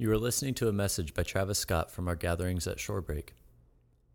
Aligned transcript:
You 0.00 0.12
are 0.12 0.16
listening 0.16 0.54
to 0.54 0.68
a 0.68 0.72
message 0.72 1.12
by 1.12 1.24
Travis 1.24 1.58
Scott 1.58 1.90
from 1.90 2.06
our 2.06 2.14
gatherings 2.14 2.68
at 2.68 2.76
Shorebreak. 2.76 3.30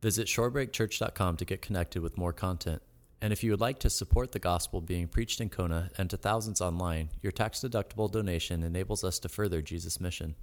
Visit 0.02 0.28
shorebreakchurch.com 0.28 1.36
to 1.36 1.44
get 1.44 1.62
connected 1.62 2.02
with 2.02 2.18
more 2.18 2.32
content. 2.32 2.82
And 3.22 3.34
if 3.34 3.44
you 3.44 3.52
would 3.52 3.60
like 3.60 3.80
to 3.80 3.90
support 3.90 4.32
the 4.32 4.40
gospel 4.40 4.80
being 4.80 5.10
preached 5.10 5.42
in 5.42 5.50
Kona 5.50 5.90
and 5.98 6.10
to 6.10 6.16
thousands 6.16 6.62
online, 6.62 7.10
your 7.22 7.34
tax 7.34 7.60
deductible 7.60 8.10
donation 8.10 8.64
enables 8.64 9.04
us 9.04 9.20
to 9.20 9.28
further 9.28 9.62
Jesus' 9.62 10.00
mission. 10.00 10.36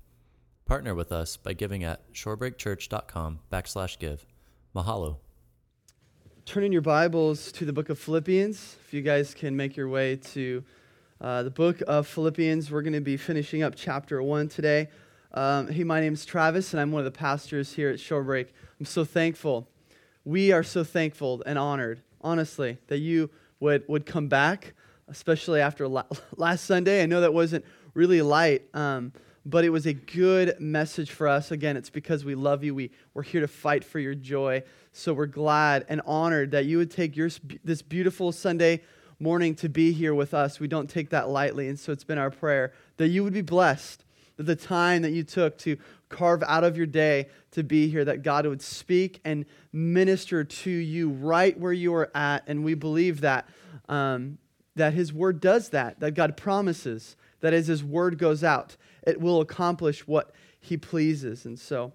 Partner 0.66 0.94
with 0.94 1.10
us 1.10 1.38
by 1.38 1.54
giving 1.54 1.84
at 1.84 2.12
shorebreakchurch.com 2.12 3.38
backslash 3.50 3.98
give. 3.98 4.26
Mahalo. 4.76 5.16
Turn 6.44 6.64
in 6.64 6.72
your 6.72 6.82
Bibles 6.82 7.50
to 7.52 7.64
the 7.64 7.72
book 7.72 7.88
of 7.88 7.98
Philippians. 7.98 8.76
If 8.84 8.92
you 8.92 9.00
guys 9.00 9.32
can 9.32 9.56
make 9.56 9.74
your 9.74 9.88
way 9.88 10.16
to 10.16 10.62
uh, 11.18 11.44
the 11.44 11.50
book 11.50 11.80
of 11.88 12.06
Philippians, 12.06 12.70
we're 12.70 12.82
going 12.82 12.92
to 12.92 13.00
be 13.00 13.16
finishing 13.16 13.62
up 13.62 13.72
chapter 13.74 14.22
1 14.22 14.48
today. 14.48 14.90
Um, 15.32 15.68
hey, 15.68 15.84
my 15.84 16.00
name 16.00 16.14
is 16.14 16.24
Travis, 16.24 16.72
and 16.72 16.80
I'm 16.80 16.90
one 16.90 16.98
of 17.00 17.04
the 17.04 17.16
pastors 17.16 17.74
here 17.74 17.88
at 17.88 18.00
Shorebreak. 18.00 18.48
I'm 18.80 18.86
so 18.86 19.04
thankful. 19.04 19.68
We 20.24 20.50
are 20.50 20.64
so 20.64 20.82
thankful 20.82 21.44
and 21.46 21.56
honored, 21.56 22.02
honestly, 22.20 22.78
that 22.88 22.98
you 22.98 23.30
would, 23.60 23.84
would 23.86 24.06
come 24.06 24.26
back, 24.26 24.74
especially 25.06 25.60
after 25.60 25.86
la- 25.86 26.02
last 26.36 26.64
Sunday. 26.64 27.00
I 27.00 27.06
know 27.06 27.20
that 27.20 27.32
wasn't 27.32 27.64
really 27.94 28.22
light, 28.22 28.62
um, 28.74 29.12
but 29.46 29.64
it 29.64 29.70
was 29.70 29.86
a 29.86 29.92
good 29.92 30.58
message 30.58 31.12
for 31.12 31.28
us. 31.28 31.52
Again, 31.52 31.76
it's 31.76 31.90
because 31.90 32.24
we 32.24 32.34
love 32.34 32.64
you. 32.64 32.74
We, 32.74 32.90
we're 33.14 33.22
here 33.22 33.40
to 33.40 33.48
fight 33.48 33.84
for 33.84 34.00
your 34.00 34.16
joy. 34.16 34.64
So 34.92 35.14
we're 35.14 35.26
glad 35.26 35.86
and 35.88 36.00
honored 36.06 36.50
that 36.50 36.64
you 36.64 36.78
would 36.78 36.90
take 36.90 37.16
your, 37.16 37.30
this 37.62 37.82
beautiful 37.82 38.32
Sunday 38.32 38.82
morning 39.20 39.54
to 39.56 39.68
be 39.68 39.92
here 39.92 40.12
with 40.12 40.34
us. 40.34 40.58
We 40.58 40.66
don't 40.66 40.90
take 40.90 41.10
that 41.10 41.28
lightly. 41.28 41.68
And 41.68 41.78
so 41.78 41.92
it's 41.92 42.02
been 42.02 42.18
our 42.18 42.30
prayer 42.30 42.72
that 42.96 43.08
you 43.08 43.22
would 43.22 43.32
be 43.32 43.42
blessed, 43.42 44.04
the 44.46 44.56
time 44.56 45.02
that 45.02 45.10
you 45.10 45.22
took 45.22 45.58
to 45.58 45.76
carve 46.08 46.42
out 46.42 46.64
of 46.64 46.76
your 46.76 46.86
day 46.86 47.28
to 47.52 47.62
be 47.62 47.88
here, 47.88 48.04
that 48.04 48.22
God 48.22 48.46
would 48.46 48.62
speak 48.62 49.20
and 49.24 49.44
minister 49.72 50.44
to 50.44 50.70
you 50.70 51.10
right 51.10 51.58
where 51.58 51.72
you 51.72 51.94
are 51.94 52.10
at. 52.14 52.44
And 52.46 52.64
we 52.64 52.74
believe 52.74 53.20
that, 53.20 53.48
um, 53.88 54.38
that 54.76 54.92
His 54.92 55.12
Word 55.12 55.40
does 55.40 55.70
that, 55.70 56.00
that 56.00 56.12
God 56.12 56.36
promises 56.36 57.16
that 57.40 57.54
as 57.54 57.66
His 57.66 57.82
Word 57.82 58.18
goes 58.18 58.44
out, 58.44 58.76
it 59.06 59.20
will 59.20 59.40
accomplish 59.40 60.06
what 60.06 60.32
He 60.60 60.76
pleases. 60.76 61.46
And 61.46 61.58
so 61.58 61.92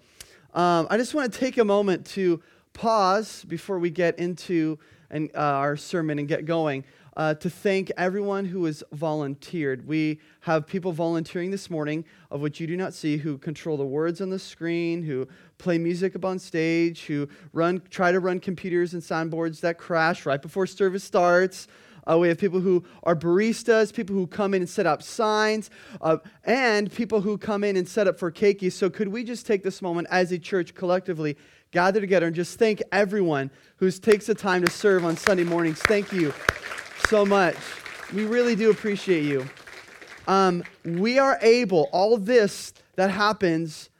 um, 0.53 0.87
I 0.89 0.97
just 0.97 1.13
want 1.13 1.31
to 1.31 1.39
take 1.39 1.57
a 1.57 1.65
moment 1.65 2.05
to 2.07 2.41
pause 2.73 3.43
before 3.45 3.79
we 3.79 3.89
get 3.89 4.19
into 4.19 4.79
an, 5.09 5.29
uh, 5.35 5.39
our 5.39 5.77
sermon 5.77 6.19
and 6.19 6.27
get 6.27 6.45
going 6.45 6.83
uh, 7.15 7.33
to 7.35 7.49
thank 7.49 7.91
everyone 7.97 8.45
who 8.45 8.65
has 8.65 8.83
volunteered. 8.91 9.87
We 9.87 10.19
have 10.41 10.67
people 10.67 10.91
volunteering 10.91 11.51
this 11.51 11.69
morning, 11.69 12.03
of 12.29 12.41
which 12.41 12.59
you 12.59 12.67
do 12.67 12.75
not 12.75 12.93
see, 12.93 13.17
who 13.17 13.37
control 13.37 13.77
the 13.77 13.85
words 13.85 14.19
on 14.19 14.29
the 14.29 14.39
screen, 14.39 15.03
who 15.03 15.27
play 15.57 15.77
music 15.77 16.15
up 16.15 16.25
on 16.25 16.39
stage, 16.39 17.05
who 17.05 17.29
run, 17.53 17.81
try 17.89 18.11
to 18.11 18.19
run 18.19 18.39
computers 18.39 18.93
and 18.93 19.01
soundboards 19.01 19.61
that 19.61 19.77
crash 19.77 20.25
right 20.25 20.41
before 20.41 20.67
service 20.67 21.03
starts. 21.03 21.67
Uh, 22.07 22.19
we 22.19 22.27
have 22.27 22.37
people 22.37 22.59
who 22.59 22.83
are 23.03 23.15
baristas, 23.15 23.91
people 23.91 24.15
who 24.15 24.27
come 24.27 24.53
in 24.53 24.61
and 24.61 24.69
set 24.69 24.85
up 24.85 25.01
signs, 25.01 25.71
uh, 26.01 26.17
and 26.43 26.91
people 26.91 27.21
who 27.21 27.35
come 27.35 27.63
in 27.63 27.77
and 27.77 27.87
set 27.87 28.07
up 28.07 28.19
for 28.19 28.31
keiki. 28.31 28.71
So, 28.71 28.91
could 28.91 29.07
we 29.07 29.23
just 29.23 29.47
take 29.47 29.63
this 29.63 29.81
moment 29.81 30.07
as 30.11 30.31
a 30.31 30.37
church 30.37 30.75
collectively, 30.75 31.35
gather 31.71 31.99
together, 31.99 32.27
and 32.27 32.35
just 32.35 32.59
thank 32.59 32.83
everyone 32.91 33.49
who 33.77 33.89
takes 33.89 34.27
the 34.27 34.35
time 34.35 34.63
to 34.63 34.69
serve 34.69 35.03
on 35.03 35.17
Sunday 35.17 35.45
mornings? 35.45 35.79
Thank 35.79 36.11
you 36.11 36.31
so 37.07 37.23
much. 37.23 37.55
We 38.13 38.25
really 38.25 38.55
do 38.55 38.71
appreciate 38.71 39.25
you. 39.25 39.47
Um, 40.27 40.63
we 40.83 41.19
are 41.19 41.37
able, 41.41 41.87
all 41.91 42.17
this 42.17 42.73
that 42.95 43.11
happens, 43.11 43.91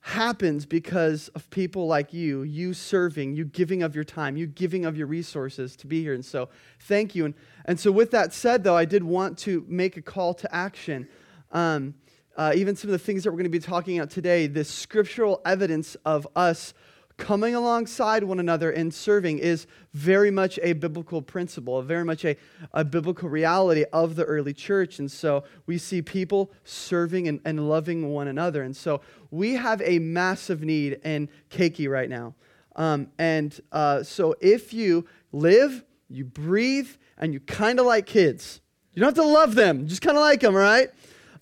happens 0.00 0.64
because 0.64 1.28
of 1.28 1.50
people 1.50 1.86
like 1.86 2.14
you, 2.14 2.42
you 2.42 2.72
serving, 2.72 3.36
you 3.36 3.44
giving 3.44 3.82
of 3.82 3.94
your 3.94 4.04
time, 4.04 4.38
you 4.38 4.46
giving 4.46 4.86
of 4.86 4.96
your 4.96 5.06
resources 5.06 5.76
to 5.76 5.86
be 5.86 6.00
here. 6.00 6.14
And 6.14 6.24
so, 6.24 6.48
thank 6.80 7.14
you. 7.14 7.26
And, 7.26 7.34
and 7.66 7.78
so, 7.78 7.92
with 7.92 8.12
that 8.12 8.32
said, 8.32 8.64
though, 8.64 8.76
I 8.76 8.86
did 8.86 9.04
want 9.04 9.36
to 9.40 9.64
make 9.68 9.98
a 9.98 10.02
call 10.02 10.32
to 10.34 10.54
action. 10.54 11.08
Um, 11.52 11.94
uh, 12.34 12.52
even 12.54 12.76
some 12.76 12.88
of 12.88 12.92
the 12.92 12.98
things 12.98 13.24
that 13.24 13.30
we're 13.30 13.38
going 13.38 13.44
to 13.44 13.50
be 13.50 13.58
talking 13.58 13.98
about 13.98 14.10
today, 14.10 14.46
the 14.46 14.64
scriptural 14.64 15.42
evidence 15.44 15.96
of 16.06 16.26
us 16.34 16.72
coming 17.16 17.54
alongside 17.54 18.24
one 18.24 18.38
another 18.38 18.70
and 18.70 18.92
serving 18.92 19.38
is 19.38 19.66
very 19.94 20.30
much 20.30 20.58
a 20.62 20.74
biblical 20.74 21.22
principle, 21.22 21.80
very 21.82 22.04
much 22.04 22.24
a, 22.24 22.36
a 22.72 22.84
biblical 22.84 23.28
reality 23.28 23.84
of 23.92 24.16
the 24.16 24.24
early 24.24 24.52
church. 24.52 24.98
And 24.98 25.10
so 25.10 25.44
we 25.66 25.78
see 25.78 26.02
people 26.02 26.52
serving 26.64 27.26
and, 27.28 27.40
and 27.44 27.68
loving 27.68 28.12
one 28.12 28.28
another. 28.28 28.62
And 28.62 28.76
so 28.76 29.00
we 29.30 29.54
have 29.54 29.80
a 29.82 29.98
massive 29.98 30.62
need 30.62 31.00
in 31.04 31.28
Keiki 31.50 31.88
right 31.88 32.10
now. 32.10 32.34
Um, 32.76 33.08
and 33.18 33.58
uh, 33.72 34.02
so 34.02 34.34
if 34.40 34.74
you 34.74 35.06
live, 35.32 35.84
you 36.08 36.24
breathe, 36.24 36.90
and 37.18 37.32
you 37.32 37.40
kind 37.40 37.80
of 37.80 37.86
like 37.86 38.06
kids, 38.06 38.60
you 38.92 39.00
don't 39.00 39.08
have 39.16 39.24
to 39.24 39.30
love 39.30 39.54
them, 39.54 39.86
just 39.86 40.02
kind 40.02 40.16
of 40.16 40.20
like 40.20 40.40
them, 40.40 40.54
right? 40.54 40.90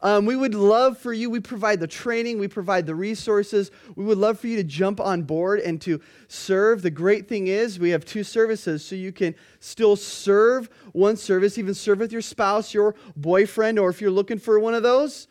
Um, 0.05 0.27
we 0.27 0.37
would 0.37 0.55
love 0.55 0.99
for 0.99 1.15
you, 1.15 1.31
we 1.31 1.41
provide 1.41 1.81
the 1.81 1.87
training, 1.87 2.39
we 2.39 2.47
provide 2.47 2.85
the 2.85 2.95
resources. 2.95 3.71
We 3.97 4.05
would 4.05 4.19
love 4.19 4.39
for 4.39 4.49
you 4.49 4.57
to 4.59 4.65
jump 4.65 5.01
on 5.01 5.23
board 5.23 5.61
and 5.61 5.81
to 5.81 5.99
serve. 6.29 6.83
The 6.83 6.91
great 6.91 7.27
thing 7.27 7.47
is, 7.47 7.79
we 7.79 7.89
have 7.89 8.05
two 8.05 8.23
services, 8.23 8.85
so 8.85 8.97
you 8.97 9.13
can 9.13 9.35
still 9.61 9.97
serve 9.97 10.69
one 10.93 11.17
service, 11.17 11.57
even 11.57 11.73
serve 11.73 12.01
with 12.01 12.13
your 12.13 12.21
spouse, 12.21 12.75
your 12.75 12.95
boyfriend, 13.17 13.79
or 13.79 13.89
if 13.89 14.03
you're 14.03 14.11
looking 14.11 14.39
for 14.39 14.61
one 14.61 14.75
of 14.75 14.83
those, 14.83 15.27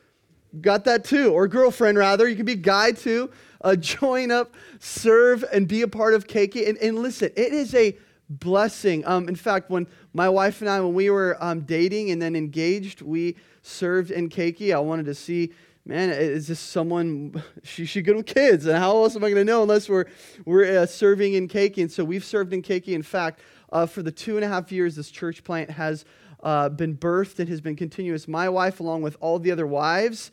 got 0.59 0.85
that 0.85 1.05
too, 1.05 1.31
or 1.31 1.47
girlfriend 1.47 1.99
rather. 1.99 2.27
You 2.27 2.35
can 2.35 2.45
be 2.45 2.55
guy 2.55 2.93
too. 2.93 3.29
Uh, 3.61 3.75
join 3.77 4.31
up, 4.31 4.55
serve, 4.79 5.45
and 5.53 5.67
be 5.67 5.83
a 5.83 5.87
part 5.87 6.15
of 6.15 6.25
Keiki. 6.25 6.67
And, 6.67 6.79
and 6.79 6.97
listen, 6.97 7.31
it 7.35 7.53
is 7.53 7.75
a 7.75 7.95
blessing. 8.27 9.05
Um, 9.05 9.29
in 9.29 9.35
fact, 9.35 9.69
when 9.69 9.87
my 10.13 10.29
wife 10.29 10.61
and 10.61 10.69
I, 10.69 10.79
when 10.79 10.93
we 10.93 11.09
were 11.09 11.37
um, 11.43 11.61
dating 11.61 12.11
and 12.11 12.21
then 12.21 12.35
engaged, 12.35 13.01
we 13.01 13.35
served 13.63 14.11
in 14.11 14.29
Keiki. 14.29 14.73
I 14.73 14.79
wanted 14.79 15.05
to 15.07 15.15
see, 15.15 15.51
man, 15.85 16.11
is 16.11 16.47
this 16.47 16.59
someone, 16.59 17.41
she, 17.63 17.85
she 17.85 18.01
good 18.01 18.15
with 18.15 18.27
kids? 18.27 18.67
And 18.67 18.77
how 18.77 18.91
else 18.91 19.15
am 19.15 19.23
I 19.23 19.29
going 19.29 19.45
to 19.45 19.51
know 19.51 19.63
unless 19.63 19.89
we're, 19.89 20.05
we're 20.45 20.79
uh, 20.79 20.85
serving 20.85 21.33
in 21.33 21.47
Keiki? 21.47 21.79
And 21.79 21.91
so 21.91 22.03
we've 22.03 22.23
served 22.23 22.53
in 22.53 22.61
Keiki. 22.61 22.89
In 22.89 23.01
fact, 23.01 23.41
uh, 23.71 23.87
for 23.87 24.03
the 24.03 24.11
two 24.11 24.35
and 24.35 24.45
a 24.45 24.47
half 24.47 24.71
years 24.71 24.95
this 24.95 25.09
church 25.09 25.43
plant 25.43 25.71
has 25.71 26.05
uh, 26.43 26.69
been 26.69 26.95
birthed 26.95 27.39
and 27.39 27.49
has 27.49 27.61
been 27.61 27.75
continuous, 27.75 28.27
my 28.27 28.47
wife, 28.47 28.79
along 28.79 29.01
with 29.01 29.17
all 29.19 29.39
the 29.39 29.49
other 29.49 29.65
wives, 29.65 30.29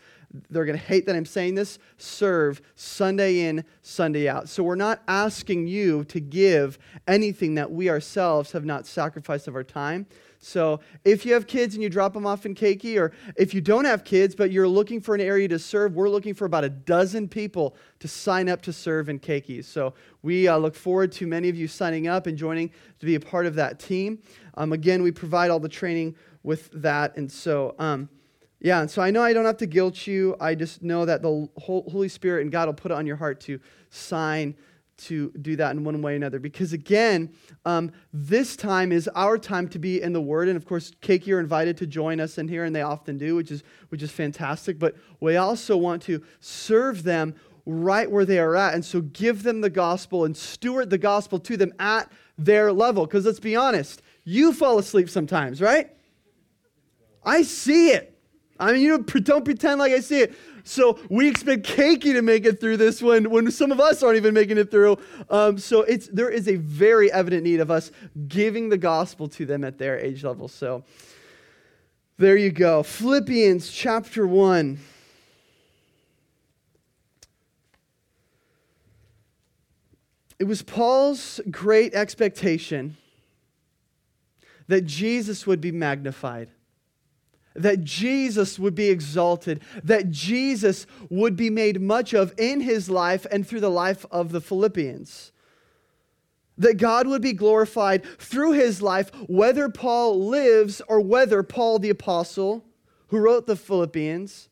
they're 0.50 0.64
going 0.64 0.78
to 0.78 0.84
hate 0.84 1.06
that 1.06 1.16
I'm 1.16 1.26
saying 1.26 1.56
this, 1.56 1.78
serve 1.98 2.62
Sunday 2.76 3.40
in, 3.40 3.64
Sunday 3.82 4.28
out. 4.28 4.48
So 4.48 4.62
we're 4.62 4.76
not 4.76 5.02
asking 5.08 5.66
you 5.66 6.04
to 6.04 6.20
give 6.20 6.78
anything 7.08 7.56
that 7.56 7.70
we 7.70 7.90
ourselves 7.90 8.52
have 8.52 8.64
not 8.64 8.86
sacrificed 8.86 9.48
of 9.48 9.56
our 9.56 9.64
time. 9.64 10.06
So 10.42 10.80
if 11.04 11.26
you 11.26 11.34
have 11.34 11.46
kids 11.46 11.74
and 11.74 11.82
you 11.82 11.90
drop 11.90 12.14
them 12.14 12.26
off 12.26 12.46
in 12.46 12.54
Keiki, 12.54 12.98
or 12.98 13.12
if 13.36 13.52
you 13.52 13.60
don't 13.60 13.84
have 13.84 14.04
kids 14.04 14.34
but 14.34 14.50
you're 14.50 14.68
looking 14.68 15.00
for 15.00 15.14
an 15.14 15.20
area 15.20 15.48
to 15.48 15.58
serve, 15.58 15.94
we're 15.94 16.08
looking 16.08 16.32
for 16.32 16.46
about 16.46 16.64
a 16.64 16.70
dozen 16.70 17.28
people 17.28 17.76
to 17.98 18.08
sign 18.08 18.48
up 18.48 18.62
to 18.62 18.72
serve 18.72 19.08
in 19.08 19.18
Keiki. 19.18 19.62
So 19.62 19.94
we 20.22 20.48
uh, 20.48 20.56
look 20.56 20.74
forward 20.74 21.12
to 21.12 21.26
many 21.26 21.50
of 21.50 21.56
you 21.56 21.68
signing 21.68 22.06
up 22.08 22.26
and 22.26 22.38
joining 22.38 22.70
to 23.00 23.06
be 23.06 23.16
a 23.16 23.20
part 23.20 23.46
of 23.46 23.54
that 23.56 23.78
team. 23.78 24.20
Um, 24.54 24.72
again, 24.72 25.02
we 25.02 25.10
provide 25.10 25.50
all 25.50 25.60
the 25.60 25.68
training 25.68 26.14
with 26.42 26.70
that. 26.72 27.16
And 27.16 27.30
so, 27.30 27.74
um, 27.78 28.08
yeah, 28.60 28.80
and 28.82 28.90
so 28.90 29.00
I 29.00 29.10
know 29.10 29.22
I 29.22 29.32
don't 29.32 29.46
have 29.46 29.56
to 29.58 29.66
guilt 29.66 30.06
you. 30.06 30.36
I 30.38 30.54
just 30.54 30.82
know 30.82 31.06
that 31.06 31.22
the 31.22 31.48
Holy 31.56 32.08
Spirit 32.08 32.42
and 32.42 32.52
God 32.52 32.68
will 32.68 32.74
put 32.74 32.90
it 32.90 32.94
on 32.94 33.06
your 33.06 33.16
heart 33.16 33.40
to 33.42 33.58
sign 33.88 34.54
to 34.98 35.30
do 35.40 35.56
that 35.56 35.74
in 35.74 35.82
one 35.82 36.02
way 36.02 36.12
or 36.12 36.16
another. 36.16 36.38
Because 36.38 36.74
again, 36.74 37.32
um, 37.64 37.90
this 38.12 38.56
time 38.56 38.92
is 38.92 39.08
our 39.14 39.38
time 39.38 39.66
to 39.68 39.78
be 39.78 40.02
in 40.02 40.12
the 40.12 40.20
Word, 40.20 40.48
and 40.48 40.58
of 40.58 40.66
course, 40.66 40.92
Keiki 41.00 41.32
are 41.32 41.40
invited 41.40 41.78
to 41.78 41.86
join 41.86 42.20
us 42.20 42.36
in 42.36 42.48
here, 42.48 42.64
and 42.64 42.76
they 42.76 42.82
often 42.82 43.16
do, 43.16 43.34
which 43.36 43.50
is 43.50 43.62
which 43.88 44.02
is 44.02 44.10
fantastic. 44.10 44.78
But 44.78 44.94
we 45.20 45.36
also 45.36 45.76
want 45.76 46.02
to 46.02 46.22
serve 46.40 47.02
them 47.02 47.34
right 47.64 48.10
where 48.10 48.26
they 48.26 48.38
are 48.38 48.56
at, 48.56 48.74
and 48.74 48.84
so 48.84 49.00
give 49.00 49.42
them 49.42 49.62
the 49.62 49.70
gospel 49.70 50.26
and 50.26 50.36
steward 50.36 50.90
the 50.90 50.98
gospel 50.98 51.38
to 51.40 51.56
them 51.56 51.72
at 51.78 52.12
their 52.36 52.72
level. 52.72 53.06
Because 53.06 53.24
let's 53.24 53.40
be 53.40 53.56
honest, 53.56 54.02
you 54.24 54.52
fall 54.52 54.78
asleep 54.78 55.08
sometimes, 55.08 55.62
right? 55.62 55.90
I 57.24 57.42
see 57.42 57.90
it. 57.90 58.09
I 58.60 58.72
mean, 58.72 58.82
you 58.82 58.98
don't 58.98 59.44
pretend 59.44 59.78
like 59.78 59.92
I 59.92 60.00
see 60.00 60.20
it. 60.20 60.34
So 60.64 60.98
we 61.08 61.26
expect 61.26 61.62
Keiki 61.62 62.12
to 62.12 62.20
make 62.20 62.44
it 62.44 62.60
through 62.60 62.76
this 62.76 63.00
one 63.00 63.30
when 63.30 63.50
some 63.50 63.72
of 63.72 63.80
us 63.80 64.02
aren't 64.02 64.18
even 64.18 64.34
making 64.34 64.58
it 64.58 64.70
through. 64.70 64.98
Um, 65.30 65.56
so 65.58 65.80
it's 65.82 66.08
there 66.08 66.28
is 66.28 66.46
a 66.46 66.56
very 66.56 67.10
evident 67.10 67.42
need 67.44 67.60
of 67.60 67.70
us 67.70 67.90
giving 68.28 68.68
the 68.68 68.76
gospel 68.76 69.28
to 69.28 69.46
them 69.46 69.64
at 69.64 69.78
their 69.78 69.98
age 69.98 70.22
level. 70.22 70.46
So 70.46 70.84
there 72.18 72.36
you 72.36 72.50
go. 72.50 72.82
Philippians 72.82 73.72
chapter 73.72 74.26
1. 74.26 74.78
It 80.38 80.44
was 80.44 80.62
Paul's 80.62 81.40
great 81.50 81.94
expectation 81.94 82.98
that 84.68 84.82
Jesus 84.82 85.46
would 85.46 85.60
be 85.60 85.72
magnified 85.72 86.50
that 87.62 87.84
Jesus 87.84 88.58
would 88.58 88.74
be 88.74 88.88
exalted, 88.88 89.62
that 89.84 90.10
Jesus 90.10 90.86
would 91.08 91.36
be 91.36 91.50
made 91.50 91.80
much 91.80 92.14
of 92.14 92.34
in 92.38 92.60
his 92.60 92.88
life 92.90 93.26
and 93.30 93.46
through 93.46 93.60
the 93.60 93.70
life 93.70 94.04
of 94.10 94.32
the 94.32 94.40
Philippians. 94.40 95.32
That 96.58 96.76
God 96.76 97.06
would 97.06 97.22
be 97.22 97.32
glorified 97.32 98.04
through 98.18 98.52
his 98.52 98.82
life, 98.82 99.10
whether 99.28 99.68
Paul 99.68 100.26
lives 100.26 100.82
or 100.88 101.00
whether 101.00 101.42
Paul 101.42 101.78
the 101.78 101.90
apostle, 101.90 102.64
who 103.08 103.18
wrote 103.18 103.46
the 103.46 103.56
Philippians, 103.56 104.48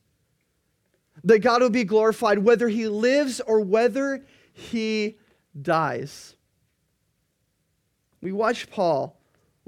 that 1.24 1.40
God 1.40 1.62
would 1.62 1.72
be 1.72 1.84
glorified 1.84 2.38
whether 2.38 2.68
he 2.68 2.88
lives 2.88 3.40
or 3.40 3.60
whether 3.60 4.24
he 4.52 5.18
dies. 5.60 6.34
We 8.20 8.32
watch 8.32 8.70
Paul 8.70 9.17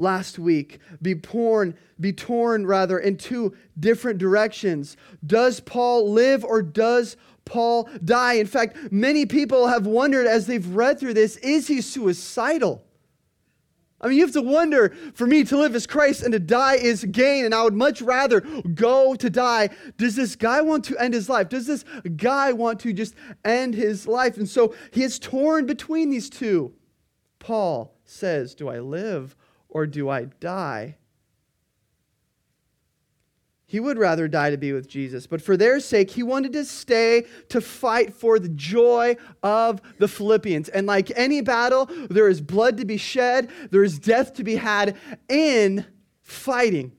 last 0.00 0.38
week 0.38 0.78
be 1.02 1.14
torn 1.14 1.76
be 1.98 2.12
torn 2.12 2.66
rather 2.66 2.98
in 2.98 3.16
two 3.16 3.54
different 3.78 4.18
directions 4.18 4.96
does 5.26 5.60
paul 5.60 6.10
live 6.10 6.44
or 6.44 6.62
does 6.62 7.16
paul 7.44 7.88
die 8.04 8.34
in 8.34 8.46
fact 8.46 8.76
many 8.90 9.26
people 9.26 9.66
have 9.66 9.86
wondered 9.86 10.26
as 10.26 10.46
they've 10.46 10.68
read 10.68 10.98
through 10.98 11.14
this 11.14 11.36
is 11.38 11.68
he 11.68 11.80
suicidal 11.80 12.82
I 14.02 14.08
mean, 14.08 14.16
you 14.16 14.24
have 14.24 14.32
to 14.32 14.40
wonder 14.40 14.94
for 15.12 15.26
me 15.26 15.44
to 15.44 15.58
live 15.58 15.74
as 15.74 15.86
Christ 15.86 16.22
and 16.22 16.32
to 16.32 16.38
die 16.38 16.76
is 16.76 17.04
gain, 17.04 17.44
and 17.44 17.54
I 17.54 17.62
would 17.62 17.74
much 17.74 18.00
rather 18.00 18.40
go 18.40 19.14
to 19.14 19.28
die. 19.28 19.68
Does 19.98 20.16
this 20.16 20.36
guy 20.36 20.62
want 20.62 20.84
to 20.86 20.96
end 20.96 21.12
his 21.12 21.28
life? 21.28 21.50
Does 21.50 21.66
this 21.66 21.84
guy 22.16 22.52
want 22.52 22.80
to 22.80 22.94
just 22.94 23.14
end 23.44 23.74
his 23.74 24.06
life? 24.06 24.38
And 24.38 24.48
so 24.48 24.74
he 24.90 25.02
is 25.02 25.18
torn 25.18 25.66
between 25.66 26.08
these 26.08 26.30
two. 26.30 26.72
Paul 27.40 27.94
says, 28.04 28.54
Do 28.54 28.68
I 28.68 28.78
live 28.78 29.36
or 29.70 29.86
do 29.86 30.08
I 30.08 30.24
die? 30.24 30.96
He 33.70 33.78
would 33.78 33.98
rather 33.98 34.26
die 34.26 34.50
to 34.50 34.56
be 34.56 34.72
with 34.72 34.88
Jesus, 34.88 35.28
but 35.28 35.40
for 35.40 35.56
their 35.56 35.78
sake, 35.78 36.10
he 36.10 36.24
wanted 36.24 36.52
to 36.54 36.64
stay 36.64 37.24
to 37.50 37.60
fight 37.60 38.12
for 38.12 38.40
the 38.40 38.48
joy 38.48 39.16
of 39.44 39.80
the 39.98 40.08
Philippians. 40.08 40.68
And 40.70 40.88
like 40.88 41.12
any 41.14 41.40
battle, 41.40 41.88
there 42.10 42.28
is 42.28 42.40
blood 42.40 42.78
to 42.78 42.84
be 42.84 42.96
shed, 42.96 43.48
there 43.70 43.84
is 43.84 44.00
death 44.00 44.34
to 44.34 44.44
be 44.44 44.56
had 44.56 44.96
in 45.28 45.86
fighting. 46.20 46.90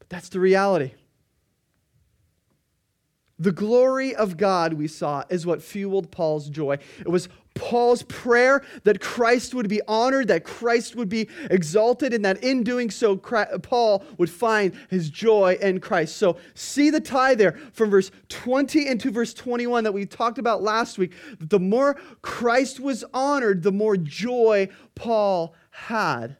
But 0.00 0.08
that's 0.08 0.28
the 0.28 0.40
reality. 0.40 0.94
The 3.40 3.52
glory 3.52 4.14
of 4.14 4.36
God, 4.36 4.74
we 4.74 4.86
saw, 4.86 5.24
is 5.30 5.46
what 5.46 5.62
fueled 5.62 6.10
Paul's 6.10 6.50
joy. 6.50 6.78
It 6.98 7.08
was 7.08 7.30
Paul's 7.54 8.02
prayer 8.02 8.62
that 8.84 9.00
Christ 9.00 9.54
would 9.54 9.68
be 9.68 9.80
honored, 9.88 10.28
that 10.28 10.44
Christ 10.44 10.94
would 10.94 11.08
be 11.08 11.26
exalted, 11.50 12.12
and 12.12 12.24
that 12.24 12.44
in 12.44 12.62
doing 12.62 12.90
so, 12.90 13.16
Paul 13.16 14.04
would 14.18 14.30
find 14.30 14.74
his 14.88 15.08
joy 15.08 15.58
in 15.60 15.80
Christ. 15.80 16.18
So, 16.18 16.36
see 16.54 16.90
the 16.90 17.00
tie 17.00 17.34
there 17.34 17.58
from 17.72 17.90
verse 17.90 18.10
20 18.28 18.86
into 18.86 19.10
verse 19.10 19.32
21 19.32 19.84
that 19.84 19.92
we 19.92 20.04
talked 20.04 20.38
about 20.38 20.62
last 20.62 20.98
week. 20.98 21.12
The 21.40 21.58
more 21.58 21.94
Christ 22.22 22.78
was 22.78 23.04
honored, 23.14 23.62
the 23.62 23.72
more 23.72 23.96
joy 23.96 24.68
Paul 24.94 25.54
had. 25.70 26.36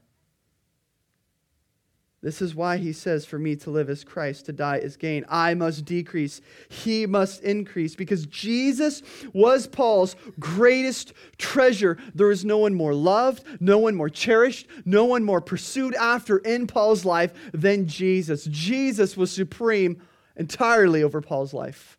This 2.22 2.42
is 2.42 2.54
why 2.54 2.76
he 2.76 2.92
says, 2.92 3.24
For 3.24 3.38
me 3.38 3.56
to 3.56 3.70
live 3.70 3.88
is 3.88 4.04
Christ, 4.04 4.44
to 4.46 4.52
die 4.52 4.76
is 4.76 4.98
gain. 4.98 5.24
I 5.28 5.54
must 5.54 5.86
decrease, 5.86 6.42
he 6.68 7.06
must 7.06 7.42
increase, 7.42 7.94
because 7.94 8.26
Jesus 8.26 9.02
was 9.32 9.66
Paul's 9.66 10.16
greatest 10.38 11.14
treasure. 11.38 11.96
There 12.14 12.30
is 12.30 12.44
no 12.44 12.58
one 12.58 12.74
more 12.74 12.92
loved, 12.92 13.44
no 13.58 13.78
one 13.78 13.94
more 13.94 14.10
cherished, 14.10 14.66
no 14.84 15.06
one 15.06 15.24
more 15.24 15.40
pursued 15.40 15.94
after 15.94 16.36
in 16.38 16.66
Paul's 16.66 17.06
life 17.06 17.32
than 17.54 17.86
Jesus. 17.86 18.44
Jesus 18.44 19.16
was 19.16 19.32
supreme 19.32 20.02
entirely 20.36 21.02
over 21.02 21.22
Paul's 21.22 21.54
life. 21.54 21.96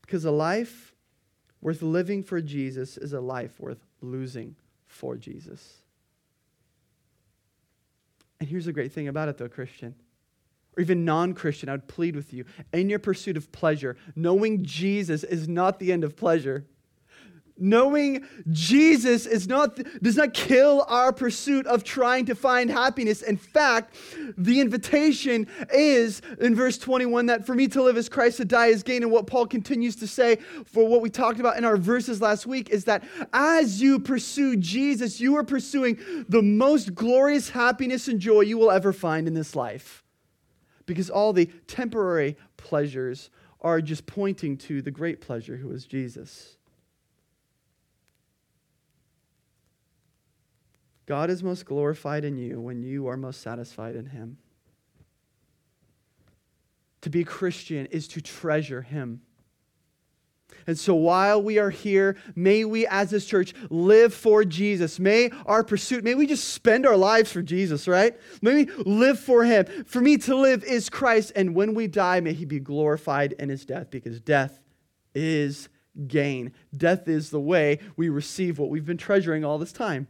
Because 0.00 0.24
a 0.24 0.30
life 0.30 0.94
worth 1.60 1.82
living 1.82 2.22
for 2.22 2.40
Jesus 2.40 2.96
is 2.96 3.12
a 3.12 3.20
life 3.20 3.60
worth 3.60 3.84
losing 4.00 4.56
for 4.86 5.16
Jesus. 5.16 5.82
And 8.40 8.48
here's 8.48 8.66
the 8.66 8.72
great 8.72 8.92
thing 8.92 9.08
about 9.08 9.28
it, 9.28 9.38
though, 9.38 9.48
Christian, 9.48 9.94
or 10.76 10.80
even 10.80 11.04
non 11.04 11.34
Christian, 11.34 11.68
I 11.68 11.72
would 11.72 11.88
plead 11.88 12.14
with 12.14 12.32
you 12.32 12.44
in 12.72 12.88
your 12.88 12.98
pursuit 12.98 13.36
of 13.36 13.50
pleasure, 13.50 13.96
knowing 14.14 14.64
Jesus 14.64 15.24
is 15.24 15.48
not 15.48 15.78
the 15.78 15.92
end 15.92 16.04
of 16.04 16.16
pleasure. 16.16 16.66
Knowing 17.58 18.24
Jesus 18.50 19.26
is 19.26 19.48
not, 19.48 19.78
does 20.00 20.16
not 20.16 20.32
kill 20.32 20.84
our 20.88 21.12
pursuit 21.12 21.66
of 21.66 21.82
trying 21.82 22.26
to 22.26 22.34
find 22.34 22.70
happiness. 22.70 23.22
In 23.22 23.36
fact, 23.36 23.96
the 24.36 24.60
invitation 24.60 25.48
is 25.72 26.22
in 26.40 26.54
verse 26.54 26.78
21 26.78 27.26
that 27.26 27.44
for 27.44 27.54
me 27.54 27.66
to 27.68 27.82
live 27.82 27.96
is 27.96 28.08
Christ, 28.08 28.36
to 28.36 28.44
die 28.44 28.66
is 28.66 28.82
gain. 28.82 29.02
And 29.02 29.10
what 29.10 29.26
Paul 29.26 29.46
continues 29.46 29.96
to 29.96 30.06
say 30.06 30.36
for 30.66 30.86
what 30.86 31.00
we 31.00 31.10
talked 31.10 31.40
about 31.40 31.56
in 31.56 31.64
our 31.64 31.76
verses 31.76 32.22
last 32.22 32.46
week 32.46 32.70
is 32.70 32.84
that 32.84 33.02
as 33.32 33.82
you 33.82 33.98
pursue 33.98 34.56
Jesus, 34.56 35.20
you 35.20 35.36
are 35.36 35.44
pursuing 35.44 35.98
the 36.28 36.42
most 36.42 36.94
glorious 36.94 37.50
happiness 37.50 38.08
and 38.08 38.20
joy 38.20 38.42
you 38.42 38.58
will 38.58 38.70
ever 38.70 38.92
find 38.92 39.26
in 39.26 39.34
this 39.34 39.56
life. 39.56 40.04
Because 40.86 41.10
all 41.10 41.32
the 41.32 41.46
temporary 41.66 42.36
pleasures 42.56 43.30
are 43.60 43.80
just 43.80 44.06
pointing 44.06 44.56
to 44.56 44.80
the 44.80 44.90
great 44.90 45.20
pleasure 45.20 45.56
who 45.56 45.70
is 45.72 45.84
Jesus. 45.84 46.57
God 51.08 51.30
is 51.30 51.42
most 51.42 51.64
glorified 51.64 52.22
in 52.22 52.36
you 52.36 52.60
when 52.60 52.82
you 52.82 53.08
are 53.08 53.16
most 53.16 53.40
satisfied 53.40 53.96
in 53.96 54.04
Him. 54.04 54.36
To 57.00 57.08
be 57.08 57.24
Christian 57.24 57.86
is 57.86 58.06
to 58.08 58.20
treasure 58.20 58.82
Him. 58.82 59.22
And 60.66 60.78
so 60.78 60.94
while 60.94 61.42
we 61.42 61.58
are 61.58 61.70
here, 61.70 62.18
may 62.36 62.66
we 62.66 62.86
as 62.86 63.08
this 63.08 63.24
church 63.24 63.54
live 63.70 64.12
for 64.12 64.44
Jesus. 64.44 65.00
May 65.00 65.30
our 65.46 65.64
pursuit, 65.64 66.04
may 66.04 66.14
we 66.14 66.26
just 66.26 66.52
spend 66.52 66.84
our 66.84 66.96
lives 66.96 67.32
for 67.32 67.40
Jesus, 67.40 67.88
right? 67.88 68.14
May 68.42 68.66
we 68.66 68.72
live 68.84 69.18
for 69.18 69.44
Him. 69.44 69.64
For 69.86 70.02
me 70.02 70.18
to 70.18 70.36
live 70.36 70.62
is 70.62 70.90
Christ. 70.90 71.32
And 71.34 71.54
when 71.54 71.72
we 71.72 71.86
die, 71.86 72.20
may 72.20 72.34
He 72.34 72.44
be 72.44 72.60
glorified 72.60 73.32
in 73.38 73.48
His 73.48 73.64
death 73.64 73.90
because 73.90 74.20
death 74.20 74.60
is 75.14 75.70
gain. 76.06 76.52
Death 76.76 77.08
is 77.08 77.30
the 77.30 77.40
way 77.40 77.78
we 77.96 78.10
receive 78.10 78.58
what 78.58 78.68
we've 78.68 78.84
been 78.84 78.98
treasuring 78.98 79.42
all 79.42 79.56
this 79.56 79.72
time. 79.72 80.06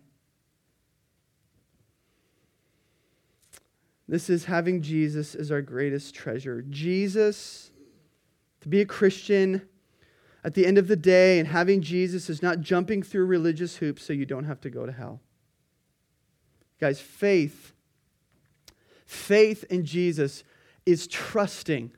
This 4.08 4.30
is 4.30 4.46
having 4.46 4.80
Jesus 4.80 5.34
as 5.34 5.52
our 5.52 5.60
greatest 5.60 6.14
treasure. 6.14 6.62
Jesus, 6.62 7.70
to 8.62 8.68
be 8.68 8.80
a 8.80 8.86
Christian 8.86 9.68
at 10.42 10.54
the 10.54 10.66
end 10.66 10.78
of 10.78 10.88
the 10.88 10.96
day 10.96 11.38
and 11.38 11.46
having 11.46 11.82
Jesus 11.82 12.30
is 12.30 12.42
not 12.42 12.60
jumping 12.60 13.02
through 13.02 13.26
religious 13.26 13.76
hoops 13.76 14.02
so 14.02 14.14
you 14.14 14.24
don't 14.24 14.44
have 14.44 14.62
to 14.62 14.70
go 14.70 14.86
to 14.86 14.92
hell. 14.92 15.20
Guys, 16.80 17.00
faith, 17.00 17.74
faith 19.04 19.64
in 19.68 19.84
Jesus 19.84 20.42
is 20.86 21.06
trusting 21.06 21.90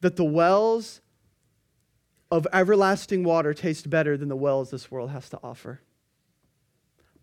that 0.00 0.16
the 0.16 0.24
wells 0.24 1.02
of 2.30 2.46
everlasting 2.52 3.24
water 3.24 3.52
taste 3.52 3.90
better 3.90 4.16
than 4.16 4.28
the 4.28 4.36
wells 4.36 4.70
this 4.70 4.90
world 4.90 5.10
has 5.10 5.28
to 5.28 5.38
offer. 5.42 5.80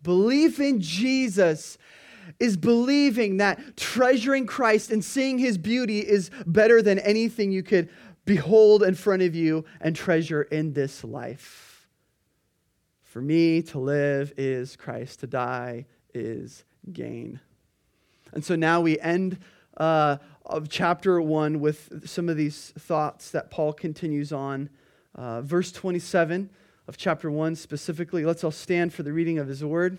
Belief 0.02 0.60
in 0.60 0.80
Jesus 0.80 1.78
is 2.38 2.56
believing 2.56 3.38
that 3.38 3.76
treasuring 3.76 4.46
Christ 4.46 4.90
and 4.90 5.04
seeing 5.04 5.38
his 5.38 5.58
beauty 5.58 6.00
is 6.00 6.30
better 6.46 6.82
than 6.82 6.98
anything 6.98 7.50
you 7.50 7.62
could 7.62 7.88
behold 8.24 8.82
in 8.82 8.94
front 8.94 9.22
of 9.22 9.34
you 9.34 9.64
and 9.80 9.94
treasure 9.94 10.42
in 10.42 10.72
this 10.72 11.04
life. 11.04 11.88
For 13.02 13.22
me, 13.22 13.62
to 13.62 13.78
live 13.78 14.32
is 14.36 14.76
Christ, 14.76 15.20
to 15.20 15.26
die 15.26 15.86
is 16.12 16.64
gain. 16.92 17.40
And 18.32 18.44
so 18.44 18.56
now 18.56 18.80
we 18.80 18.98
end 19.00 19.38
uh, 19.76 20.18
of 20.44 20.68
chapter 20.68 21.20
one 21.20 21.60
with 21.60 22.08
some 22.08 22.28
of 22.28 22.36
these 22.36 22.72
thoughts 22.78 23.30
that 23.30 23.50
Paul 23.50 23.72
continues 23.72 24.32
on. 24.32 24.68
Uh, 25.14 25.40
verse 25.40 25.72
27 25.72 26.50
of 26.88 26.96
chapter 26.96 27.30
one 27.30 27.56
specifically. 27.56 28.24
Let's 28.24 28.44
all 28.44 28.50
stand 28.50 28.92
for 28.92 29.02
the 29.02 29.12
reading 29.12 29.38
of 29.38 29.48
his 29.48 29.64
word. 29.64 29.98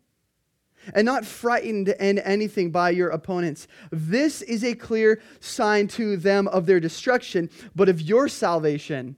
and 0.93 1.05
not 1.05 1.25
frightened 1.25 1.89
in 1.89 2.19
anything 2.19 2.71
by 2.71 2.89
your 2.89 3.09
opponents. 3.09 3.67
This 3.91 4.41
is 4.41 4.63
a 4.63 4.75
clear 4.75 5.21
sign 5.39 5.87
to 5.89 6.17
them 6.17 6.47
of 6.47 6.65
their 6.65 6.79
destruction, 6.79 7.49
but 7.75 7.89
of 7.89 8.01
your 8.01 8.27
salvation, 8.27 9.15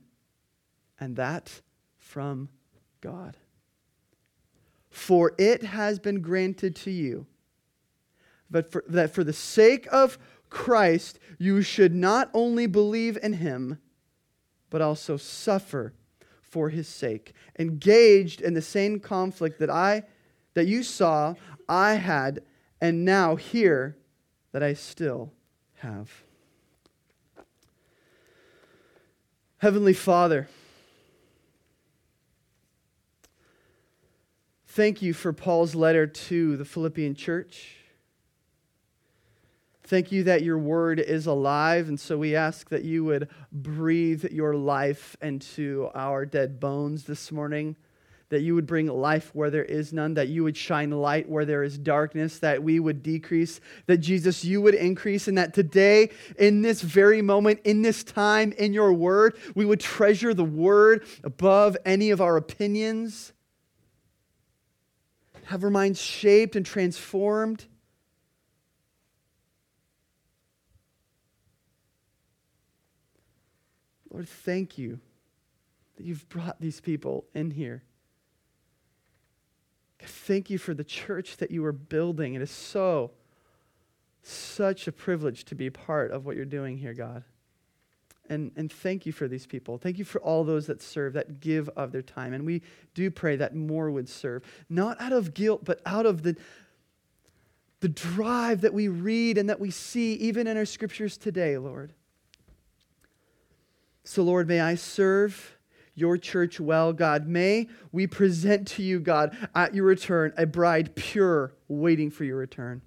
and 1.00 1.16
that 1.16 1.60
from 1.98 2.48
God. 3.00 3.36
For 4.90 5.32
it 5.38 5.64
has 5.64 5.98
been 5.98 6.20
granted 6.20 6.76
to 6.76 6.90
you 6.90 7.26
that 8.50 8.70
for, 8.70 8.84
that 8.88 9.12
for 9.12 9.24
the 9.24 9.32
sake 9.32 9.88
of 9.90 10.18
Christ 10.48 11.18
you 11.38 11.62
should 11.62 11.94
not 11.94 12.30
only 12.32 12.66
believe 12.66 13.18
in 13.22 13.34
him, 13.34 13.80
but 14.70 14.80
also 14.80 15.16
suffer 15.16 15.94
for 16.40 16.68
his 16.68 16.86
sake, 16.86 17.32
engaged 17.58 18.40
in 18.40 18.54
the 18.54 18.62
same 18.62 19.00
conflict 19.00 19.58
that 19.58 19.70
I 19.70 20.04
that 20.54 20.66
you 20.66 20.84
saw 20.84 21.34
I 21.68 21.94
had 21.94 22.42
and 22.80 23.04
now 23.04 23.36
hear 23.36 23.96
that 24.52 24.62
I 24.62 24.74
still 24.74 25.32
have. 25.78 26.24
Heavenly 29.58 29.94
Father, 29.94 30.48
thank 34.66 35.00
you 35.00 35.14
for 35.14 35.32
Paul's 35.32 35.74
letter 35.74 36.06
to 36.06 36.56
the 36.56 36.64
Philippian 36.64 37.14
church. 37.14 37.76
Thank 39.84 40.12
you 40.12 40.24
that 40.24 40.42
your 40.42 40.58
word 40.58 40.98
is 40.98 41.26
alive, 41.26 41.88
and 41.88 42.00
so 42.00 42.16
we 42.18 42.34
ask 42.34 42.70
that 42.70 42.84
you 42.84 43.04
would 43.04 43.28
breathe 43.52 44.24
your 44.24 44.54
life 44.54 45.16
into 45.22 45.90
our 45.94 46.26
dead 46.26 46.58
bones 46.58 47.04
this 47.04 47.30
morning 47.30 47.76
that 48.30 48.42
you 48.42 48.54
would 48.54 48.66
bring 48.66 48.86
life 48.86 49.30
where 49.34 49.50
there 49.50 49.64
is 49.64 49.92
none, 49.92 50.14
that 50.14 50.28
you 50.28 50.44
would 50.44 50.56
shine 50.56 50.90
light 50.90 51.28
where 51.28 51.44
there 51.44 51.62
is 51.62 51.78
darkness, 51.78 52.38
that 52.38 52.62
we 52.62 52.80
would 52.80 53.02
decrease, 53.02 53.60
that 53.86 53.98
Jesus, 53.98 54.44
you 54.44 54.60
would 54.62 54.74
increase, 54.74 55.28
and 55.28 55.38
that 55.38 55.54
today, 55.54 56.10
in 56.38 56.62
this 56.62 56.80
very 56.80 57.22
moment, 57.22 57.60
in 57.64 57.82
this 57.82 58.02
time, 58.02 58.52
in 58.52 58.72
your 58.72 58.92
word, 58.92 59.36
we 59.54 59.64
would 59.64 59.80
treasure 59.80 60.34
the 60.34 60.44
word 60.44 61.04
above 61.22 61.76
any 61.84 62.10
of 62.10 62.20
our 62.20 62.36
opinions, 62.36 63.32
have 65.44 65.62
our 65.62 65.70
minds 65.70 66.00
shaped 66.00 66.56
and 66.56 66.64
transformed. 66.64 67.66
Lord, 74.10 74.28
thank 74.28 74.78
you 74.78 75.00
that 75.96 76.06
you've 76.06 76.28
brought 76.28 76.60
these 76.60 76.80
people 76.80 77.26
in 77.34 77.50
here. 77.50 77.82
Thank 80.06 80.50
you 80.50 80.58
for 80.58 80.74
the 80.74 80.84
church 80.84 81.36
that 81.38 81.50
you 81.50 81.64
are 81.64 81.72
building. 81.72 82.34
It 82.34 82.42
is 82.42 82.50
so, 82.50 83.12
such 84.22 84.86
a 84.88 84.92
privilege 84.92 85.44
to 85.46 85.54
be 85.54 85.70
part 85.70 86.10
of 86.10 86.26
what 86.26 86.36
you're 86.36 86.44
doing 86.44 86.78
here, 86.78 86.94
God. 86.94 87.24
And, 88.28 88.52
and 88.56 88.72
thank 88.72 89.04
you 89.04 89.12
for 89.12 89.28
these 89.28 89.46
people. 89.46 89.76
Thank 89.76 89.98
you 89.98 90.04
for 90.04 90.20
all 90.20 90.44
those 90.44 90.66
that 90.66 90.80
serve, 90.80 91.12
that 91.12 91.40
give 91.40 91.68
of 91.70 91.92
their 91.92 92.02
time. 92.02 92.32
And 92.32 92.46
we 92.46 92.62
do 92.94 93.10
pray 93.10 93.36
that 93.36 93.54
more 93.54 93.90
would 93.90 94.08
serve, 94.08 94.42
not 94.70 94.98
out 95.00 95.12
of 95.12 95.34
guilt, 95.34 95.64
but 95.64 95.80
out 95.84 96.06
of 96.06 96.22
the, 96.22 96.36
the 97.80 97.88
drive 97.88 98.62
that 98.62 98.72
we 98.72 98.88
read 98.88 99.36
and 99.36 99.50
that 99.50 99.60
we 99.60 99.70
see 99.70 100.14
even 100.14 100.46
in 100.46 100.56
our 100.56 100.64
scriptures 100.64 101.18
today, 101.18 101.58
Lord. 101.58 101.92
So, 104.04 104.22
Lord, 104.22 104.48
may 104.48 104.60
I 104.60 104.74
serve 104.74 105.58
your 105.94 106.18
church 106.18 106.60
well, 106.60 106.92
God. 106.92 107.26
May 107.26 107.68
we 107.92 108.06
present 108.06 108.66
to 108.68 108.82
you, 108.82 109.00
God, 109.00 109.36
at 109.54 109.74
your 109.74 109.84
return, 109.84 110.32
a 110.36 110.46
bride 110.46 110.94
pure, 110.94 111.52
waiting 111.68 112.10
for 112.10 112.24
your 112.24 112.36
return. 112.36 112.82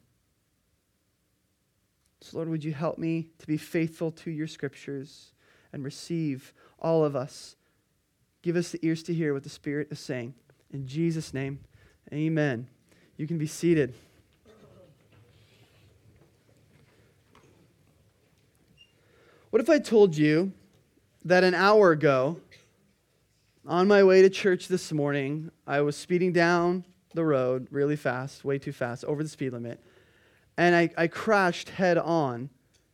So, 2.22 2.38
Lord, 2.38 2.50
would 2.50 2.64
you 2.64 2.74
help 2.74 2.98
me 2.98 3.30
to 3.40 3.48
be 3.48 3.58
faithful 3.58 4.12
to 4.12 4.32
your 4.32 4.48
scriptures 4.48 5.32
and 5.72 5.84
receive 5.84 6.54
all 6.80 7.06
of 7.06 7.16
us? 7.16 7.56
Give 8.42 8.56
us 8.56 8.72
the 8.72 8.80
ears 8.86 9.04
to 9.04 9.14
hear 9.14 9.34
what 9.34 9.44
the 9.44 9.50
Spirit 9.50 9.88
is 9.92 10.00
saying. 10.00 10.34
In 10.72 10.88
Jesus' 10.88 11.34
name, 11.34 11.60
amen. 12.12 12.68
You 13.18 13.28
can 13.28 13.38
be 13.38 13.48
seated. 13.48 13.94
What 19.50 19.62
if 19.62 19.70
I 19.70 19.80
told 19.80 20.16
you 20.16 20.52
that 21.24 21.44
an 21.44 21.54
hour 21.54 21.92
ago, 21.92 22.38
on 23.68 23.88
my 23.88 24.02
way 24.02 24.22
to 24.22 24.30
church 24.30 24.70
this 24.70 24.94
morning, 24.94 25.52
I 25.68 25.82
was 25.82 25.98
speeding 25.98 26.32
down 26.32 26.86
the 27.14 27.26
road 27.26 27.68
really 27.70 27.98
fast, 27.98 28.46
way 28.46 28.58
too 28.58 28.72
fast, 28.72 29.04
over 29.04 29.22
the 29.22 29.30
speed 29.30 29.52
limit, 29.52 29.84
and 30.58 30.74
I, 30.74 30.90
I 30.98 31.08
crashed 31.08 31.70
head 31.70 31.98
on 31.98 32.50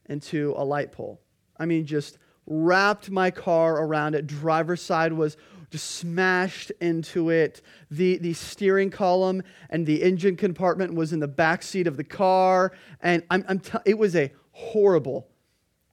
into 0.09 0.53
a 0.57 0.65
light 0.65 0.91
pole. 0.91 1.21
I 1.57 1.65
mean, 1.67 1.85
just 1.85 2.17
wrapped 2.47 3.11
my 3.11 3.29
car 3.29 3.83
around 3.83 4.15
it. 4.15 4.25
Driver's 4.25 4.81
side 4.81 5.13
was 5.13 5.37
just 5.69 5.91
smashed 5.91 6.71
into 6.81 7.29
it. 7.29 7.61
The, 7.91 8.17
the 8.17 8.33
steering 8.33 8.89
column 8.89 9.43
and 9.69 9.85
the 9.85 10.01
engine 10.01 10.35
compartment 10.35 10.95
was 10.95 11.13
in 11.13 11.19
the 11.19 11.27
back 11.27 11.61
seat 11.63 11.87
of 11.87 11.97
the 11.97 12.03
car. 12.03 12.73
And 12.99 13.23
I'm, 13.29 13.45
I'm 13.47 13.59
t- 13.59 13.77
it 13.85 13.97
was 13.97 14.15
a 14.15 14.31
horrible 14.51 15.27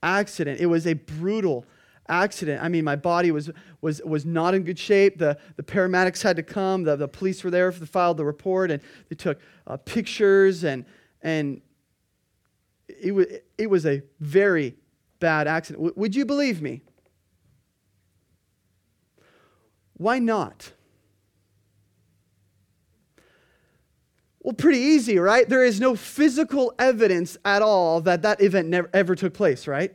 accident. 0.03 0.59
It 0.59 0.65
was 0.65 0.85
a 0.85 0.93
brutal 0.93 1.65
accident. 2.11 2.61
I 2.61 2.69
mean, 2.69 2.83
my 2.83 2.95
body 2.95 3.31
was, 3.31 3.49
was, 3.81 4.01
was 4.03 4.25
not 4.25 4.53
in 4.53 4.63
good 4.63 4.77
shape. 4.77 5.17
The, 5.17 5.37
the 5.55 5.63
paramedics 5.63 6.21
had 6.21 6.35
to 6.35 6.43
come. 6.43 6.83
The, 6.83 6.95
the 6.95 7.07
police 7.07 7.43
were 7.43 7.49
there 7.49 7.71
to 7.71 7.85
filed 7.85 8.17
the 8.17 8.25
report, 8.25 8.69
and 8.69 8.81
they 9.09 9.15
took 9.15 9.39
uh, 9.65 9.77
pictures, 9.77 10.63
and, 10.63 10.85
and 11.21 11.61
it, 12.87 13.13
was, 13.13 13.25
it 13.57 13.67
was 13.67 13.85
a 13.85 14.03
very 14.19 14.75
bad 15.19 15.47
accident. 15.47 15.79
W- 15.83 15.93
would 15.95 16.15
you 16.15 16.25
believe 16.25 16.61
me? 16.61 16.81
Why 19.93 20.19
not? 20.19 20.71
Well, 24.41 24.53
pretty 24.53 24.79
easy, 24.79 25.19
right? 25.19 25.47
There 25.47 25.63
is 25.63 25.79
no 25.79 25.95
physical 25.95 26.73
evidence 26.79 27.37
at 27.45 27.61
all 27.61 28.01
that 28.01 28.23
that 28.23 28.41
event 28.41 28.69
never 28.69 28.89
ever 28.91 29.15
took 29.15 29.35
place, 29.35 29.67
right? 29.67 29.93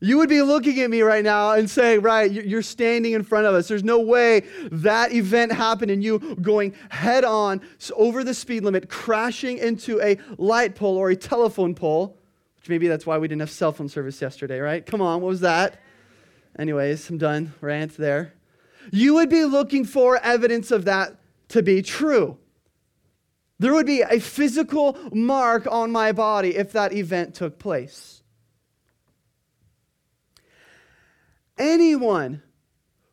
You 0.00 0.18
would 0.18 0.28
be 0.28 0.42
looking 0.42 0.78
at 0.80 0.90
me 0.90 1.02
right 1.02 1.24
now 1.24 1.52
and 1.52 1.68
saying, 1.68 2.02
right, 2.02 2.30
you're 2.30 2.62
standing 2.62 3.14
in 3.14 3.24
front 3.24 3.46
of 3.46 3.54
us. 3.54 3.66
There's 3.66 3.82
no 3.82 3.98
way 3.98 4.44
that 4.70 5.12
event 5.12 5.50
happened 5.50 5.90
and 5.90 6.04
you 6.04 6.36
going 6.40 6.74
head 6.88 7.24
on 7.24 7.60
over 7.96 8.22
the 8.22 8.32
speed 8.32 8.62
limit, 8.62 8.88
crashing 8.88 9.58
into 9.58 10.00
a 10.00 10.16
light 10.36 10.76
pole 10.76 10.96
or 10.96 11.10
a 11.10 11.16
telephone 11.16 11.74
pole, 11.74 12.16
which 12.56 12.68
maybe 12.68 12.86
that's 12.86 13.06
why 13.06 13.18
we 13.18 13.26
didn't 13.26 13.40
have 13.40 13.50
cell 13.50 13.72
phone 13.72 13.88
service 13.88 14.22
yesterday, 14.22 14.60
right? 14.60 14.86
Come 14.86 15.00
on, 15.00 15.20
what 15.20 15.28
was 15.28 15.40
that? 15.40 15.80
Anyways, 16.56 17.10
I'm 17.10 17.18
done. 17.18 17.54
Rant 17.60 17.96
there. 17.96 18.34
You 18.92 19.14
would 19.14 19.28
be 19.28 19.44
looking 19.44 19.84
for 19.84 20.16
evidence 20.18 20.70
of 20.70 20.84
that 20.84 21.16
to 21.48 21.62
be 21.62 21.82
true. 21.82 22.38
There 23.58 23.74
would 23.74 23.86
be 23.86 24.02
a 24.02 24.20
physical 24.20 24.96
mark 25.12 25.66
on 25.68 25.90
my 25.90 26.12
body 26.12 26.56
if 26.56 26.70
that 26.72 26.92
event 26.92 27.34
took 27.34 27.58
place. 27.58 28.17
Anyone 31.58 32.42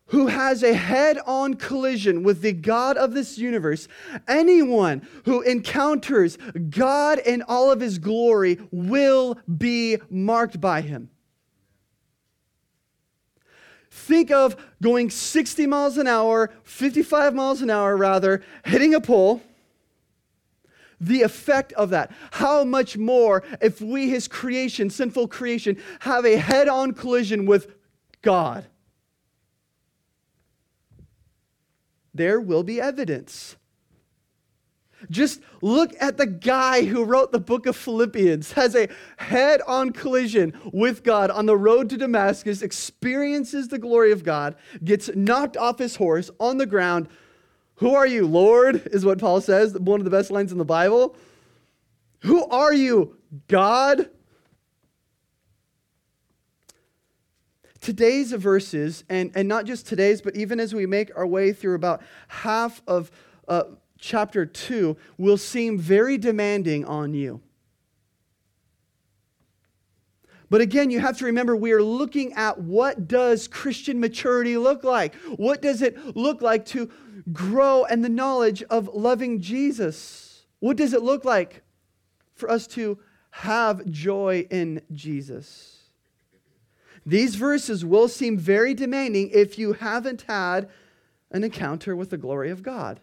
who 0.07 0.27
has 0.27 0.61
a 0.61 0.73
head 0.73 1.17
on 1.25 1.55
collision 1.55 2.23
with 2.23 2.41
the 2.41 2.53
God 2.53 2.95
of 2.95 3.13
this 3.13 3.37
universe, 3.37 3.87
anyone 4.27 5.07
who 5.25 5.41
encounters 5.41 6.37
God 6.69 7.19
in 7.19 7.41
all 7.41 7.71
of 7.71 7.79
his 7.79 7.97
glory 7.97 8.59
will 8.71 9.39
be 9.57 9.97
marked 10.09 10.61
by 10.61 10.81
him. 10.81 11.09
Think 13.89 14.29
of 14.29 14.55
going 14.81 15.09
60 15.09 15.65
miles 15.67 15.97
an 15.97 16.05
hour, 16.05 16.51
55 16.63 17.33
miles 17.33 17.61
an 17.61 17.69
hour 17.69 17.95
rather, 17.97 18.43
hitting 18.65 18.93
a 18.93 19.01
pole. 19.01 19.41
The 21.01 21.23
effect 21.23 21.73
of 21.73 21.89
that. 21.89 22.11
How 22.31 22.63
much 22.63 22.97
more 22.97 23.43
if 23.61 23.81
we, 23.81 24.09
his 24.09 24.27
creation, 24.27 24.89
sinful 24.89 25.29
creation, 25.29 25.81
have 25.99 26.25
a 26.25 26.37
head 26.37 26.67
on 26.67 26.93
collision 26.93 27.45
with 27.45 27.73
God. 28.25 28.65
There 32.13 32.41
will 32.41 32.63
be 32.63 32.81
evidence. 32.81 33.55
Just 35.11 35.41
look 35.61 35.93
at 35.99 36.17
the 36.17 36.25
guy 36.25 36.85
who 36.85 37.03
wrote 37.03 37.31
the 37.31 37.39
book 37.39 37.67
of 37.67 37.75
Philippians, 37.75 38.53
has 38.53 38.75
a 38.75 38.87
head 39.17 39.61
on 39.67 39.91
collision 39.91 40.59
with 40.73 41.03
God 41.03 41.29
on 41.29 41.45
the 41.45 41.55
road 41.55 41.89
to 41.91 41.97
Damascus, 41.97 42.63
experiences 42.63 43.67
the 43.67 43.77
glory 43.77 44.11
of 44.11 44.23
God, 44.23 44.55
gets 44.83 45.09
knocked 45.15 45.55
off 45.55 45.77
his 45.77 45.97
horse 45.97 46.31
on 46.39 46.57
the 46.57 46.65
ground. 46.65 47.07
Who 47.75 47.93
are 47.93 48.07
you, 48.07 48.25
Lord? 48.25 48.87
Is 48.87 49.05
what 49.05 49.19
Paul 49.19 49.39
says, 49.39 49.77
one 49.77 49.99
of 49.99 50.05
the 50.05 50.09
best 50.09 50.31
lines 50.31 50.51
in 50.51 50.57
the 50.57 50.65
Bible. 50.65 51.15
Who 52.21 52.43
are 52.47 52.73
you, 52.73 53.17
God? 53.47 54.09
Today's 57.85 58.31
verses, 58.31 59.03
and, 59.09 59.31
and 59.35 59.47
not 59.47 59.65
just 59.65 59.85
today's, 59.85 60.19
but 60.19 60.35
even 60.35 60.59
as 60.59 60.73
we 60.73 60.87
make 60.87 61.15
our 61.15 61.27
way 61.27 61.53
through 61.53 61.75
about 61.75 62.01
half 62.27 62.81
of 62.87 63.11
uh, 63.47 63.65
chapter 63.99 64.43
2 64.43 64.97
will 65.19 65.37
seem 65.37 65.77
very 65.77 66.17
demanding 66.17 66.83
on 66.83 67.13
you. 67.13 67.41
But 70.49 70.61
again, 70.61 70.89
you 70.89 70.99
have 70.99 71.19
to 71.19 71.25
remember 71.25 71.55
we 71.55 71.73
are 71.73 71.83
looking 71.83 72.33
at 72.33 72.59
what 72.59 73.07
does 73.07 73.47
Christian 73.47 73.99
maturity 73.99 74.57
look 74.57 74.83
like? 74.83 75.13
What 75.35 75.61
does 75.61 75.83
it 75.83 76.15
look 76.15 76.41
like 76.41 76.65
to 76.67 76.89
grow 77.31 77.85
in 77.85 78.01
the 78.01 78.09
knowledge 78.09 78.63
of 78.63 78.87
loving 78.95 79.41
Jesus? 79.41 80.47
What 80.59 80.75
does 80.75 80.93
it 80.93 81.03
look 81.03 81.23
like 81.23 81.61
for 82.33 82.49
us 82.49 82.65
to 82.67 82.97
have 83.29 83.85
joy 83.85 84.47
in 84.49 84.81
Jesus? 84.91 85.74
These 87.05 87.35
verses 87.35 87.85
will 87.85 88.07
seem 88.07 88.37
very 88.37 88.73
demanding 88.73 89.29
if 89.31 89.59
you 89.59 89.73
haven't 89.73 90.23
had 90.23 90.69
an 91.31 91.43
encounter 91.43 91.95
with 91.95 92.09
the 92.09 92.17
glory 92.17 92.49
of 92.49 92.63
God. 92.63 92.99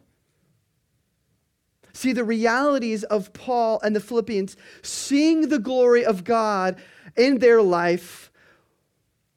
See, 1.93 2.13
the 2.13 2.25
realities 2.25 3.05
of 3.05 3.33
Paul 3.33 3.79
and 3.83 3.95
the 3.95 4.01
Philippians 4.01 4.57
seeing 4.83 5.49
the 5.49 5.59
glory 5.59 6.05
of 6.05 6.25
God 6.25 6.81
in 7.17 7.39
their 7.39 7.61
life 7.63 8.31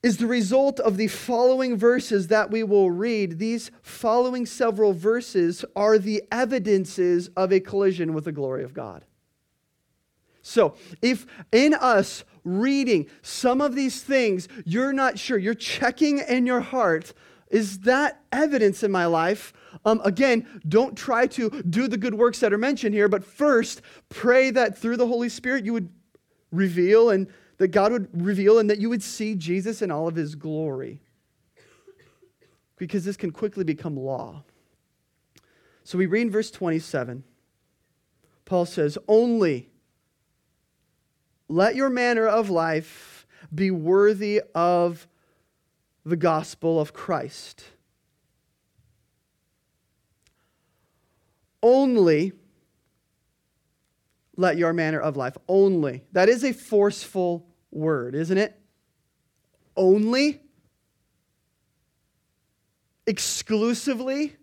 is 0.02 0.18
the 0.18 0.28
result 0.28 0.80
of 0.80 0.98
the 0.98 1.08
following 1.08 1.76
verses 1.76 2.28
that 2.28 2.52
we 2.52 2.64
will 2.64 2.92
read. 2.92 3.40
These 3.40 3.72
following 3.82 4.46
several 4.46 4.94
verses 4.94 5.66
are 5.76 5.98
the 5.98 6.24
evidences 6.32 7.28
of 7.36 7.52
a 7.52 7.60
collision 7.60 8.14
with 8.14 8.26
the 8.26 8.32
glory 8.32 8.64
of 8.64 8.74
God. 8.74 9.04
So, 10.48 10.76
if 11.02 11.26
in 11.52 11.74
us 11.74 12.24
reading 12.44 13.08
some 13.24 13.62
of 13.62 13.74
these 13.74 14.04
things, 14.04 14.48
you're 14.64 14.94
not 14.94 15.18
sure, 15.18 15.40
you're 15.40 15.56
checking 15.56 16.20
in 16.20 16.46
your 16.46 16.60
heart, 16.60 17.14
is 17.50 17.80
that 17.80 18.22
evidence 18.32 18.84
in 18.84 18.92
my 18.92 19.08
life? 19.08 19.54
Um, 19.86 20.02
again, 20.06 20.46
don't 20.70 20.96
try 20.96 21.26
to 21.26 21.50
do 21.64 21.88
the 21.88 21.98
good 21.98 22.14
works 22.14 22.42
that 22.42 22.54
are 22.54 22.60
mentioned 22.60 22.94
here, 22.94 23.10
but 23.10 23.26
first 23.26 23.82
pray 24.10 24.52
that 24.52 24.78
through 24.78 24.98
the 24.98 25.08
Holy 25.08 25.30
Spirit 25.30 25.66
you 25.66 25.74
would 25.74 25.90
reveal 26.52 27.10
and 27.10 27.26
that 27.58 27.70
God 27.70 27.92
would 27.92 28.08
reveal 28.14 28.60
and 28.60 28.70
that 28.70 28.78
you 28.78 28.88
would 28.92 29.02
see 29.02 29.34
Jesus 29.34 29.82
in 29.82 29.90
all 29.90 30.08
of 30.08 30.16
his 30.16 30.36
glory. 30.36 31.02
Because 32.78 33.04
this 33.04 33.18
can 33.18 33.32
quickly 33.32 33.64
become 33.64 33.98
law. 33.98 34.44
So 35.84 35.98
we 35.98 36.06
read 36.06 36.22
in 36.22 36.32
verse 36.32 36.52
27. 36.52 37.24
Paul 38.46 38.68
says, 38.68 39.00
Only 39.08 39.70
let 41.48 41.76
your 41.76 41.90
manner 41.90 42.28
of 42.28 42.50
life 42.50 43.28
be 43.54 43.72
worthy 43.72 44.42
of 44.54 45.08
the 46.06 46.16
gospel 46.16 46.80
of 46.80 46.94
Christ. 46.94 47.64
Only 51.62 52.34
let 54.38 54.58
your 54.58 54.74
manner 54.74 55.00
of 55.00 55.18
life. 55.18 55.38
Only. 55.48 56.04
That 56.12 56.30
is 56.30 56.44
a 56.44 56.54
forceful 56.54 57.48
word, 57.72 58.16
isn't 58.16 58.38
it? 58.38 58.60
Only. 59.76 60.42
Exclusively. 63.08 64.36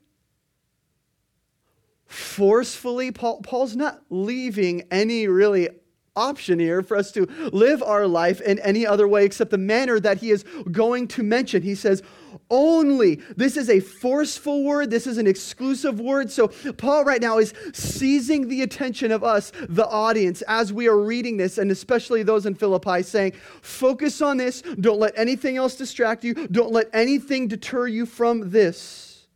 Forcefully. 2.06 3.12
Paul, 3.12 3.40
Paul's 3.42 3.76
not 3.76 4.02
leaving 4.10 4.82
any 4.90 5.28
really 5.28 5.68
option 6.14 6.58
here 6.58 6.82
for 6.82 6.96
us 6.96 7.10
to 7.12 7.26
live 7.52 7.82
our 7.82 8.06
life 8.06 8.40
in 8.40 8.58
any 8.60 8.86
other 8.86 9.08
way 9.08 9.24
except 9.24 9.50
the 9.50 9.58
manner 9.58 9.98
that 10.00 10.18
he 10.18 10.30
is 10.30 10.44
going 10.70 11.08
to 11.08 11.22
mention. 11.22 11.62
He 11.62 11.74
says, 11.74 12.02
only. 12.50 13.16
This 13.36 13.56
is 13.56 13.70
a 13.70 13.80
forceful 13.80 14.62
word. 14.64 14.90
This 14.90 15.06
is 15.06 15.16
an 15.18 15.26
exclusive 15.26 15.98
word. 15.98 16.30
So, 16.30 16.48
Paul 16.48 17.04
right 17.04 17.20
now 17.20 17.38
is 17.38 17.54
seizing 17.72 18.48
the 18.48 18.62
attention 18.62 19.10
of 19.10 19.24
us, 19.24 19.52
the 19.68 19.86
audience, 19.86 20.42
as 20.42 20.72
we 20.72 20.86
are 20.86 20.98
reading 20.98 21.38
this, 21.38 21.56
and 21.56 21.70
especially 21.70 22.22
those 22.22 22.44
in 22.44 22.54
Philippi, 22.54 23.02
saying, 23.02 23.32
Focus 23.62 24.20
on 24.20 24.36
this. 24.36 24.62
Don't 24.62 25.00
let 25.00 25.18
anything 25.18 25.56
else 25.56 25.76
distract 25.76 26.24
you. 26.24 26.34
Don't 26.48 26.72
let 26.72 26.88
anything 26.92 27.48
deter 27.48 27.86
you 27.86 28.04
from 28.04 28.50
this. 28.50 29.26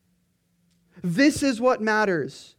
This 1.03 1.43
is 1.43 1.61
what 1.61 1.81
matters. 1.81 2.55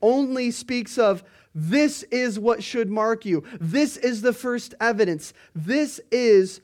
Only 0.00 0.50
speaks 0.50 0.98
of 0.98 1.24
this 1.54 2.02
is 2.04 2.38
what 2.38 2.62
should 2.62 2.90
mark 2.90 3.24
you. 3.24 3.44
This 3.60 3.96
is 3.96 4.22
the 4.22 4.32
first 4.32 4.74
evidence. 4.80 5.34
This 5.54 6.00
is 6.10 6.60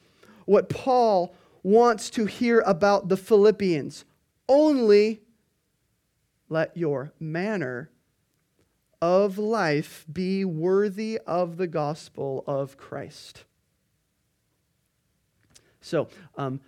what 0.46 0.68
Paul 0.68 1.34
wants 1.62 2.10
to 2.10 2.26
hear 2.26 2.60
about 2.60 3.08
the 3.08 3.16
Philippians. 3.16 4.04
Only 4.48 5.20
let 6.48 6.76
your 6.76 7.12
manner 7.20 7.90
of 9.00 9.38
life 9.38 10.04
be 10.10 10.44
worthy 10.44 11.18
of 11.26 11.56
the 11.56 11.66
gospel 11.66 12.42
of 12.46 12.76
Christ. 12.76 13.44
So, 15.80 16.08
um, 16.36 16.60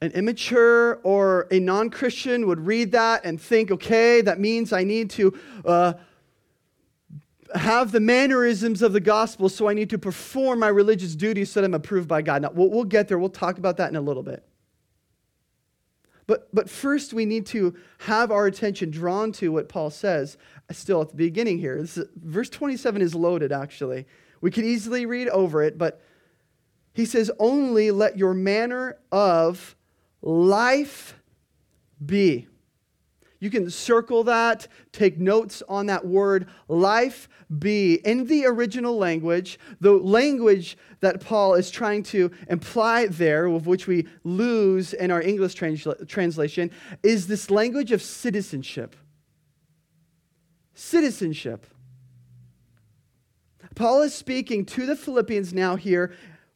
an 0.00 0.12
immature 0.12 1.00
or 1.02 1.46
a 1.50 1.58
non 1.58 1.90
Christian 1.90 2.46
would 2.46 2.60
read 2.60 2.92
that 2.92 3.24
and 3.24 3.40
think, 3.40 3.70
okay, 3.70 4.20
that 4.20 4.38
means 4.38 4.72
I 4.72 4.84
need 4.84 5.10
to 5.10 5.38
uh, 5.64 5.94
have 7.54 7.92
the 7.92 8.00
mannerisms 8.00 8.82
of 8.82 8.92
the 8.92 9.00
gospel, 9.00 9.48
so 9.48 9.68
I 9.68 9.74
need 9.74 9.90
to 9.90 9.98
perform 9.98 10.58
my 10.60 10.68
religious 10.68 11.14
duties 11.14 11.50
so 11.50 11.60
that 11.60 11.66
I'm 11.66 11.74
approved 11.74 12.08
by 12.08 12.22
God. 12.22 12.42
Now, 12.42 12.50
we'll, 12.52 12.70
we'll 12.70 12.84
get 12.84 13.08
there. 13.08 13.18
We'll 13.18 13.28
talk 13.28 13.58
about 13.58 13.76
that 13.76 13.90
in 13.90 13.96
a 13.96 14.00
little 14.00 14.22
bit. 14.22 14.44
But, 16.26 16.52
but 16.52 16.68
first, 16.68 17.12
we 17.12 17.24
need 17.24 17.46
to 17.46 17.76
have 17.98 18.32
our 18.32 18.46
attention 18.46 18.90
drawn 18.90 19.30
to 19.32 19.52
what 19.52 19.68
Paul 19.68 19.90
says 19.90 20.36
still 20.72 21.00
at 21.00 21.10
the 21.10 21.16
beginning 21.16 21.58
here. 21.58 21.86
Verse 22.16 22.50
27 22.50 23.00
is 23.00 23.14
loaded, 23.14 23.52
actually. 23.52 24.06
We 24.40 24.50
could 24.50 24.64
easily 24.64 25.06
read 25.06 25.28
over 25.28 25.62
it, 25.62 25.78
but 25.78 26.02
he 26.92 27.04
says, 27.04 27.30
Only 27.38 27.90
let 27.90 28.18
your 28.18 28.34
manner 28.34 28.98
of 29.12 29.76
life 30.20 31.14
be. 32.04 32.48
You 33.46 33.50
can 33.50 33.70
circle 33.70 34.24
that, 34.24 34.66
take 34.90 35.20
notes 35.20 35.62
on 35.68 35.86
that 35.86 36.04
word, 36.04 36.48
life 36.66 37.28
be. 37.60 38.00
In 38.04 38.26
the 38.26 38.44
original 38.44 38.98
language, 38.98 39.60
the 39.80 39.92
language 39.92 40.76
that 40.98 41.20
Paul 41.20 41.54
is 41.54 41.70
trying 41.70 42.02
to 42.04 42.32
imply 42.48 43.06
there, 43.06 43.46
of 43.46 43.68
which 43.68 43.86
we 43.86 44.08
lose 44.24 44.94
in 44.94 45.12
our 45.12 45.22
English 45.22 45.54
transla- 45.54 46.08
translation, 46.08 46.72
is 47.04 47.28
this 47.28 47.48
language 47.48 47.92
of 47.92 48.02
citizenship. 48.02 48.96
Citizenship. 50.74 51.68
Paul 53.76 54.02
is 54.02 54.12
speaking 54.12 54.64
to 54.64 54.86
the 54.86 54.96
Philippians 54.96 55.54
now 55.54 55.76
here, 55.76 56.12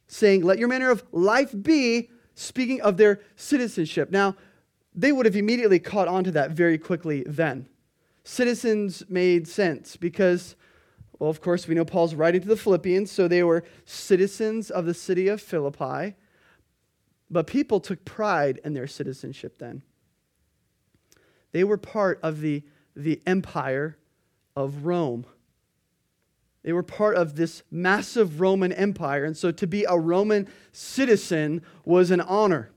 saying, 0.09 0.43
Let 0.43 0.59
your 0.59 0.67
manner 0.67 0.91
of 0.91 1.05
life 1.13 1.55
be, 1.63 2.11
speaking 2.35 2.81
of 2.81 2.97
their 2.97 3.21
citizenship. 3.37 4.11
Now, 4.11 4.35
they 4.95 5.13
would 5.13 5.27
have 5.27 5.37
immediately 5.37 5.79
caught 5.79 6.09
on 6.09 6.25
to 6.25 6.31
that 6.33 6.51
very 6.51 6.79
quickly 6.79 7.23
then. 7.27 7.69
Citizens 8.25 9.03
made 9.09 9.47
sense 9.47 9.97
because, 9.97 10.57
well, 11.19 11.31
of 11.31 11.41
course, 11.41 11.69
we 11.69 11.75
know 11.75 11.85
Paul's 11.85 12.15
writing 12.15 12.41
to 12.43 12.49
the 12.49 12.57
Philippians, 12.57 13.11
so 13.11 13.29
they 13.29 13.43
were 13.43 13.65
citizens 13.85 14.71
of 14.71 14.87
the 14.87 14.95
city 14.95 15.29
of 15.29 15.41
Philippi. 15.41 16.17
But 17.31 17.47
people 17.47 17.81
took 17.81 18.05
pride 18.05 18.61
in 18.65 18.75
their 18.75 18.89
citizenship 18.89 19.59
then. 19.59 19.83
They 21.53 21.65
were 21.65 21.79
part 21.79 22.19
of 22.23 22.41
the, 22.41 22.65
the 22.97 23.23
empire 23.27 23.97
of 24.57 24.85
Rome. 24.85 25.25
They 26.63 26.73
were 26.73 26.83
part 26.83 27.17
of 27.17 27.37
this 27.37 27.63
massive 27.71 28.41
Roman 28.41 28.73
empire. 28.73 29.25
And 29.25 29.37
so 29.37 29.51
to 29.51 29.67
be 29.67 29.85
a 29.85 29.97
Roman 29.97 30.49
citizen 30.73 31.63
was 31.85 32.11
an 32.11 32.21
honor 32.21 32.71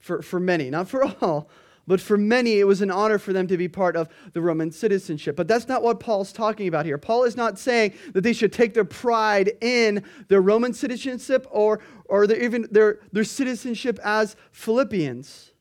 for, 0.00 0.22
for 0.22 0.40
many, 0.40 0.70
not 0.70 0.88
for 0.88 1.04
all, 1.20 1.48
but 1.86 2.00
for 2.00 2.16
many, 2.16 2.58
it 2.60 2.64
was 2.64 2.82
an 2.82 2.90
honor 2.90 3.18
for 3.18 3.32
them 3.32 3.46
to 3.48 3.56
be 3.56 3.68
part 3.68 3.96
of 3.96 4.08
the 4.32 4.40
Roman 4.40 4.70
citizenship. 4.70 5.34
But 5.34 5.48
that's 5.48 5.66
not 5.66 5.82
what 5.82 5.98
Paul's 5.98 6.32
talking 6.32 6.68
about 6.68 6.86
here. 6.86 6.98
Paul 6.98 7.24
is 7.24 7.36
not 7.36 7.58
saying 7.58 7.94
that 8.12 8.20
they 8.20 8.32
should 8.32 8.52
take 8.52 8.74
their 8.74 8.84
pride 8.84 9.52
in 9.60 10.04
their 10.28 10.40
Roman 10.40 10.72
citizenship 10.72 11.46
or, 11.50 11.80
or 12.04 12.26
their, 12.26 12.40
even 12.40 12.68
their, 12.70 13.00
their 13.12 13.24
citizenship 13.24 13.98
as 14.04 14.36
Philippians. 14.52 15.52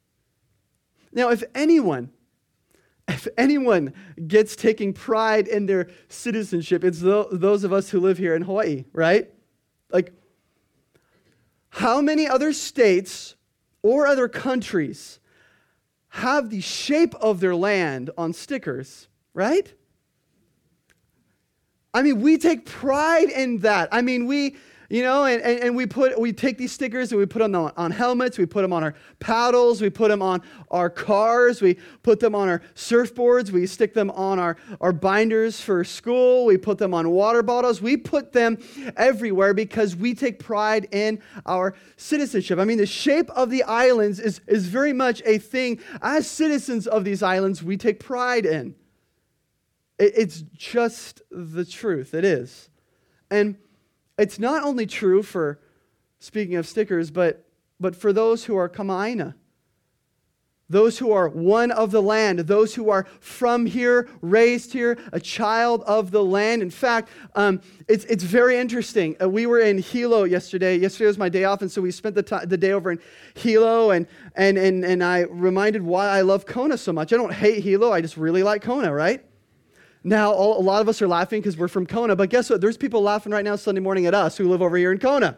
Now, 1.12 1.30
if 1.30 1.43
anyone, 1.56 2.12
if 3.08 3.28
anyone 3.38 3.93
gets 4.28 4.56
taking 4.56 4.93
pride 4.93 5.47
in 5.47 5.65
their 5.65 5.89
citizenship, 6.10 6.84
it's 6.84 6.99
those 6.99 7.63
of 7.63 7.73
us 7.73 7.89
who 7.89 7.99
live 7.99 8.19
here 8.19 8.36
in 8.36 8.43
Hawaii, 8.43 8.86
right? 8.93 9.30
Like, 9.89 10.13
how 11.69 12.02
many 12.02 12.28
other 12.28 12.54
states 12.54 13.36
or 13.82 14.08
other 14.08 14.28
countries 14.28 15.20
have 16.10 16.50
the 16.50 16.62
shape 16.62 17.13
of 17.15 17.39
their 17.39 17.56
land 17.56 18.10
on 18.18 18.34
stickers, 18.34 19.08
right? 19.34 19.74
I 21.94 22.02
mean, 22.02 22.22
we 22.22 22.38
take 22.38 22.65
pride 22.65 23.30
in 23.30 23.60
that. 23.60 23.89
I 23.92 24.02
mean, 24.02 24.26
we 24.26 24.58
you 24.89 25.04
know, 25.04 25.25
and, 25.25 25.41
and, 25.43 25.60
and, 25.60 25.75
we 25.75 25.86
put 25.86 26.19
we 26.19 26.34
take 26.34 26.58
these 26.58 26.71
stickers 26.71 27.12
and 27.12 27.19
we 27.19 27.28
put 27.28 27.39
them 27.39 27.54
on, 27.54 27.71
on 27.78 27.91
helmets, 27.91 28.39
we 28.39 28.47
put 28.47 28.63
them 28.63 28.73
on 28.73 28.84
our 28.84 28.95
paddles, 29.19 29.82
we 29.82 29.89
put 29.91 30.10
them 30.10 30.23
on 30.23 30.41
our 30.71 30.89
cars, 30.89 31.62
we 31.62 31.78
put 32.02 32.19
them 32.19 32.34
on 32.34 32.49
our 32.49 32.63
surfboards, 32.73 33.52
we 33.52 33.67
stick 33.67 33.93
them 33.93 34.10
on 34.12 34.39
our, 34.39 34.58
our 34.82 34.91
binders 34.91 35.62
for 35.62 35.84
school, 35.84 36.45
we 36.45 36.58
put 36.58 36.80
them 36.80 36.95
on 36.95 37.12
water 37.12 37.43
bottles, 37.43 37.84
we 37.84 37.97
put 37.97 38.34
them 38.34 38.58
everywhere 38.97 39.54
because 39.54 39.95
we 39.95 40.15
take 40.15 40.39
pride 40.39 40.88
in 40.91 41.21
our 41.45 41.75
citizenship. 41.95 42.58
I 42.58 42.65
mean, 42.65 42.80
the 42.80 42.88
shape 42.88 43.30
of 43.32 43.52
the 43.52 43.62
islands 43.63 44.19
is, 44.19 44.41
is 44.47 44.65
very 44.65 44.93
much 44.93 45.21
a 45.23 45.38
thing 45.38 45.80
as 46.02 46.28
citizens 46.28 46.88
of 46.88 47.06
these 47.06 47.21
islands 47.21 47.62
we 47.62 47.78
take 47.78 47.99
pride 47.99 48.47
in. 48.47 48.73
It, 49.99 50.13
it's 50.15 50.41
just 50.56 51.21
the 51.30 51.63
truth. 51.63 52.15
It 52.15 52.25
is. 52.25 52.69
And 53.30 53.58
it's 54.20 54.40
not 54.40 54.64
only 54.64 54.86
true 54.86 55.24
for, 55.24 55.60
speaking 56.20 56.56
of 56.56 56.68
stickers, 56.68 57.12
but, 57.12 57.46
but 57.80 57.96
for 57.96 58.14
those 58.14 58.46
who 58.46 58.56
are 58.56 58.70
Kama'aina, 58.70 59.34
those 60.70 61.00
who 61.00 61.12
are 61.12 61.28
one 61.30 61.72
of 61.72 61.90
the 61.90 62.02
land, 62.02 62.40
those 62.40 62.76
who 62.76 62.92
are 62.92 63.08
from 63.20 63.66
here, 63.66 64.08
raised 64.22 64.72
here, 64.72 65.00
a 65.12 65.20
child 65.20 65.82
of 65.88 66.12
the 66.12 66.24
land. 66.24 66.62
In 66.62 66.70
fact, 66.70 67.10
um, 67.34 67.60
it's, 67.88 68.06
it's 68.06 68.24
very 68.24 68.58
interesting. 68.58 69.16
Uh, 69.20 69.28
we 69.28 69.48
were 69.48 69.60
in 69.60 69.80
Hilo 69.80 70.26
yesterday. 70.26 70.78
Yesterday 70.78 71.08
was 71.08 71.18
my 71.18 71.30
day 71.30 71.44
off, 71.44 71.64
and 71.64 71.72
so 71.72 71.82
we 71.82 71.90
spent 71.90 72.14
the, 72.14 72.22
t- 72.22 72.46
the 72.46 72.58
day 72.58 72.72
over 72.72 72.92
in 72.92 73.00
Hilo, 73.34 73.90
and, 73.90 74.06
and, 74.36 74.60
and, 74.60 74.86
and 74.86 75.04
I 75.04 75.22
reminded 75.22 75.82
why 75.82 76.08
I 76.08 76.22
love 76.22 76.46
Kona 76.46 76.78
so 76.78 76.94
much. 76.94 77.12
I 77.12 77.18
don't 77.18 77.34
hate 77.34 77.64
Hilo, 77.64 77.92
I 77.92 78.02
just 78.02 78.16
really 78.16 78.44
like 78.44 78.62
Kona, 78.62 78.94
right? 78.94 79.26
Now, 80.04 80.34
a 80.34 80.62
lot 80.62 80.82
of 80.82 80.88
us 80.88 81.02
are 81.02 81.08
laughing 81.08 81.42
because 81.42 81.58
we're 81.58 81.68
from 81.68 81.86
Kona, 81.86 82.16
but 82.16 82.30
guess 82.30 82.50
what? 82.50 82.62
There's 82.62 82.78
people 82.78 83.02
laughing 83.02 83.34
right 83.34 83.44
now 83.44 83.58
Sunday 83.58 83.82
morning 83.82 84.06
at 84.06 84.14
us 84.14 84.38
who 84.38 84.50
live 84.50 84.62
over 84.62 84.78
here 84.78 84.92
in 84.92 85.00
Kona. 85.00 85.38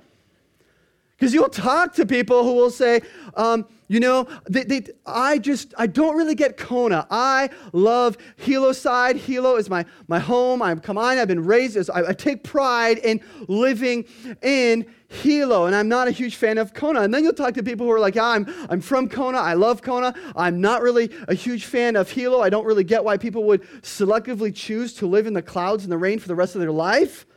Because 1.21 1.35
you'll 1.35 1.49
talk 1.49 1.93
to 1.93 2.05
people 2.07 2.43
who 2.43 2.53
will 2.53 2.71
say, 2.71 3.03
um, 3.35 3.67
you 3.87 3.99
know, 3.99 4.27
they, 4.49 4.63
they, 4.63 4.87
I 5.05 5.37
just, 5.37 5.71
I 5.77 5.85
don't 5.85 6.17
really 6.17 6.33
get 6.33 6.57
Kona. 6.57 7.05
I 7.11 7.51
love 7.73 8.17
Hilo 8.37 8.71
side. 8.71 9.17
Hilo 9.17 9.55
is 9.55 9.69
my, 9.69 9.85
my 10.07 10.17
home. 10.17 10.63
I'm 10.63 10.79
come 10.79 10.97
on, 10.97 11.19
I've 11.19 11.27
been 11.27 11.45
raised 11.45 11.77
as, 11.77 11.91
I, 11.91 12.07
I 12.07 12.13
take 12.13 12.43
pride 12.43 12.97
in 12.97 13.21
living 13.47 14.05
in 14.41 14.87
Hilo, 15.09 15.67
and 15.67 15.75
I'm 15.75 15.87
not 15.87 16.07
a 16.07 16.11
huge 16.11 16.37
fan 16.37 16.57
of 16.57 16.73
Kona. 16.73 17.01
And 17.01 17.13
then 17.13 17.23
you'll 17.23 17.33
talk 17.33 17.53
to 17.53 17.61
people 17.61 17.85
who 17.85 17.91
are 17.91 17.99
like, 17.99 18.15
yeah, 18.15 18.25
I'm, 18.25 18.51
I'm 18.71 18.81
from 18.81 19.07
Kona. 19.07 19.37
I 19.37 19.53
love 19.53 19.83
Kona. 19.83 20.15
I'm 20.35 20.59
not 20.59 20.81
really 20.81 21.11
a 21.27 21.35
huge 21.35 21.65
fan 21.65 21.95
of 21.97 22.09
Hilo. 22.09 22.41
I 22.41 22.49
don't 22.49 22.65
really 22.65 22.83
get 22.83 23.03
why 23.03 23.17
people 23.17 23.43
would 23.43 23.61
selectively 23.83 24.55
choose 24.55 24.95
to 24.95 25.05
live 25.05 25.27
in 25.27 25.35
the 25.35 25.43
clouds 25.43 25.83
and 25.83 25.91
the 25.91 25.99
rain 25.99 26.17
for 26.17 26.27
the 26.27 26.35
rest 26.35 26.55
of 26.55 26.61
their 26.61 26.71
life. 26.71 27.27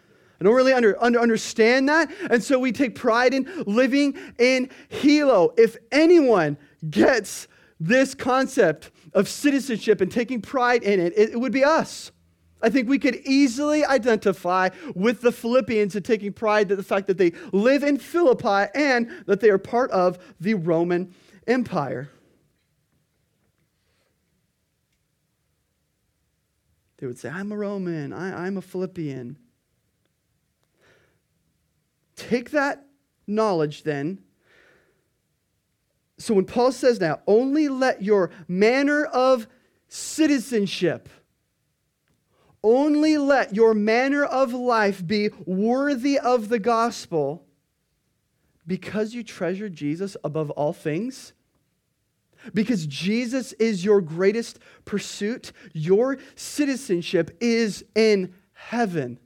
I 0.40 0.44
don't 0.44 0.54
really 0.54 0.72
under, 0.72 1.00
under, 1.02 1.20
understand 1.20 1.88
that. 1.88 2.10
And 2.30 2.42
so 2.42 2.58
we 2.58 2.72
take 2.72 2.94
pride 2.94 3.34
in 3.34 3.48
living 3.66 4.18
in 4.38 4.68
Hilo. 4.88 5.54
If 5.56 5.76
anyone 5.92 6.58
gets 6.90 7.46
this 7.78 8.14
concept 8.14 8.90
of 9.12 9.28
citizenship 9.28 10.00
and 10.00 10.10
taking 10.10 10.40
pride 10.40 10.82
in 10.82 11.00
it, 11.00 11.12
it, 11.16 11.30
it 11.30 11.40
would 11.40 11.52
be 11.52 11.64
us. 11.64 12.10
I 12.60 12.70
think 12.70 12.88
we 12.88 12.98
could 12.98 13.16
easily 13.26 13.84
identify 13.84 14.70
with 14.94 15.20
the 15.20 15.30
Philippians 15.30 15.94
and 15.96 16.04
taking 16.04 16.32
pride 16.32 16.70
in 16.70 16.78
the 16.78 16.82
fact 16.82 17.06
that 17.08 17.18
they 17.18 17.32
live 17.52 17.82
in 17.82 17.98
Philippi 17.98 18.70
and 18.74 19.10
that 19.26 19.40
they 19.40 19.50
are 19.50 19.58
part 19.58 19.90
of 19.90 20.18
the 20.40 20.54
Roman 20.54 21.14
Empire. 21.46 22.10
They 26.96 27.06
would 27.06 27.18
say, 27.18 27.28
I'm 27.28 27.52
a 27.52 27.56
Roman, 27.56 28.14
I, 28.14 28.46
I'm 28.46 28.56
a 28.56 28.62
Philippian. 28.62 29.36
Take 32.16 32.50
that 32.50 32.84
knowledge 33.26 33.82
then. 33.82 34.20
So 36.18 36.34
when 36.34 36.44
Paul 36.44 36.72
says 36.72 37.00
now, 37.00 37.20
only 37.26 37.68
let 37.68 38.02
your 38.02 38.30
manner 38.46 39.04
of 39.04 39.46
citizenship, 39.88 41.08
only 42.62 43.18
let 43.18 43.54
your 43.54 43.74
manner 43.74 44.24
of 44.24 44.52
life 44.52 45.06
be 45.06 45.30
worthy 45.44 46.18
of 46.18 46.48
the 46.48 46.58
gospel 46.58 47.44
because 48.66 49.12
you 49.14 49.22
treasure 49.22 49.68
Jesus 49.68 50.16
above 50.24 50.50
all 50.50 50.72
things. 50.72 51.32
Because 52.52 52.86
Jesus 52.86 53.52
is 53.54 53.84
your 53.84 54.00
greatest 54.00 54.58
pursuit, 54.84 55.52
your 55.72 56.18
citizenship 56.34 57.36
is 57.40 57.84
in 57.94 58.34
heaven. 58.52 59.18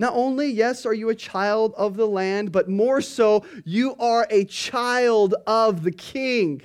Not 0.00 0.14
only, 0.14 0.50
yes, 0.50 0.86
are 0.86 0.94
you 0.94 1.10
a 1.10 1.14
child 1.14 1.74
of 1.76 1.94
the 1.98 2.06
land, 2.06 2.52
but 2.52 2.70
more 2.70 3.02
so, 3.02 3.44
you 3.66 3.94
are 3.96 4.26
a 4.30 4.46
child 4.46 5.34
of 5.46 5.82
the 5.82 5.90
king. 5.90 6.62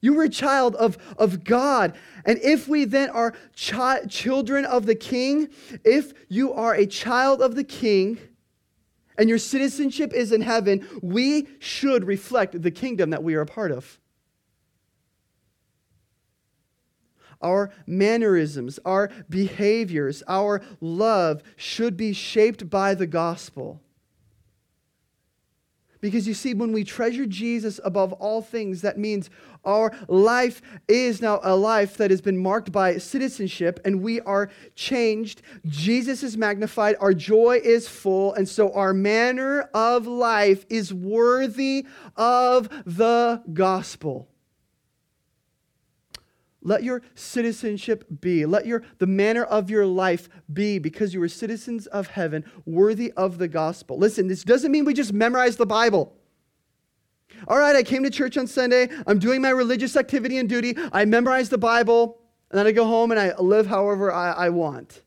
You 0.00 0.14
were 0.14 0.24
a 0.24 0.28
child 0.28 0.74
of, 0.74 0.98
of 1.16 1.44
God. 1.44 1.94
And 2.24 2.40
if 2.42 2.66
we 2.66 2.84
then 2.84 3.10
are 3.10 3.32
chi- 3.56 4.06
children 4.06 4.64
of 4.64 4.86
the 4.86 4.96
king, 4.96 5.50
if 5.84 6.12
you 6.28 6.52
are 6.52 6.74
a 6.74 6.84
child 6.84 7.40
of 7.40 7.54
the 7.54 7.62
king 7.62 8.18
and 9.16 9.28
your 9.28 9.38
citizenship 9.38 10.12
is 10.12 10.32
in 10.32 10.40
heaven, 10.40 10.84
we 11.00 11.46
should 11.60 12.02
reflect 12.08 12.60
the 12.60 12.72
kingdom 12.72 13.10
that 13.10 13.22
we 13.22 13.36
are 13.36 13.42
a 13.42 13.46
part 13.46 13.70
of. 13.70 14.00
Our 17.40 17.70
mannerisms, 17.86 18.78
our 18.84 19.10
behaviors, 19.28 20.22
our 20.26 20.60
love 20.80 21.42
should 21.56 21.96
be 21.96 22.12
shaped 22.12 22.68
by 22.68 22.94
the 22.94 23.06
gospel. 23.06 23.80
Because 26.00 26.28
you 26.28 26.34
see, 26.34 26.54
when 26.54 26.72
we 26.72 26.84
treasure 26.84 27.26
Jesus 27.26 27.80
above 27.84 28.12
all 28.14 28.40
things, 28.40 28.82
that 28.82 28.98
means 28.98 29.30
our 29.64 29.92
life 30.06 30.62
is 30.86 31.20
now 31.20 31.40
a 31.42 31.56
life 31.56 31.96
that 31.96 32.10
has 32.10 32.20
been 32.20 32.38
marked 32.38 32.70
by 32.70 32.98
citizenship 32.98 33.80
and 33.84 34.00
we 34.00 34.20
are 34.20 34.48
changed. 34.76 35.42
Jesus 35.66 36.22
is 36.22 36.36
magnified, 36.36 36.94
our 37.00 37.12
joy 37.12 37.60
is 37.64 37.88
full, 37.88 38.32
and 38.34 38.48
so 38.48 38.72
our 38.72 38.94
manner 38.94 39.62
of 39.74 40.06
life 40.06 40.64
is 40.68 40.94
worthy 40.94 41.84
of 42.16 42.68
the 42.84 43.42
gospel. 43.52 44.28
Let 46.62 46.82
your 46.82 47.02
citizenship 47.14 48.04
be. 48.20 48.44
Let 48.44 48.66
your 48.66 48.82
the 48.98 49.06
manner 49.06 49.44
of 49.44 49.70
your 49.70 49.86
life 49.86 50.28
be 50.52 50.78
because 50.78 51.14
you 51.14 51.22
are 51.22 51.28
citizens 51.28 51.86
of 51.86 52.08
heaven, 52.08 52.44
worthy 52.66 53.12
of 53.12 53.38
the 53.38 53.48
gospel. 53.48 53.96
Listen, 53.96 54.26
this 54.26 54.42
doesn't 54.42 54.72
mean 54.72 54.84
we 54.84 54.94
just 54.94 55.12
memorize 55.12 55.56
the 55.56 55.66
Bible. 55.66 56.16
All 57.46 57.58
right, 57.58 57.76
I 57.76 57.82
came 57.84 58.02
to 58.02 58.10
church 58.10 58.36
on 58.36 58.46
Sunday. 58.48 58.88
I'm 59.06 59.18
doing 59.20 59.40
my 59.40 59.50
religious 59.50 59.96
activity 59.96 60.38
and 60.38 60.48
duty. 60.48 60.76
I 60.92 61.04
memorize 61.04 61.48
the 61.48 61.58
Bible, 61.58 62.18
and 62.50 62.58
then 62.58 62.66
I 62.66 62.72
go 62.72 62.84
home 62.84 63.12
and 63.12 63.20
I 63.20 63.36
live 63.36 63.66
however 63.66 64.10
I, 64.10 64.32
I 64.32 64.48
want. 64.48 65.02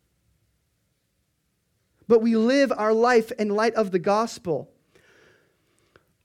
But 2.08 2.22
we 2.22 2.36
live 2.36 2.72
our 2.76 2.94
life 2.94 3.32
in 3.34 3.50
light 3.50 3.74
of 3.76 3.92
the 3.92 4.00
gospel. 4.00 4.71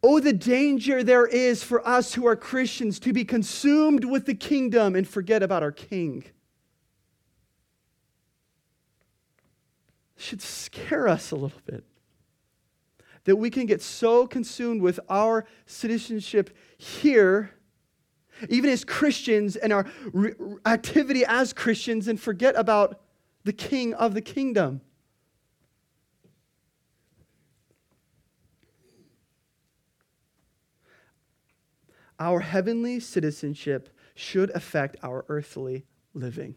Oh, 0.03 0.21
the 0.21 0.33
danger 0.33 1.03
there 1.03 1.27
is 1.27 1.63
for 1.63 1.87
us 1.87 2.15
who 2.15 2.27
are 2.27 2.37
Christians 2.37 2.99
to 3.01 3.13
be 3.13 3.25
consumed 3.25 4.05
with 4.05 4.27
the 4.27 4.35
kingdom 4.35 4.95
and 4.95 5.09
forget 5.09 5.43
about 5.43 5.63
our 5.63 5.73
King. 5.73 6.25
Should 10.17 10.43
scare 10.43 11.09
us 11.09 11.31
a 11.31 11.37
little 11.37 11.61
bit. 11.65 11.85
That 13.25 13.37
we 13.37 13.51
can 13.51 13.67
get 13.67 13.83
so 13.83 14.27
consumed 14.27 14.83
with 14.83 15.01
our 15.09 15.45
citizenship 15.67 16.57
here, 16.79 17.51
even 18.49 18.71
as 18.71 18.85
Christians 18.85 19.57
and 19.57 19.73
our 19.73 19.87
re- 20.13 20.35
activity 20.65 21.25
as 21.27 21.53
Christians, 21.53 22.07
and 22.07 22.21
forget 22.21 22.55
about 22.57 23.01
the 23.45 23.53
King 23.53 23.95
of 23.95 24.15
the 24.15 24.23
kingdom. 24.23 24.81
Our 32.19 32.41
heavenly 32.41 33.01
citizenship 33.01 33.91
should 34.15 34.51
affect 34.51 34.97
our 35.03 35.25
earthly 35.29 35.85
living. 36.15 36.55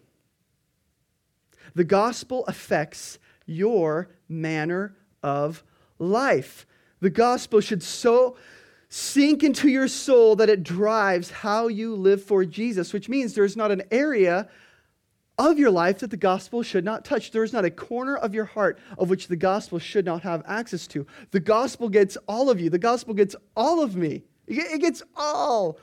The 1.75 1.83
gospel 1.83 2.45
affects 2.47 3.19
your 3.45 4.09
manner 4.27 4.95
of 5.21 5.63
life. 5.97 6.65
The 7.01 7.09
gospel 7.09 7.61
should 7.61 7.83
so 7.83 8.37
sink 8.87 9.43
into 9.43 9.67
your 9.67 9.87
soul 9.87 10.35
that 10.37 10.49
it 10.49 10.63
drives 10.63 11.29
how 11.29 11.67
you 11.67 11.95
live 11.95 12.23
for 12.23 12.45
Jesus, 12.45 12.91
which 12.93 13.09
means 13.09 13.33
there's 13.33 13.57
not 13.57 13.71
an 13.71 13.83
area 13.91 14.49
of 15.37 15.57
your 15.57 15.71
life 15.71 15.99
that 15.99 16.11
the 16.11 16.17
gospel 16.17 16.63
should 16.63 16.83
not 16.83 17.05
touch. 17.05 17.31
There 17.31 17.43
is 17.43 17.53
not 17.53 17.65
a 17.65 17.71
corner 17.71 18.17
of 18.17 18.33
your 18.33 18.45
heart 18.45 18.79
of 18.97 19.09
which 19.09 19.27
the 19.27 19.37
gospel 19.37 19.79
should 19.79 20.05
not 20.05 20.23
have 20.23 20.43
access 20.45 20.85
to. 20.87 21.05
The 21.31 21.39
gospel 21.39 21.87
gets 21.87 22.17
all 22.27 22.49
of 22.49 22.59
you, 22.59 22.69
the 22.69 22.79
gospel 22.79 23.13
gets 23.13 23.35
all 23.55 23.81
of 23.81 23.95
me. 23.95 24.23
It 24.49 24.81
gets 24.81 25.03
all 25.15 25.79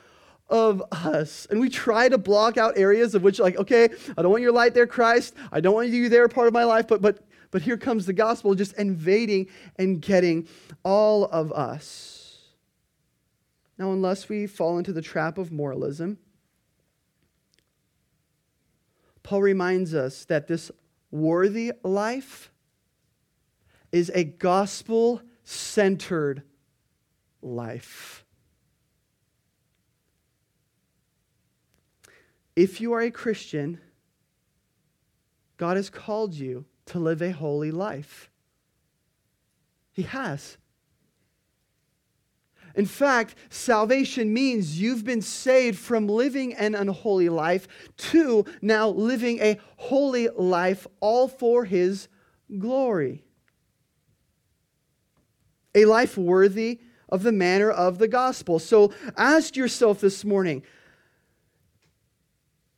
of 0.49 0.83
us. 0.91 1.47
And 1.49 1.59
we 1.59 1.69
try 1.69 2.09
to 2.09 2.17
block 2.17 2.57
out 2.57 2.77
areas 2.77 3.15
of 3.15 3.23
which, 3.23 3.39
like, 3.39 3.57
okay, 3.57 3.89
I 4.17 4.21
don't 4.21 4.31
want 4.31 4.43
your 4.43 4.51
light 4.51 4.73
there, 4.73 4.87
Christ. 4.87 5.35
I 5.51 5.59
don't 5.59 5.73
want 5.73 5.89
you 5.89 6.09
there, 6.09 6.27
part 6.27 6.47
of 6.47 6.53
my 6.53 6.63
life, 6.63 6.87
but 6.87 7.01
but 7.01 7.19
but 7.49 7.61
here 7.61 7.77
comes 7.77 8.05
the 8.05 8.13
gospel 8.13 8.55
just 8.55 8.73
invading 8.73 9.47
and 9.77 10.01
getting 10.01 10.47
all 10.83 11.25
of 11.25 11.51
us. 11.53 12.39
Now, 13.77 13.91
unless 13.91 14.27
we 14.27 14.47
fall 14.47 14.77
into 14.77 14.91
the 14.91 15.01
trap 15.01 15.37
of 15.37 15.51
moralism, 15.51 16.17
Paul 19.23 19.41
reminds 19.41 19.93
us 19.93 20.25
that 20.25 20.47
this 20.47 20.71
worthy 21.11 21.71
life 21.83 22.51
is 23.91 24.11
a 24.13 24.23
gospel 24.23 25.21
centered 25.43 26.43
life. 27.41 28.25
If 32.57 32.81
you 32.81 32.93
are 32.93 33.01
a 33.01 33.11
Christian, 33.11 33.79
God 35.57 35.77
has 35.77 35.91
called 35.91 36.33
you 36.33 36.65
to 36.87 36.97
live 36.97 37.21
a 37.21 37.29
holy 37.29 37.69
life. 37.69 38.31
He 39.91 40.01
has. 40.01 40.57
In 42.73 42.87
fact, 42.87 43.35
salvation 43.51 44.33
means 44.33 44.81
you've 44.81 45.05
been 45.05 45.21
saved 45.21 45.77
from 45.77 46.07
living 46.07 46.55
an 46.55 46.73
unholy 46.73 47.29
life 47.29 47.67
to 47.97 48.43
now 48.59 48.89
living 48.89 49.37
a 49.39 49.59
holy 49.75 50.27
life, 50.29 50.87
all 50.99 51.27
for 51.27 51.63
His 51.63 52.07
glory. 52.57 53.23
A 55.75 55.85
life 55.85 56.17
worthy 56.17 56.79
of 57.07 57.21
the 57.21 57.31
manner 57.31 57.69
of 57.69 57.99
the 57.99 58.07
gospel. 58.07 58.57
So 58.57 58.91
ask 59.15 59.55
yourself 59.55 60.01
this 60.01 60.25
morning 60.25 60.63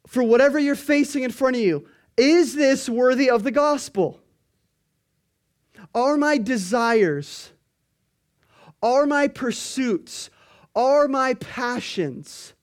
for 0.09 0.23
whatever 0.23 0.57
you're 0.57 0.73
facing 0.73 1.21
in 1.21 1.29
front 1.29 1.55
of 1.55 1.61
you, 1.61 1.87
is 2.17 2.55
this 2.55 2.89
worthy 2.89 3.29
of 3.29 3.43
the 3.43 3.51
gospel? 3.51 4.19
Are 5.93 6.17
my 6.17 6.39
desires, 6.39 7.51
are 8.81 9.05
my 9.05 9.27
pursuits, 9.27 10.31
are 10.75 11.07
my 11.07 11.35
passions, 11.35 12.53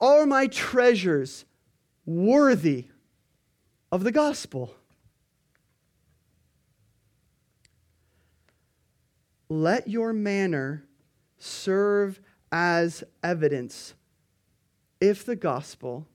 are 0.00 0.26
my 0.26 0.46
treasures 0.46 1.44
worthy 2.06 2.86
of 3.90 4.04
the 4.04 4.12
gospel? 4.12 4.76
Let 9.48 9.88
your 9.88 10.12
manner 10.12 10.84
serve 11.36 12.20
as 12.52 13.02
evidence 13.24 13.94
if 15.04 15.26
the 15.26 15.36
gospel 15.36 16.08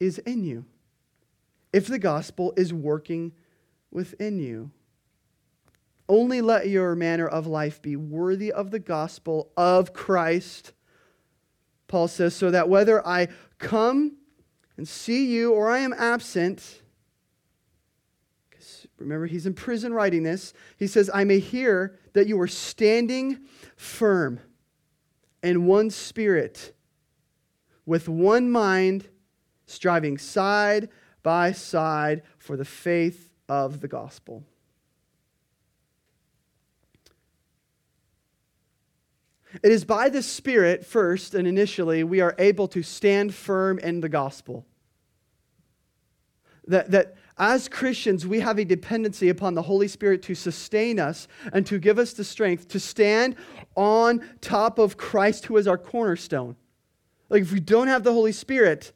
is 0.00 0.18
in 0.18 0.42
you, 0.42 0.64
if 1.72 1.86
the 1.86 1.98
gospel 1.98 2.52
is 2.56 2.74
working 2.74 3.32
within 3.92 4.40
you. 4.40 4.72
Only 6.08 6.42
let 6.42 6.68
your 6.68 6.94
manner 6.96 7.26
of 7.26 7.46
life 7.46 7.80
be 7.80 7.96
worthy 7.96 8.52
of 8.52 8.72
the 8.72 8.80
gospel 8.80 9.52
of 9.56 9.92
Christ. 9.94 10.72
Paul 11.86 12.08
says, 12.08 12.34
so 12.34 12.50
that 12.50 12.68
whether 12.68 13.06
I 13.06 13.28
come 13.58 14.16
and 14.76 14.86
see 14.86 15.26
you 15.26 15.52
or 15.52 15.70
I 15.70 15.78
am 15.78 15.94
absent, 15.94 16.82
remember 18.98 19.26
he's 19.26 19.46
in 19.46 19.54
prison 19.54 19.94
writing 19.94 20.24
this, 20.24 20.52
he 20.76 20.88
says, 20.88 21.08
I 21.14 21.22
may 21.22 21.38
hear 21.38 21.96
that 22.12 22.26
you 22.26 22.38
are 22.40 22.48
standing 22.48 23.40
firm 23.76 24.40
in 25.42 25.66
one 25.66 25.90
spirit, 25.90 26.74
with 27.86 28.08
one 28.08 28.50
mind, 28.50 29.08
striving 29.66 30.18
side 30.18 30.88
by 31.22 31.52
side 31.52 32.22
for 32.38 32.56
the 32.56 32.64
faith 32.64 33.30
of 33.48 33.80
the 33.80 33.88
gospel. 33.88 34.44
It 39.62 39.70
is 39.70 39.84
by 39.84 40.08
the 40.08 40.22
Spirit, 40.22 40.84
first 40.84 41.34
and 41.34 41.46
initially, 41.46 42.02
we 42.02 42.20
are 42.20 42.34
able 42.38 42.66
to 42.68 42.82
stand 42.82 43.34
firm 43.34 43.78
in 43.78 44.00
the 44.00 44.08
gospel. 44.08 44.66
That, 46.66 46.90
that 46.90 47.16
as 47.38 47.68
Christians, 47.68 48.26
we 48.26 48.40
have 48.40 48.58
a 48.58 48.64
dependency 48.64 49.28
upon 49.28 49.54
the 49.54 49.62
Holy 49.62 49.86
Spirit 49.86 50.22
to 50.22 50.34
sustain 50.34 50.98
us 50.98 51.28
and 51.52 51.66
to 51.66 51.78
give 51.78 51.98
us 51.98 52.12
the 52.12 52.24
strength 52.24 52.68
to 52.68 52.80
stand 52.80 53.36
on 53.76 54.22
top 54.40 54.78
of 54.78 54.96
Christ, 54.96 55.46
who 55.46 55.56
is 55.56 55.68
our 55.68 55.78
cornerstone. 55.78 56.56
Like, 57.34 57.42
if 57.42 57.50
we 57.50 57.58
don't 57.58 57.88
have 57.88 58.04
the 58.04 58.12
Holy 58.12 58.30
Spirit, 58.30 58.92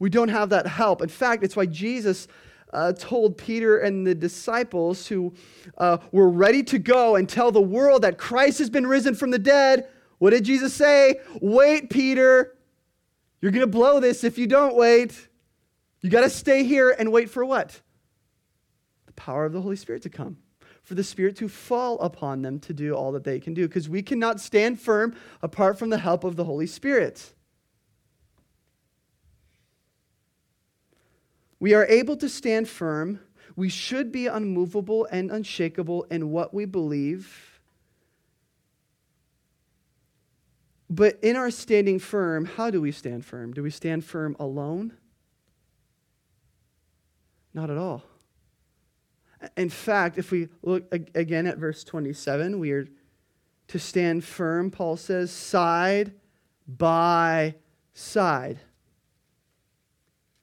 we 0.00 0.10
don't 0.10 0.28
have 0.28 0.48
that 0.48 0.66
help. 0.66 1.02
In 1.02 1.08
fact, 1.08 1.44
it's 1.44 1.54
why 1.54 1.66
Jesus 1.66 2.26
uh, 2.72 2.92
told 2.94 3.38
Peter 3.38 3.78
and 3.78 4.04
the 4.04 4.12
disciples 4.12 5.06
who 5.06 5.32
uh, 5.78 5.98
were 6.10 6.28
ready 6.28 6.64
to 6.64 6.80
go 6.80 7.14
and 7.14 7.28
tell 7.28 7.52
the 7.52 7.60
world 7.60 8.02
that 8.02 8.18
Christ 8.18 8.58
has 8.58 8.70
been 8.70 8.88
risen 8.88 9.14
from 9.14 9.30
the 9.30 9.38
dead. 9.38 9.86
What 10.18 10.30
did 10.30 10.42
Jesus 10.42 10.74
say? 10.74 11.20
Wait, 11.40 11.90
Peter. 11.90 12.56
You're 13.40 13.52
going 13.52 13.60
to 13.60 13.68
blow 13.68 14.00
this 14.00 14.24
if 14.24 14.36
you 14.36 14.48
don't 14.48 14.74
wait. 14.74 15.28
You 16.00 16.10
got 16.10 16.22
to 16.22 16.30
stay 16.30 16.64
here 16.64 16.90
and 16.98 17.12
wait 17.12 17.30
for 17.30 17.44
what? 17.44 17.80
The 19.06 19.12
power 19.12 19.44
of 19.44 19.52
the 19.52 19.60
Holy 19.60 19.76
Spirit 19.76 20.02
to 20.02 20.10
come. 20.10 20.38
For 20.82 20.96
the 20.96 21.04
Spirit 21.04 21.36
to 21.36 21.48
fall 21.48 22.00
upon 22.00 22.42
them 22.42 22.58
to 22.58 22.72
do 22.72 22.94
all 22.94 23.12
that 23.12 23.22
they 23.22 23.38
can 23.38 23.54
do. 23.54 23.68
Because 23.68 23.88
we 23.88 24.02
cannot 24.02 24.40
stand 24.40 24.80
firm 24.80 25.14
apart 25.40 25.78
from 25.78 25.90
the 25.90 25.98
help 25.98 26.24
of 26.24 26.34
the 26.34 26.44
Holy 26.44 26.66
Spirit. 26.66 27.32
We 31.60 31.74
are 31.74 31.84
able 31.86 32.16
to 32.16 32.28
stand 32.28 32.68
firm. 32.68 33.20
We 33.54 33.68
should 33.68 34.10
be 34.10 34.26
unmovable 34.26 35.06
and 35.12 35.30
unshakable 35.30 36.04
in 36.04 36.30
what 36.30 36.54
we 36.54 36.64
believe. 36.64 37.60
But 40.88 41.18
in 41.22 41.36
our 41.36 41.50
standing 41.50 41.98
firm, 41.98 42.46
how 42.46 42.70
do 42.70 42.80
we 42.80 42.90
stand 42.90 43.24
firm? 43.24 43.52
Do 43.52 43.62
we 43.62 43.70
stand 43.70 44.04
firm 44.04 44.34
alone? 44.40 44.94
Not 47.52 47.70
at 47.70 47.76
all. 47.76 48.02
In 49.56 49.68
fact, 49.68 50.18
if 50.18 50.30
we 50.30 50.48
look 50.62 50.90
again 51.14 51.46
at 51.46 51.58
verse 51.58 51.84
27, 51.84 52.58
we 52.58 52.72
are 52.72 52.86
to 53.68 53.78
stand 53.78 54.24
firm, 54.24 54.70
Paul 54.70 54.96
says, 54.96 55.30
side 55.30 56.12
by 56.66 57.54
side 57.94 58.58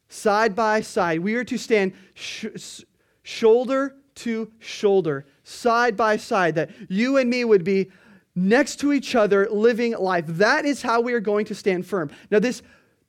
side 0.09 0.55
by 0.55 0.81
side. 0.81 1.19
We 1.19 1.35
are 1.35 1.43
to 1.43 1.57
stand 1.57 1.93
sh- 2.13 2.83
shoulder 3.23 3.95
to 4.15 4.51
shoulder, 4.59 5.25
side 5.43 5.95
by 5.95 6.17
side, 6.17 6.55
that 6.55 6.71
you 6.89 7.17
and 7.17 7.29
me 7.29 7.45
would 7.45 7.63
be 7.63 7.91
next 8.35 8.77
to 8.77 8.93
each 8.93 9.15
other 9.15 9.47
living 9.49 9.93
life. 9.93 10.25
That 10.27 10.65
is 10.65 10.81
how 10.81 11.01
we 11.01 11.13
are 11.13 11.19
going 11.19 11.45
to 11.45 11.55
stand 11.55 11.85
firm. 11.85 12.09
Now, 12.31 12.39
this, 12.39 12.61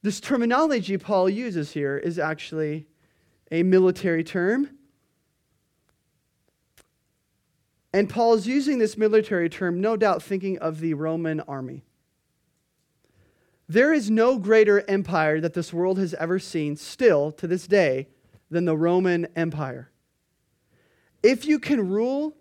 this 0.02 0.20
terminology 0.20 0.96
Paul 0.98 1.28
uses 1.28 1.72
here 1.72 1.96
is 1.96 2.18
actually 2.18 2.87
a 3.50 3.62
military 3.62 4.24
term. 4.24 4.70
And 7.92 8.08
Paul 8.08 8.34
is 8.34 8.46
using 8.46 8.78
this 8.78 8.98
military 8.98 9.48
term, 9.48 9.80
no 9.80 9.96
doubt 9.96 10.22
thinking 10.22 10.58
of 10.58 10.80
the 10.80 10.94
Roman 10.94 11.40
army. 11.40 11.84
There 13.68 13.92
is 13.92 14.11
no 14.11 14.38
greater 14.38 14.83
empire 14.88 15.40
that 15.40 15.52
this 15.52 15.72
world 15.72 15.98
has 15.98 16.14
ever 16.14 16.38
seen, 16.38 16.76
still 16.76 17.33
to 17.33 17.46
this 17.46 17.66
day, 17.66 18.09
than 18.50 18.64
the 18.64 18.76
Roman 18.76 19.26
Empire. 19.37 19.90
If 21.22 21.44
you 21.44 21.59
can 21.59 21.88
rule 21.88 22.35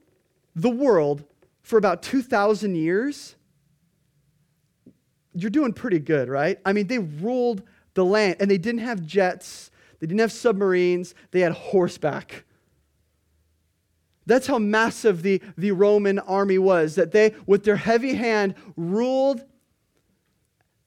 the 0.55 0.69
world 0.69 1.23
for 1.63 1.77
about 1.77 2.01
2,000 2.01 2.75
years, 2.75 3.35
you're 5.33 5.51
doing 5.51 5.73
pretty 5.73 5.99
good, 5.99 6.29
right? 6.29 6.59
I 6.65 6.71
mean, 6.71 6.87
they 6.87 6.99
ruled 6.99 7.63
the 7.93 8.05
land 8.05 8.37
and 8.39 8.49
they 8.49 8.57
didn't 8.57 8.81
have 8.81 9.05
jets, 9.05 9.69
they 9.99 10.07
didn't 10.07 10.21
have 10.21 10.31
submarines, 10.31 11.13
they 11.31 11.41
had 11.41 11.51
horseback. 11.51 12.45
That's 14.25 14.47
how 14.47 14.59
massive 14.59 15.23
the, 15.23 15.41
the 15.57 15.71
Roman 15.71 16.19
army 16.19 16.57
was, 16.57 16.95
that 16.95 17.11
they, 17.11 17.33
with 17.45 17.63
their 17.63 17.75
heavy 17.75 18.13
hand, 18.13 18.55
ruled 18.75 19.43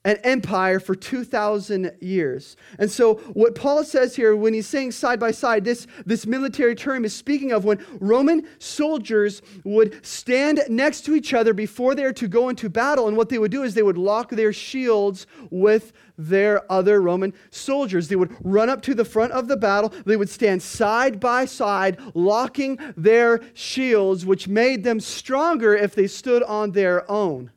an 0.03 0.17
empire 0.23 0.79
for 0.79 0.95
2,000 0.95 1.91
years. 1.99 2.57
And 2.79 2.89
so, 2.89 3.15
what 3.33 3.53
Paul 3.53 3.83
says 3.83 4.15
here, 4.15 4.35
when 4.35 4.53
he's 4.53 4.67
saying 4.67 4.91
side 4.93 5.19
by 5.19 5.31
side, 5.31 5.63
this, 5.63 5.85
this 6.05 6.25
military 6.25 6.73
term 6.73 7.05
is 7.05 7.15
speaking 7.15 7.51
of 7.51 7.65
when 7.65 7.85
Roman 7.99 8.47
soldiers 8.57 9.43
would 9.63 10.03
stand 10.03 10.61
next 10.69 11.01
to 11.01 11.13
each 11.13 11.33
other 11.33 11.53
before 11.53 11.93
they 11.93 12.03
are 12.03 12.13
to 12.13 12.27
go 12.27 12.49
into 12.49 12.69
battle. 12.69 13.07
And 13.07 13.15
what 13.15 13.29
they 13.29 13.37
would 13.37 13.51
do 13.51 13.61
is 13.61 13.75
they 13.75 13.83
would 13.83 13.97
lock 13.97 14.31
their 14.31 14.51
shields 14.51 15.27
with 15.51 15.93
their 16.17 16.69
other 16.71 17.01
Roman 17.01 17.33
soldiers. 17.51 18.07
They 18.07 18.15
would 18.15 18.35
run 18.43 18.69
up 18.69 18.81
to 18.83 18.95
the 18.95 19.05
front 19.05 19.33
of 19.33 19.47
the 19.47 19.57
battle, 19.57 19.93
they 20.05 20.17
would 20.17 20.29
stand 20.29 20.63
side 20.63 21.19
by 21.19 21.45
side, 21.45 21.99
locking 22.15 22.79
their 22.97 23.41
shields, 23.53 24.25
which 24.25 24.47
made 24.47 24.83
them 24.83 24.99
stronger 24.99 25.75
if 25.75 25.93
they 25.93 26.07
stood 26.07 26.41
on 26.43 26.71
their 26.71 27.09
own. 27.09 27.51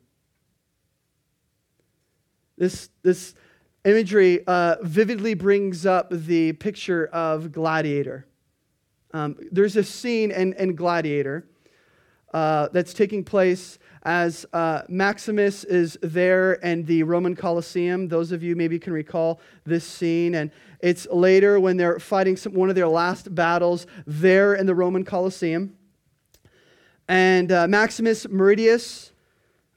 This, 2.57 2.89
this 3.03 3.35
imagery 3.83 4.45
uh, 4.47 4.77
vividly 4.81 5.33
brings 5.33 5.85
up 5.85 6.09
the 6.09 6.53
picture 6.53 7.07
of 7.07 7.51
Gladiator. 7.51 8.25
Um, 9.13 9.37
there's 9.51 9.75
a 9.75 9.83
scene 9.83 10.31
in, 10.31 10.53
in 10.53 10.75
Gladiator 10.75 11.47
uh, 12.33 12.67
that's 12.73 12.93
taking 12.93 13.23
place 13.23 13.79
as 14.03 14.45
uh, 14.53 14.81
Maximus 14.87 15.63
is 15.63 15.97
there 16.01 16.53
in 16.53 16.83
the 16.85 17.03
Roman 17.03 17.35
Colosseum. 17.35 18.07
Those 18.07 18.31
of 18.31 18.43
you 18.43 18.55
maybe 18.55 18.77
can 18.77 18.93
recall 18.93 19.39
this 19.65 19.83
scene. 19.83 20.35
And 20.35 20.51
it's 20.79 21.07
later 21.07 21.59
when 21.59 21.77
they're 21.77 21.99
fighting 21.99 22.37
some, 22.37 22.53
one 22.53 22.69
of 22.69 22.75
their 22.75 22.87
last 22.87 23.33
battles 23.33 23.87
there 24.05 24.53
in 24.53 24.65
the 24.65 24.75
Roman 24.75 25.03
Colosseum. 25.03 25.75
And 27.07 27.51
uh, 27.51 27.67
Maximus 27.67 28.25
Meridius 28.25 29.11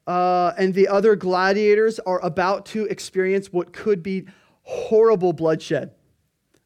uh, 0.09 0.55
and 0.57 0.73
the 0.73 0.89
other 0.89 1.15
gladiators 1.15 2.01
are 2.01 2.19
about 2.25 2.65
to 2.65 2.87
experience 2.87 3.53
what 3.53 3.73
could 3.75 4.03
be 4.03 4.25
horrible 4.63 5.35
bloodshed. 5.35 5.93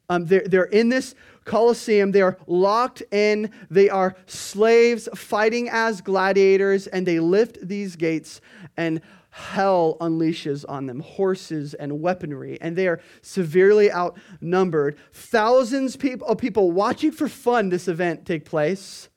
Um, 0.09 0.27
they're, 0.27 0.45
they're 0.47 0.65
in 0.65 0.89
this 0.89 1.15
Colosseum. 1.45 2.13
They 2.13 2.23
are 2.23 2.39
locked 2.47 3.03
in. 3.11 3.51
They 3.69 3.91
are 3.91 4.15
slaves 4.27 5.09
fighting 5.17 5.69
as 5.69 6.01
gladiators, 6.01 6.87
and 6.87 7.05
they 7.05 7.19
lift 7.19 7.59
these 7.67 7.97
gates, 7.97 8.41
and 8.77 9.01
hell 9.31 9.97
unleashes 10.01 10.65
on 10.69 10.87
them 10.87 11.01
horses 11.01 11.75
and 11.75 12.01
weaponry, 12.01 12.59
and 12.61 12.77
they 12.77 12.87
are 12.87 13.01
severely 13.23 13.91
outnumbered. 13.91 14.97
Thousands 15.13 15.97
of 15.97 16.39
people 16.39 16.71
watching 16.71 17.11
for 17.11 17.29
fun 17.29 17.71
this 17.71 17.89
event 17.89 18.25
take 18.25 18.45
place 18.45 19.09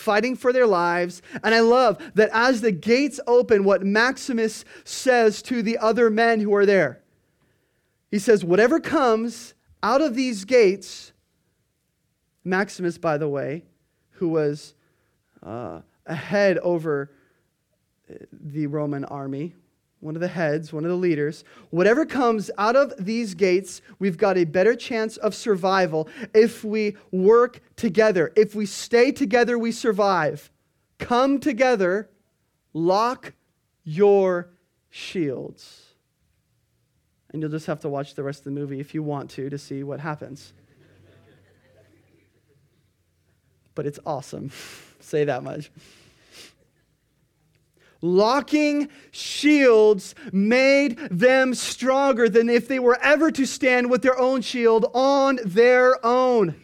fighting 0.00 0.34
for 0.34 0.52
their 0.52 0.66
lives. 0.66 1.22
And 1.44 1.54
I 1.54 1.60
love 1.60 2.02
that 2.14 2.30
as 2.32 2.60
the 2.60 2.72
gates 2.72 3.20
open, 3.26 3.64
what 3.64 3.84
Maximus 3.84 4.64
says 4.84 5.42
to 5.42 5.62
the 5.62 5.78
other 5.78 6.10
men 6.10 6.40
who 6.40 6.54
are 6.54 6.66
there. 6.66 7.02
He 8.10 8.18
says, 8.18 8.44
Whatever 8.44 8.80
comes 8.80 9.54
out 9.82 10.00
of 10.00 10.14
these 10.14 10.44
gates, 10.44 11.12
Maximus, 12.44 12.98
by 12.98 13.18
the 13.18 13.28
way, 13.28 13.64
who 14.12 14.28
was 14.28 14.74
uh, 15.42 15.80
a 16.06 16.14
head 16.14 16.58
over 16.58 17.12
the 18.32 18.66
Roman 18.66 19.04
army, 19.04 19.54
one 20.00 20.14
of 20.14 20.20
the 20.20 20.28
heads, 20.28 20.72
one 20.72 20.84
of 20.84 20.90
the 20.90 20.96
leaders, 20.96 21.44
whatever 21.68 22.06
comes 22.06 22.50
out 22.56 22.74
of 22.74 22.92
these 22.98 23.34
gates, 23.34 23.82
we've 23.98 24.16
got 24.16 24.38
a 24.38 24.44
better 24.44 24.74
chance 24.74 25.18
of 25.18 25.34
survival 25.34 26.08
if 26.34 26.64
we 26.64 26.96
work 27.10 27.60
together. 27.76 28.32
If 28.34 28.54
we 28.54 28.64
stay 28.66 29.12
together, 29.12 29.58
we 29.58 29.72
survive. 29.72 30.50
Come 30.98 31.38
together, 31.38 32.10
lock 32.72 33.34
your 33.84 34.50
shields. 34.88 35.86
And 37.32 37.42
you'll 37.42 37.50
just 37.50 37.66
have 37.66 37.80
to 37.80 37.88
watch 37.88 38.14
the 38.14 38.22
rest 38.22 38.40
of 38.40 38.44
the 38.44 38.50
movie 38.52 38.80
if 38.80 38.94
you 38.94 39.02
want 39.02 39.30
to 39.30 39.50
to 39.50 39.58
see 39.58 39.82
what 39.82 40.00
happens. 40.00 40.52
but 43.74 43.86
it's 43.86 44.00
awesome. 44.04 44.50
Say 45.00 45.24
that 45.24 45.42
much. 45.42 45.70
Locking 48.02 48.88
shields 49.10 50.14
made 50.32 50.98
them 51.10 51.54
stronger 51.54 52.28
than 52.28 52.48
if 52.48 52.66
they 52.66 52.78
were 52.78 52.98
ever 53.02 53.30
to 53.30 53.44
stand 53.44 53.90
with 53.90 54.02
their 54.02 54.18
own 54.18 54.40
shield 54.40 54.86
on 54.94 55.38
their 55.44 56.04
own. 56.04 56.54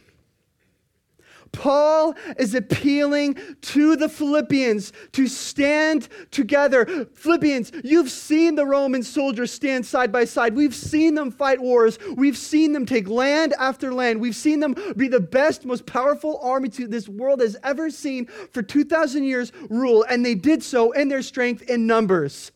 Paul 1.57 2.14
is 2.38 2.55
appealing 2.55 3.38
to 3.62 3.97
the 3.97 4.11
Philippians 4.11 4.92
to 5.12 5.27
stand 5.27 6.09
together. 6.31 7.07
Philippians, 7.14 7.73
you've 7.83 8.11
seen 8.11 8.55
the 8.55 8.66
Roman 8.66 9.03
soldiers 9.03 9.51
stand 9.51 9.87
side 9.87 10.12
by 10.12 10.27
side. 10.27 10.55
We've 10.55 10.75
seen 10.75 11.14
them 11.14 11.31
fight 11.31 11.59
wars. 11.59 11.99
We've 12.14 12.37
seen 12.37 12.73
them 12.73 12.85
take 12.85 13.09
land 13.09 13.55
after 13.59 13.92
land. 13.92 14.21
We've 14.21 14.37
seen 14.37 14.61
them 14.61 14.75
be 14.97 15.09
the 15.09 15.19
best, 15.19 15.64
most 15.64 15.87
powerful 15.87 16.38
army 16.42 16.69
to 16.71 16.87
this 16.87 17.09
world 17.09 17.40
has 17.40 17.57
ever 17.64 17.88
seen 17.88 18.27
for 18.53 18.62
2,000 18.62 19.25
years 19.25 19.51
rule. 19.71 20.05
And 20.09 20.25
they 20.25 20.35
did 20.35 20.62
so 20.62 20.92
in 20.92 21.09
their 21.09 21.23
strength 21.23 21.62
in 21.62 21.87
numbers, 21.87 22.53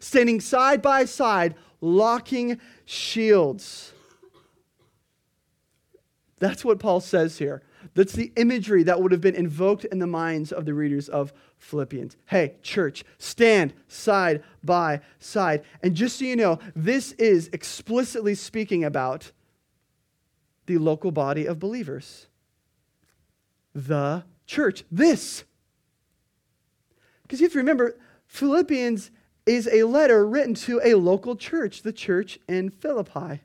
standing 0.00 0.40
side 0.40 0.80
by 0.80 1.04
side, 1.04 1.54
locking 1.82 2.58
shields. 2.86 3.92
That's 6.38 6.64
what 6.64 6.78
Paul 6.78 7.00
says 7.00 7.36
here. 7.36 7.62
That's 7.94 8.12
the 8.12 8.32
imagery 8.36 8.82
that 8.84 9.00
would 9.00 9.12
have 9.12 9.20
been 9.20 9.34
invoked 9.34 9.84
in 9.84 9.98
the 9.98 10.06
minds 10.06 10.52
of 10.52 10.64
the 10.64 10.74
readers 10.74 11.08
of 11.08 11.32
Philippians. 11.58 12.16
Hey, 12.26 12.54
church, 12.62 13.04
stand 13.18 13.72
side 13.88 14.42
by 14.62 15.00
side. 15.18 15.62
And 15.82 15.94
just 15.94 16.18
so 16.18 16.24
you 16.24 16.36
know, 16.36 16.58
this 16.74 17.12
is 17.12 17.48
explicitly 17.52 18.34
speaking 18.34 18.84
about 18.84 19.32
the 20.66 20.78
local 20.78 21.10
body 21.10 21.46
of 21.46 21.58
believers, 21.58 22.28
the 23.74 24.24
church. 24.46 24.84
This. 24.90 25.44
Because 27.22 27.40
you 27.40 27.46
have 27.46 27.52
to 27.52 27.58
remember, 27.58 27.96
Philippians 28.26 29.10
is 29.46 29.68
a 29.72 29.82
letter 29.84 30.26
written 30.26 30.54
to 30.54 30.80
a 30.84 30.94
local 30.94 31.36
church, 31.36 31.82
the 31.82 31.92
church 31.92 32.38
in 32.48 32.70
Philippi. 32.70 33.40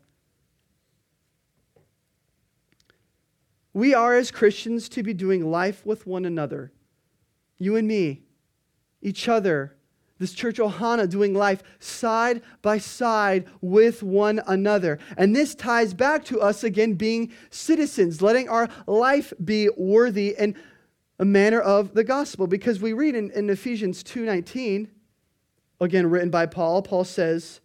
We 3.77 3.93
are, 3.93 4.15
as 4.15 4.31
Christians, 4.31 4.89
to 4.89 5.03
be 5.03 5.13
doing 5.13 5.51
life 5.51 5.85
with 5.85 6.07
one 6.07 6.25
another. 6.25 6.71
You 7.59 7.75
and 7.75 7.87
me, 7.87 8.23
each 9.03 9.29
other, 9.29 9.75
this 10.17 10.33
church 10.33 10.57
Ohana 10.57 11.07
doing 11.07 11.35
life 11.35 11.61
side 11.77 12.41
by 12.63 12.79
side 12.79 13.45
with 13.61 14.01
one 14.01 14.41
another. 14.47 14.97
And 15.15 15.35
this 15.35 15.53
ties 15.53 15.93
back 15.93 16.25
to 16.25 16.41
us 16.41 16.63
again 16.63 16.95
being 16.95 17.31
citizens, 17.51 18.19
letting 18.19 18.49
our 18.49 18.67
life 18.87 19.31
be 19.45 19.69
worthy 19.77 20.33
in 20.35 20.55
a 21.19 21.25
manner 21.25 21.61
of 21.61 21.93
the 21.93 22.03
gospel. 22.03 22.47
Because 22.47 22.81
we 22.81 22.93
read 22.93 23.13
in, 23.13 23.29
in 23.29 23.47
Ephesians 23.47 24.03
2.19, 24.03 24.87
again 25.79 26.09
written 26.09 26.31
by 26.31 26.47
Paul, 26.47 26.81
Paul 26.81 27.03
says, 27.03 27.61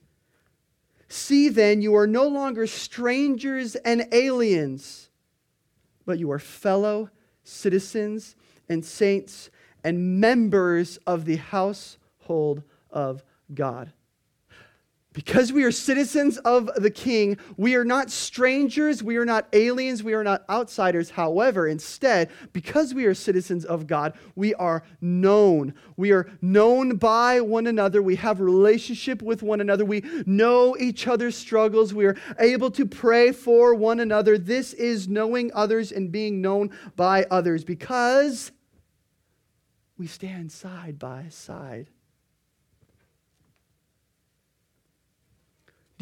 See 1.08 1.48
then, 1.48 1.80
you 1.80 1.94
are 1.94 2.06
no 2.06 2.28
longer 2.28 2.66
strangers 2.66 3.76
and 3.76 4.06
aliens 4.12 5.08
but 6.04 6.18
you 6.18 6.30
are 6.30 6.38
fellow 6.38 7.10
citizens 7.44 8.36
and 8.68 8.84
saints 8.84 9.50
and 9.84 10.20
members 10.20 10.98
of 11.06 11.24
the 11.24 11.36
household 11.36 12.62
of 12.90 13.24
God. 13.52 13.92
Because 15.12 15.52
we 15.52 15.64
are 15.64 15.70
citizens 15.70 16.38
of 16.38 16.70
the 16.74 16.90
King, 16.90 17.36
we 17.58 17.74
are 17.74 17.84
not 17.84 18.10
strangers, 18.10 19.02
we 19.02 19.16
are 19.16 19.26
not 19.26 19.46
aliens, 19.52 20.02
we 20.02 20.14
are 20.14 20.24
not 20.24 20.44
outsiders. 20.48 21.10
However, 21.10 21.68
instead, 21.68 22.30
because 22.52 22.94
we 22.94 23.04
are 23.04 23.12
citizens 23.12 23.66
of 23.66 23.86
God, 23.86 24.14
we 24.34 24.54
are 24.54 24.82
known. 25.02 25.74
We 25.96 26.12
are 26.12 26.30
known 26.40 26.96
by 26.96 27.42
one 27.42 27.66
another. 27.66 28.00
We 28.00 28.16
have 28.16 28.40
relationship 28.40 29.20
with 29.20 29.42
one 29.42 29.60
another. 29.60 29.84
We 29.84 30.02
know 30.24 30.76
each 30.78 31.06
other's 31.06 31.36
struggles. 31.36 31.92
We 31.92 32.06
are 32.06 32.16
able 32.38 32.70
to 32.70 32.86
pray 32.86 33.32
for 33.32 33.74
one 33.74 34.00
another. 34.00 34.38
This 34.38 34.72
is 34.72 35.08
knowing 35.08 35.50
others 35.52 35.92
and 35.92 36.10
being 36.10 36.40
known 36.40 36.70
by 36.96 37.26
others 37.30 37.64
because 37.64 38.50
we 39.98 40.06
stand 40.06 40.50
side 40.50 40.98
by 40.98 41.26
side. 41.28 41.90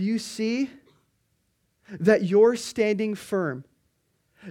Do 0.00 0.06
you 0.06 0.18
see 0.18 0.70
that 1.90 2.22
you're 2.22 2.56
standing 2.56 3.14
firm? 3.14 3.66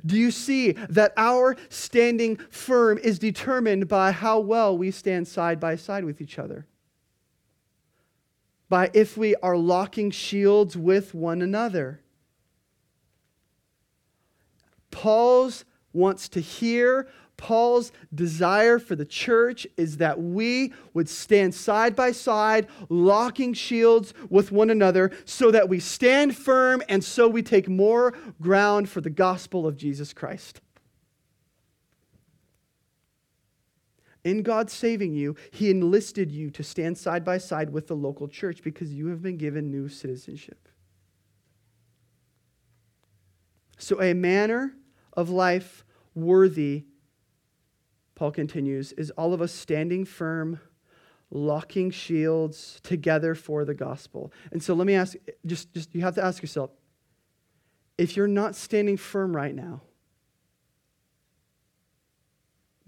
Do 0.05 0.15
you 0.15 0.29
see 0.29 0.73
that 0.73 1.11
our 1.17 1.57
standing 1.69 2.37
firm 2.51 2.99
is 2.99 3.17
determined 3.17 3.87
by 3.87 4.11
how 4.11 4.41
well 4.41 4.77
we 4.77 4.91
stand 4.91 5.27
side 5.27 5.59
by 5.59 5.75
side 5.75 6.05
with 6.05 6.21
each 6.21 6.37
other? 6.37 6.67
By 8.69 8.91
if 8.93 9.17
we 9.17 9.33
are 9.37 9.57
locking 9.57 10.11
shields 10.11 10.77
with 10.77 11.15
one 11.15 11.41
another. 11.41 11.99
Paul's 14.91 15.65
wants 15.93 16.29
to 16.29 16.41
hear 16.41 17.07
Paul's 17.39 17.93
desire 18.13 18.79
for 18.79 18.97
the 18.97 19.05
church 19.05 19.65
is 19.77 19.97
that 19.97 20.21
we 20.21 20.73
would 20.93 21.07
stand 21.07 21.55
side 21.55 21.95
by 21.95 22.11
side, 22.11 22.67
locking 22.89 23.53
shields 23.53 24.13
with 24.29 24.51
one 24.51 24.69
another, 24.69 25.09
so 25.23 25.49
that 25.49 25.69
we 25.69 25.79
stand 25.79 26.35
firm 26.35 26.83
and 26.89 27.01
so 27.01 27.29
we 27.29 27.41
take 27.41 27.69
more 27.69 28.13
ground 28.41 28.89
for 28.89 28.99
the 28.99 29.09
gospel 29.09 29.65
of 29.65 29.77
Jesus 29.77 30.11
Christ. 30.11 30.59
In 34.25 34.43
God 34.43 34.69
saving 34.69 35.13
you, 35.13 35.37
He 35.51 35.69
enlisted 35.69 36.29
you 36.29 36.51
to 36.51 36.61
stand 36.61 36.97
side 36.97 37.23
by 37.23 37.37
side 37.37 37.69
with 37.71 37.87
the 37.87 37.95
local 37.95 38.27
church 38.27 38.61
because 38.61 38.93
you 38.93 39.07
have 39.07 39.21
been 39.21 39.37
given 39.37 39.71
new 39.71 39.87
citizenship. 39.87 40.67
So, 43.77 44.01
a 44.01 44.13
manner 44.13 44.75
of 45.13 45.29
life 45.29 45.85
worthy 46.13 46.83
Paul 48.19 48.31
continues, 48.31 48.91
is 48.91 49.11
all 49.11 49.33
of 49.33 49.41
us 49.41 49.51
standing 49.51 50.03
firm, 50.03 50.59
locking 51.31 51.89
shields 51.89 52.79
together 52.83 53.33
for 53.33 53.63
the 53.63 53.73
gospel. 53.73 54.33
And 54.51 54.61
so 54.61 54.73
let 54.73 54.85
me 54.85 54.93
ask 54.93 55.15
just, 55.45 55.73
just 55.73 55.95
you 55.95 56.01
have 56.01 56.15
to 56.15 56.23
ask 56.23 56.41
yourself 56.41 56.69
if 57.97 58.17
you're 58.17 58.27
not 58.27 58.55
standing 58.55 58.97
firm 58.97 59.35
right 59.35 59.55
now, 59.55 59.81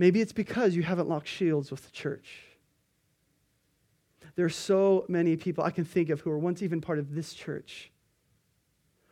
Maybe 0.01 0.19
it's 0.19 0.33
because 0.33 0.75
you 0.75 0.81
haven't 0.81 1.09
locked 1.09 1.27
shields 1.27 1.69
with 1.69 1.85
the 1.85 1.91
church. 1.91 2.41
There 4.35 4.47
are 4.47 4.49
so 4.49 5.05
many 5.07 5.37
people 5.37 5.63
I 5.63 5.69
can 5.69 5.85
think 5.85 6.09
of 6.09 6.21
who 6.21 6.31
were 6.31 6.39
once 6.39 6.63
even 6.63 6.81
part 6.81 6.97
of 6.97 7.13
this 7.13 7.35
church 7.35 7.91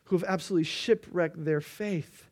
who 0.05 0.17
have 0.17 0.27
absolutely 0.27 0.63
shipwrecked 0.63 1.45
their 1.45 1.61
faith 1.61 2.28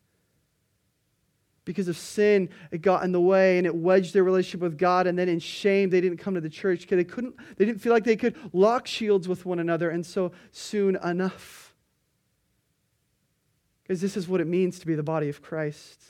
because 1.67 1.89
of 1.89 1.97
sin 1.97 2.49
it 2.71 2.81
got 2.81 3.03
in 3.03 3.11
the 3.11 3.19
way 3.19 3.57
and 3.57 3.67
it 3.67 3.75
wedged 3.75 4.13
their 4.13 4.23
relationship 4.23 4.61
with 4.61 4.77
god 4.77 5.05
and 5.05 5.19
then 5.19 5.27
in 5.27 5.37
shame 5.37 5.89
they 5.89 6.01
didn't 6.01 6.17
come 6.17 6.33
to 6.33 6.41
the 6.41 6.49
church 6.49 6.81
because 6.81 6.95
they 6.95 7.03
couldn't 7.03 7.35
they 7.57 7.65
didn't 7.65 7.81
feel 7.81 7.93
like 7.93 8.05
they 8.05 8.15
could 8.15 8.35
lock 8.53 8.87
shields 8.87 9.27
with 9.27 9.45
one 9.45 9.59
another 9.59 9.89
and 9.89 10.05
so 10.05 10.31
soon 10.51 10.95
enough. 11.03 11.73
Because 13.83 14.01
this 14.01 14.17
is 14.17 14.27
what 14.27 14.41
it 14.41 14.47
means 14.47 14.79
to 14.79 14.87
be 14.87 14.95
the 14.95 15.03
body 15.03 15.29
of 15.29 15.41
christ. 15.41 16.01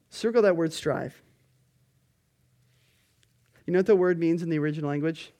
Circle 0.09 0.41
that 0.43 0.57
word 0.57 0.73
strive. 0.73 1.21
You 3.67 3.75
know 3.75 3.81
what 3.81 3.87
the 3.87 3.97
word 3.97 4.19
means 4.19 4.43
in 4.43 4.49
the 4.49 4.59
original 4.59 4.89
language? 4.89 5.33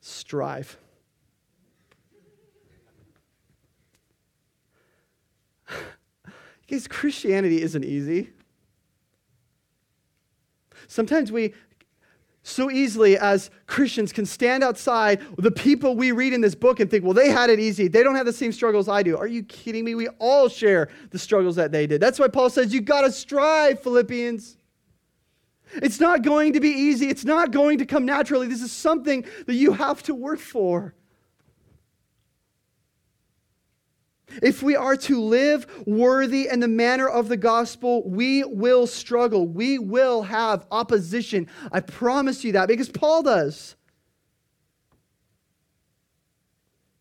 Strive. 0.00 0.76
Because 6.60 6.88
Christianity 6.88 7.60
isn't 7.60 7.84
easy. 7.84 8.30
Sometimes 10.86 11.30
we 11.30 11.52
so 12.42 12.70
easily 12.70 13.16
as 13.16 13.50
Christians 13.66 14.12
can 14.12 14.26
stand 14.26 14.64
outside 14.64 15.20
the 15.38 15.50
people 15.50 15.96
we 15.96 16.10
read 16.10 16.32
in 16.32 16.40
this 16.40 16.54
book 16.54 16.80
and 16.80 16.90
think, 16.90 17.04
well, 17.04 17.14
they 17.14 17.30
had 17.30 17.50
it 17.50 17.60
easy. 17.60 17.86
They 17.88 18.02
don't 18.02 18.16
have 18.16 18.26
the 18.26 18.32
same 18.32 18.50
struggles 18.50 18.88
I 18.88 19.02
do. 19.02 19.16
Are 19.16 19.28
you 19.28 19.44
kidding 19.44 19.84
me? 19.84 19.94
We 19.94 20.08
all 20.18 20.48
share 20.48 20.88
the 21.10 21.18
struggles 21.18 21.56
that 21.56 21.70
they 21.70 21.86
did. 21.86 22.00
That's 22.00 22.18
why 22.18 22.28
Paul 22.28 22.50
says, 22.50 22.74
"You've 22.74 22.84
got 22.84 23.02
to 23.02 23.12
strive, 23.12 23.80
Philippians. 23.80 24.56
It's 25.74 26.00
not 26.00 26.22
going 26.22 26.52
to 26.54 26.60
be 26.60 26.68
easy. 26.68 27.08
It's 27.08 27.24
not 27.24 27.50
going 27.50 27.78
to 27.78 27.86
come 27.86 28.04
naturally. 28.04 28.46
This 28.46 28.60
is 28.60 28.72
something 28.72 29.24
that 29.46 29.54
you 29.54 29.72
have 29.72 30.02
to 30.04 30.14
work 30.14 30.38
for. 30.38 30.94
If 34.42 34.62
we 34.62 34.76
are 34.76 34.96
to 34.96 35.20
live 35.20 35.66
worthy 35.86 36.48
in 36.48 36.60
the 36.60 36.68
manner 36.68 37.08
of 37.08 37.28
the 37.28 37.36
gospel, 37.36 38.08
we 38.08 38.44
will 38.44 38.86
struggle. 38.86 39.46
We 39.46 39.78
will 39.78 40.22
have 40.22 40.66
opposition. 40.70 41.48
I 41.70 41.80
promise 41.80 42.44
you 42.44 42.52
that 42.52 42.68
because 42.68 42.88
Paul 42.88 43.22
does. 43.22 43.76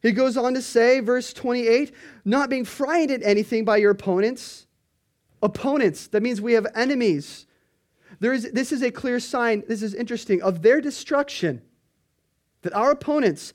He 0.02 0.12
goes 0.12 0.36
on 0.36 0.56
to 0.56 0.62
say, 0.62 1.00
verse 1.00 1.32
28, 1.32 1.94
not 2.26 2.50
being 2.50 2.66
frightened 2.66 3.22
at 3.22 3.30
anything 3.30 3.66
by 3.66 3.78
your 3.78 3.92
opponents. 3.92 4.66
Opponents, 5.44 6.08
that 6.08 6.24
means 6.24 6.42
we 6.42 6.54
have 6.54 6.68
enemies. 6.76 7.46
There 8.20 8.34
is, 8.34 8.52
this 8.52 8.72
is 8.72 8.82
a 8.82 8.92
clear 8.92 9.20
sign, 9.20 9.64
this 9.68 9.82
is 9.82 9.94
interesting, 9.94 10.42
of 10.42 10.62
their 10.62 10.82
destruction. 10.82 11.62
That 12.64 12.74
our 12.74 12.92
opponents 12.92 13.54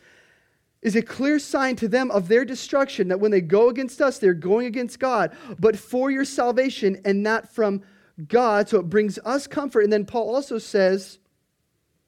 is 0.87 0.95
a 0.95 1.03
clear 1.03 1.41
sign 1.41 1.75
to 1.75 1.89
them 1.89 2.13
of 2.13 2.29
their 2.29 2.45
destruction 2.45 3.09
that 3.09 3.19
when 3.19 3.33
they 3.33 3.41
go 3.41 3.71
against 3.71 4.01
us, 4.01 4.21
they're 4.21 4.33
going 4.33 4.67
against 4.67 5.01
God, 5.01 5.37
but 5.59 5.77
for 5.77 6.13
your 6.13 6.25
salvation 6.25 7.01
and 7.05 7.25
not 7.25 7.53
from 7.53 7.83
God. 8.29 8.69
So 8.69 8.79
it 8.79 8.89
brings 8.89 9.19
us 9.25 9.49
comfort. 9.49 9.81
And 9.81 9.93
then 9.93 10.07
Paul 10.07 10.33
also 10.33 10.59
says 10.59 11.19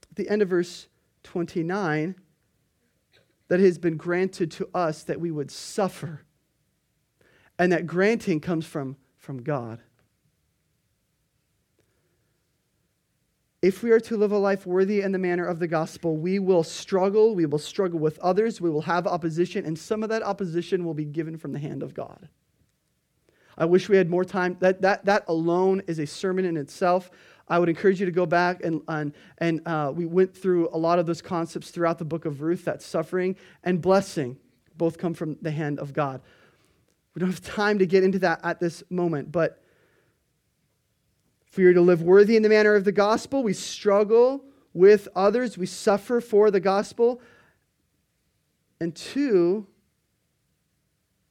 at 0.08 0.14
the 0.14 0.30
end 0.30 0.42
of 0.42 0.48
verse 0.48 0.86
29 1.24 2.14
that 3.48 3.58
it 3.58 3.64
has 3.64 3.78
been 3.78 3.96
granted 3.96 4.52
to 4.52 4.68
us 4.72 5.02
that 5.02 5.18
we 5.20 5.32
would 5.32 5.50
suffer. 5.50 6.22
And 7.58 7.72
that 7.72 7.84
granting 7.84 8.38
comes 8.38 8.64
from, 8.64 8.96
from 9.16 9.42
God. 9.42 9.82
If 13.60 13.82
we 13.82 13.90
are 13.90 13.98
to 14.00 14.16
live 14.16 14.30
a 14.30 14.38
life 14.38 14.66
worthy 14.66 15.00
in 15.00 15.10
the 15.10 15.18
manner 15.18 15.44
of 15.44 15.58
the 15.58 15.66
gospel, 15.66 16.16
we 16.16 16.38
will 16.38 16.62
struggle. 16.62 17.34
We 17.34 17.44
will 17.44 17.58
struggle 17.58 17.98
with 17.98 18.16
others. 18.20 18.60
We 18.60 18.70
will 18.70 18.82
have 18.82 19.06
opposition, 19.06 19.66
and 19.66 19.76
some 19.76 20.04
of 20.04 20.08
that 20.10 20.22
opposition 20.22 20.84
will 20.84 20.94
be 20.94 21.04
given 21.04 21.36
from 21.36 21.52
the 21.52 21.58
hand 21.58 21.82
of 21.82 21.92
God. 21.92 22.28
I 23.56 23.64
wish 23.64 23.88
we 23.88 23.96
had 23.96 24.08
more 24.08 24.24
time. 24.24 24.56
That, 24.60 24.80
that, 24.82 25.04
that 25.06 25.24
alone 25.26 25.82
is 25.88 25.98
a 25.98 26.06
sermon 26.06 26.44
in 26.44 26.56
itself. 26.56 27.10
I 27.48 27.58
would 27.58 27.68
encourage 27.68 27.98
you 27.98 28.06
to 28.06 28.12
go 28.12 28.26
back 28.26 28.62
and, 28.62 28.82
and, 28.86 29.12
and 29.38 29.66
uh, 29.66 29.92
we 29.92 30.06
went 30.06 30.36
through 30.36 30.68
a 30.72 30.78
lot 30.78 31.00
of 31.00 31.06
those 31.06 31.20
concepts 31.20 31.70
throughout 31.70 31.98
the 31.98 32.04
book 32.04 32.26
of 32.26 32.42
Ruth 32.42 32.64
that 32.66 32.82
suffering 32.82 33.34
and 33.64 33.82
blessing 33.82 34.36
both 34.76 34.98
come 34.98 35.14
from 35.14 35.36
the 35.42 35.50
hand 35.50 35.80
of 35.80 35.92
God. 35.92 36.20
We 37.14 37.20
don't 37.20 37.30
have 37.30 37.42
time 37.42 37.80
to 37.80 37.86
get 37.86 38.04
into 38.04 38.20
that 38.20 38.40
at 38.44 38.60
this 38.60 38.84
moment, 38.90 39.32
but 39.32 39.60
we 41.58 41.66
are 41.66 41.74
to 41.74 41.82
live 41.82 42.00
worthy 42.00 42.36
in 42.36 42.42
the 42.42 42.48
manner 42.48 42.74
of 42.74 42.84
the 42.84 42.92
gospel, 42.92 43.42
we 43.42 43.52
struggle 43.52 44.44
with 44.72 45.08
others, 45.16 45.58
we 45.58 45.66
suffer 45.66 46.20
for 46.20 46.50
the 46.50 46.60
gospel. 46.60 47.20
And 48.80 48.94
two, 48.94 49.66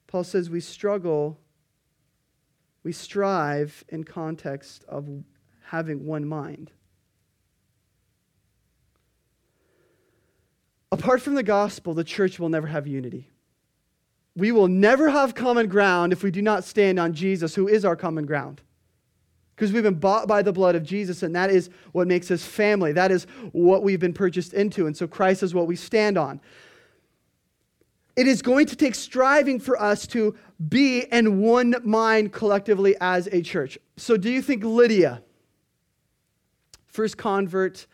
Paul 0.06 0.26
says 0.26 0.50
we 0.50 0.60
struggle, 0.60 1.40
we 2.84 2.92
strive 2.92 3.86
in 3.90 4.04
context 4.04 4.84
of 4.90 5.08
having 5.64 6.06
one 6.06 6.28
mind. 6.28 6.72
Apart 10.92 11.22
from 11.22 11.36
the 11.36 11.44
gospel, 11.44 11.94
the 11.94 12.04
church 12.04 12.38
will 12.38 12.50
never 12.50 12.68
have 12.68 12.86
unity. 12.86 13.30
We 14.36 14.52
will 14.52 14.68
never 14.68 15.10
have 15.10 15.36
common 15.36 15.68
ground 15.68 16.12
if 16.12 16.22
we 16.22 16.32
do 16.32 16.42
not 16.42 16.64
stand 16.64 17.00
on 17.00 17.14
Jesus, 17.14 17.56
who 17.56 17.68
is 17.68 17.86
our 17.86 17.96
common 17.96 18.26
ground 18.26 18.62
because 19.58 19.74
we've 19.74 19.82
been 19.82 19.96
bought 19.96 20.28
by 20.28 20.44
the 20.44 20.54
blood 20.54 20.76
of 20.76 20.84
Jesus, 20.84 21.24
and 21.24 21.36
that 21.36 21.50
is 21.50 21.72
what 21.92 22.08
makes 22.08 22.30
us 22.30 22.44
family. 22.44 22.92
That 22.92 23.10
is 23.10 23.26
what 23.54 23.82
we've 23.82 24.00
been 24.00 24.14
purchased 24.14 24.54
into. 24.54 24.86
And 24.86 24.96
so 24.96 25.08
Christ 25.08 25.42
is 25.42 25.56
what 25.56 25.66
we 25.66 25.76
stand 25.76 26.16
on. 26.16 26.40
It 28.16 28.28
is 28.28 28.44
going 28.44 28.68
to 28.68 28.76
take 28.76 28.94
striving 28.94 29.60
for 29.60 29.82
us 29.82 30.06
to 30.08 30.36
be 30.70 31.00
in 31.12 31.40
one 31.40 31.74
mind 31.84 32.34
collectively 32.34 32.96
as 33.02 33.28
a 33.32 33.42
church. 33.42 33.80
So, 33.96 34.16
do 34.16 34.30
you 34.30 34.44
think 34.44 34.64
Lydia, 34.64 35.24
first 36.86 37.18
convert 37.18 37.88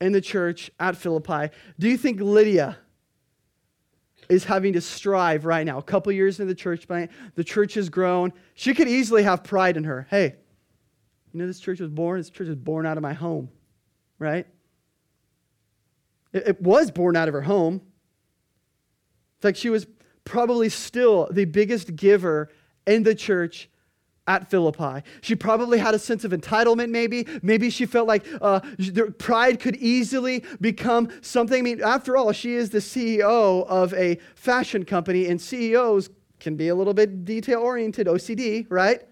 in 0.00 0.12
the 0.12 0.20
church 0.22 0.70
at 0.80 0.96
Philippi, 0.96 1.54
do 1.78 1.90
you 1.90 1.98
think 1.98 2.20
Lydia 2.20 2.78
is 4.30 4.44
having 4.44 4.72
to 4.72 4.80
strive 4.80 5.44
right 5.44 5.66
now? 5.66 5.76
A 5.76 5.82
couple 5.82 6.10
years 6.12 6.40
in 6.40 6.48
the 6.48 6.54
church, 6.54 6.86
the 6.86 7.44
church 7.44 7.74
has 7.74 7.90
grown. 7.90 8.32
She 8.54 8.72
could 8.72 8.88
easily 8.88 9.24
have 9.24 9.44
pride 9.44 9.76
in 9.76 9.84
her. 9.84 10.06
Hey, 10.10 10.36
you 11.32 11.40
know, 11.40 11.46
this 11.46 11.60
church 11.60 11.80
was 11.80 11.90
born, 11.90 12.20
this 12.20 12.30
church 12.30 12.48
was 12.48 12.56
born 12.56 12.86
out 12.86 12.96
of 12.96 13.02
my 13.02 13.12
home, 13.12 13.48
right? 14.18 14.46
It, 16.32 16.48
it 16.48 16.60
was 16.60 16.90
born 16.90 17.16
out 17.16 17.28
of 17.28 17.34
her 17.34 17.42
home. 17.42 17.74
In 17.74 17.80
fact, 19.40 19.58
she 19.58 19.70
was 19.70 19.86
probably 20.24 20.68
still 20.68 21.28
the 21.30 21.46
biggest 21.46 21.96
giver 21.96 22.50
in 22.86 23.02
the 23.02 23.14
church 23.14 23.68
at 24.26 24.48
Philippi. 24.50 25.02
She 25.20 25.34
probably 25.34 25.78
had 25.78 25.94
a 25.94 25.98
sense 25.98 26.24
of 26.24 26.32
entitlement, 26.32 26.90
maybe. 26.90 27.26
Maybe 27.42 27.70
she 27.70 27.86
felt 27.86 28.06
like 28.06 28.24
uh, 28.40 28.60
pride 29.18 29.58
could 29.58 29.76
easily 29.76 30.44
become 30.60 31.08
something. 31.22 31.58
I 31.58 31.62
mean, 31.62 31.82
after 31.82 32.16
all, 32.16 32.30
she 32.32 32.54
is 32.54 32.70
the 32.70 32.78
CEO 32.78 33.66
of 33.66 33.92
a 33.94 34.18
fashion 34.34 34.84
company, 34.84 35.26
and 35.26 35.40
CEOs 35.40 36.10
can 36.38 36.56
be 36.56 36.68
a 36.68 36.74
little 36.74 36.94
bit 36.94 37.24
detail 37.24 37.60
oriented, 37.60 38.06
OCD, 38.06 38.66
right? 38.68 39.02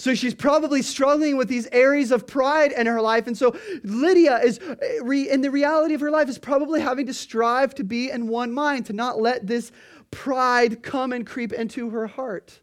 So 0.00 0.14
she's 0.14 0.34
probably 0.34 0.80
struggling 0.80 1.36
with 1.36 1.48
these 1.48 1.68
areas 1.72 2.10
of 2.10 2.26
pride 2.26 2.72
in 2.72 2.86
her 2.86 3.02
life. 3.02 3.26
And 3.26 3.36
so 3.36 3.54
Lydia 3.84 4.38
is, 4.38 4.58
in 5.04 5.42
the 5.42 5.50
reality 5.50 5.92
of 5.92 6.00
her 6.00 6.10
life, 6.10 6.26
is 6.30 6.38
probably 6.38 6.80
having 6.80 7.04
to 7.04 7.12
strive 7.12 7.74
to 7.74 7.84
be 7.84 8.10
in 8.10 8.26
one 8.26 8.50
mind, 8.50 8.86
to 8.86 8.94
not 8.94 9.20
let 9.20 9.46
this 9.46 9.72
pride 10.10 10.82
come 10.82 11.12
and 11.12 11.26
creep 11.26 11.52
into 11.52 11.90
her 11.90 12.06
heart. 12.06 12.60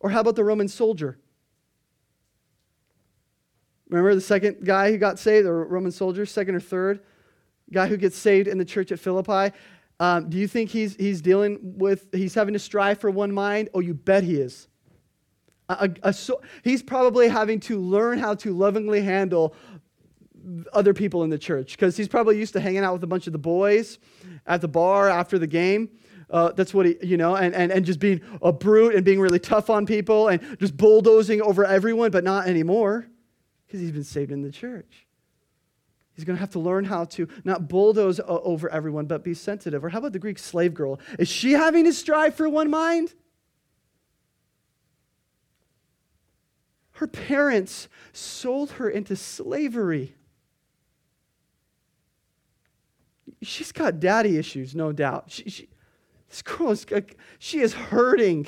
Or 0.00 0.10
how 0.10 0.18
about 0.18 0.34
the 0.34 0.42
Roman 0.42 0.66
soldier? 0.66 1.20
Remember 3.88 4.12
the 4.16 4.20
second 4.20 4.64
guy 4.64 4.90
who 4.90 4.98
got 4.98 5.20
saved, 5.20 5.46
the 5.46 5.52
Roman 5.52 5.92
soldier, 5.92 6.26
second 6.26 6.56
or 6.56 6.60
third 6.60 6.98
guy 7.72 7.86
who 7.86 7.96
gets 7.96 8.16
saved 8.16 8.48
in 8.48 8.58
the 8.58 8.64
church 8.64 8.90
at 8.90 8.98
Philippi? 8.98 9.56
Um, 10.00 10.28
do 10.28 10.36
you 10.36 10.48
think 10.48 10.70
he's, 10.70 10.96
he's 10.96 11.22
dealing 11.22 11.60
with, 11.62 12.12
he's 12.12 12.34
having 12.34 12.54
to 12.54 12.58
strive 12.58 12.98
for 12.98 13.08
one 13.08 13.30
mind? 13.30 13.68
Oh, 13.72 13.78
you 13.78 13.94
bet 13.94 14.24
he 14.24 14.40
is. 14.40 14.66
A, 15.68 15.90
a, 16.02 16.14
he's 16.62 16.82
probably 16.82 17.28
having 17.28 17.60
to 17.60 17.80
learn 17.80 18.18
how 18.18 18.34
to 18.36 18.52
lovingly 18.52 19.02
handle 19.02 19.54
other 20.72 20.92
people 20.92 21.22
in 21.22 21.30
the 21.30 21.38
church 21.38 21.72
because 21.72 21.96
he's 21.96 22.08
probably 22.08 22.38
used 22.38 22.52
to 22.52 22.60
hanging 22.60 22.84
out 22.84 22.92
with 22.92 23.04
a 23.04 23.06
bunch 23.06 23.26
of 23.26 23.32
the 23.32 23.38
boys 23.38 23.98
at 24.46 24.60
the 24.60 24.68
bar 24.68 25.08
after 25.08 25.38
the 25.38 25.46
game. 25.46 25.88
Uh, 26.30 26.50
that's 26.52 26.72
what 26.72 26.86
he, 26.86 26.96
you 27.02 27.16
know, 27.16 27.36
and, 27.36 27.54
and, 27.54 27.70
and 27.70 27.84
just 27.84 28.00
being 28.00 28.20
a 28.40 28.52
brute 28.52 28.94
and 28.94 29.04
being 29.04 29.20
really 29.20 29.38
tough 29.38 29.68
on 29.68 29.84
people 29.84 30.28
and 30.28 30.58
just 30.58 30.76
bulldozing 30.76 31.42
over 31.42 31.64
everyone, 31.64 32.10
but 32.10 32.24
not 32.24 32.48
anymore 32.48 33.06
because 33.66 33.80
he's 33.80 33.92
been 33.92 34.04
saved 34.04 34.32
in 34.32 34.42
the 34.42 34.50
church. 34.50 35.06
He's 36.14 36.24
going 36.24 36.36
to 36.36 36.40
have 36.40 36.50
to 36.50 36.58
learn 36.58 36.84
how 36.84 37.04
to 37.04 37.28
not 37.44 37.68
bulldoze 37.68 38.20
over 38.26 38.68
everyone, 38.68 39.06
but 39.06 39.24
be 39.24 39.34
sensitive. 39.34 39.84
Or 39.84 39.88
how 39.88 39.98
about 39.98 40.12
the 40.12 40.18
Greek 40.18 40.38
slave 40.38 40.74
girl? 40.74 41.00
Is 41.18 41.28
she 41.28 41.52
having 41.52 41.84
to 41.84 41.92
strive 41.92 42.34
for 42.34 42.48
one 42.48 42.70
mind? 42.70 43.14
Her 46.92 47.06
parents 47.06 47.88
sold 48.12 48.72
her 48.72 48.88
into 48.88 49.16
slavery. 49.16 50.14
She's 53.40 53.72
got 53.72 53.98
daddy 53.98 54.36
issues, 54.36 54.74
no 54.74 54.92
doubt. 54.92 55.24
She, 55.28 55.48
she, 55.48 55.68
this 56.28 56.42
girl 56.42 56.70
is, 56.70 56.86
she 57.38 57.60
is 57.60 57.74
hurting. 57.74 58.46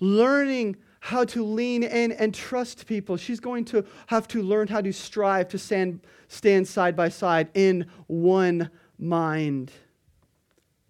Learning 0.00 0.76
how 1.00 1.24
to 1.24 1.44
lean 1.44 1.82
in 1.82 2.12
and 2.12 2.34
trust 2.34 2.86
people. 2.86 3.16
She's 3.16 3.40
going 3.40 3.64
to 3.66 3.84
have 4.06 4.28
to 4.28 4.42
learn 4.42 4.68
how 4.68 4.80
to 4.80 4.92
strive 4.92 5.48
to 5.48 5.58
stand, 5.58 6.00
stand 6.28 6.66
side 6.66 6.96
by 6.96 7.08
side 7.08 7.48
in 7.54 7.86
one 8.06 8.70
mind. 8.98 9.72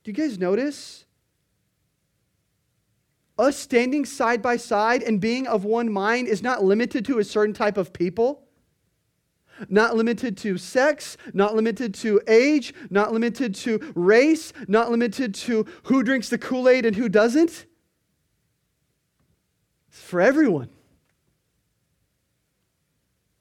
Do 0.02 0.10
you 0.10 0.14
guys 0.14 0.38
notice? 0.38 1.04
Us 3.38 3.56
standing 3.56 4.04
side 4.04 4.42
by 4.42 4.56
side 4.56 5.02
and 5.02 5.20
being 5.20 5.46
of 5.46 5.64
one 5.64 5.92
mind 5.92 6.26
is 6.26 6.42
not 6.42 6.64
limited 6.64 7.04
to 7.04 7.18
a 7.20 7.24
certain 7.24 7.54
type 7.54 7.76
of 7.76 7.92
people, 7.92 8.48
not 9.68 9.96
limited 9.96 10.36
to 10.38 10.58
sex, 10.58 11.16
not 11.32 11.54
limited 11.54 11.94
to 11.94 12.20
age, 12.26 12.74
not 12.90 13.12
limited 13.12 13.54
to 13.54 13.92
race, 13.94 14.52
not 14.66 14.90
limited 14.90 15.34
to 15.34 15.66
who 15.84 16.02
drinks 16.02 16.28
the 16.28 16.38
Kool 16.38 16.68
Aid 16.68 16.84
and 16.84 16.96
who 16.96 17.08
doesn't. 17.08 17.66
It's 19.88 20.02
for 20.02 20.20
everyone. 20.20 20.70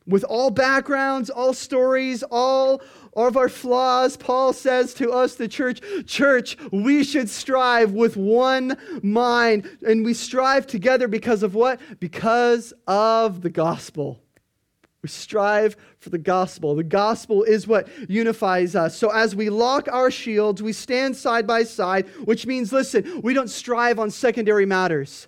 With 0.05 0.23
all 0.23 0.51
backgrounds, 0.51 1.29
all 1.29 1.53
stories, 1.53 2.23
all 2.23 2.81
of 3.17 3.35
our 3.35 3.49
flaws, 3.49 4.15
Paul 4.15 4.53
says 4.53 4.93
to 4.95 5.11
us, 5.11 5.35
the 5.35 5.47
church, 5.47 5.81
church, 6.05 6.55
we 6.71 7.03
should 7.03 7.29
strive 7.29 7.91
with 7.91 8.15
one 8.15 8.77
mind. 9.01 9.69
And 9.85 10.05
we 10.05 10.13
strive 10.13 10.67
together 10.67 11.07
because 11.07 11.43
of 11.43 11.55
what? 11.55 11.81
Because 11.99 12.73
of 12.87 13.41
the 13.41 13.49
gospel. 13.49 14.21
We 15.01 15.09
strive 15.09 15.75
for 15.99 16.09
the 16.09 16.17
gospel. 16.17 16.75
The 16.75 16.83
gospel 16.83 17.43
is 17.43 17.67
what 17.67 17.87
unifies 18.09 18.75
us. 18.75 18.97
So 18.97 19.09
as 19.09 19.35
we 19.35 19.49
lock 19.49 19.87
our 19.91 20.11
shields, 20.11 20.61
we 20.61 20.73
stand 20.73 21.15
side 21.15 21.47
by 21.47 21.63
side, 21.63 22.07
which 22.25 22.45
means, 22.45 22.71
listen, 22.71 23.21
we 23.21 23.33
don't 23.33 23.49
strive 23.49 23.99
on 23.99 24.11
secondary 24.11 24.65
matters. 24.65 25.27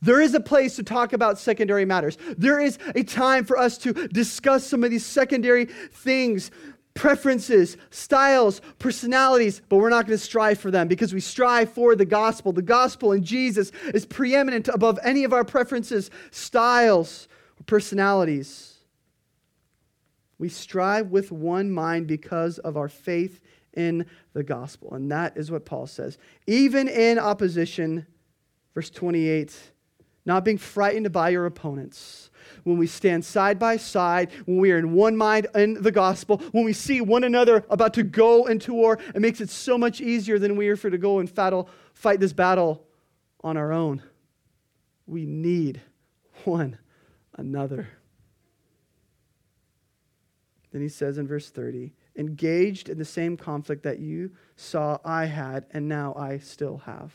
There 0.00 0.20
is 0.20 0.34
a 0.34 0.40
place 0.40 0.74
to 0.76 0.82
talk 0.82 1.12
about 1.12 1.38
secondary 1.38 1.84
matters. 1.84 2.18
There 2.36 2.60
is 2.60 2.76
a 2.96 3.04
time 3.04 3.44
for 3.44 3.56
us 3.56 3.78
to 3.78 3.92
discuss 4.08 4.66
some 4.66 4.82
of 4.82 4.90
these 4.90 5.06
secondary 5.06 5.66
things, 5.66 6.50
preferences, 6.94 7.76
styles, 7.90 8.60
personalities, 8.78 9.62
but 9.68 9.76
we're 9.76 9.90
not 9.90 10.06
going 10.06 10.18
to 10.18 10.24
strive 10.24 10.58
for 10.58 10.70
them 10.70 10.88
because 10.88 11.14
we 11.14 11.20
strive 11.20 11.72
for 11.72 11.96
the 11.96 12.04
gospel. 12.04 12.52
The 12.52 12.62
gospel 12.62 13.12
in 13.12 13.24
Jesus 13.24 13.72
is 13.94 14.04
preeminent 14.04 14.68
above 14.68 14.98
any 15.02 15.24
of 15.24 15.32
our 15.32 15.44
preferences, 15.44 16.10
styles, 16.30 17.28
or 17.58 17.64
personalities. 17.64 18.74
We 20.38 20.48
strive 20.48 21.10
with 21.10 21.30
one 21.30 21.70
mind 21.70 22.06
because 22.06 22.58
of 22.58 22.76
our 22.76 22.88
faith 22.88 23.40
in 23.74 24.06
the 24.34 24.42
gospel. 24.42 24.92
And 24.94 25.10
that 25.10 25.36
is 25.36 25.50
what 25.50 25.64
Paul 25.64 25.86
says. 25.86 26.18
Even 26.46 26.88
in 26.88 27.18
opposition, 27.18 28.06
verse 28.74 28.90
28 28.90 29.72
not 30.24 30.44
being 30.44 30.58
frightened 30.58 31.10
by 31.12 31.30
your 31.30 31.46
opponents. 31.46 32.30
When 32.64 32.78
we 32.78 32.86
stand 32.86 33.24
side 33.24 33.58
by 33.58 33.76
side, 33.76 34.30
when 34.46 34.58
we 34.58 34.72
are 34.72 34.78
in 34.78 34.92
one 34.92 35.16
mind 35.16 35.48
in 35.54 35.74
the 35.82 35.92
gospel, 35.92 36.38
when 36.52 36.64
we 36.64 36.72
see 36.72 37.00
one 37.00 37.24
another 37.24 37.64
about 37.70 37.94
to 37.94 38.02
go 38.02 38.46
into 38.46 38.72
war, 38.72 38.98
it 39.14 39.20
makes 39.20 39.40
it 39.40 39.50
so 39.50 39.76
much 39.76 40.00
easier 40.00 40.38
than 40.38 40.56
we 40.56 40.68
are 40.68 40.76
for 40.76 40.90
to 40.90 40.98
go 40.98 41.18
and 41.18 41.32
battle, 41.34 41.68
fight 41.94 42.20
this 42.20 42.32
battle 42.32 42.84
on 43.42 43.56
our 43.56 43.72
own. 43.72 44.02
We 45.06 45.26
need 45.26 45.80
one 46.44 46.78
another. 47.36 47.88
Then 50.70 50.82
he 50.82 50.88
says 50.88 51.18
in 51.18 51.26
verse 51.26 51.50
30, 51.50 51.92
engaged 52.16 52.88
in 52.88 52.98
the 52.98 53.04
same 53.04 53.36
conflict 53.36 53.82
that 53.82 53.98
you 53.98 54.32
saw 54.56 54.98
I 55.04 55.26
had 55.26 55.66
and 55.72 55.88
now 55.88 56.14
I 56.14 56.38
still 56.38 56.78
have 56.78 57.12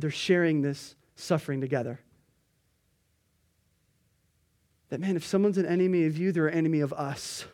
they're 0.00 0.10
sharing 0.10 0.62
this 0.62 0.94
suffering 1.14 1.60
together. 1.60 2.00
That, 4.88 5.00
man, 5.00 5.16
if 5.16 5.24
someone's 5.24 5.58
an 5.58 5.66
enemy 5.66 6.04
of 6.06 6.18
you, 6.18 6.32
they're 6.32 6.48
an 6.48 6.54
enemy 6.54 6.80
of 6.80 6.92
us. 6.92 7.44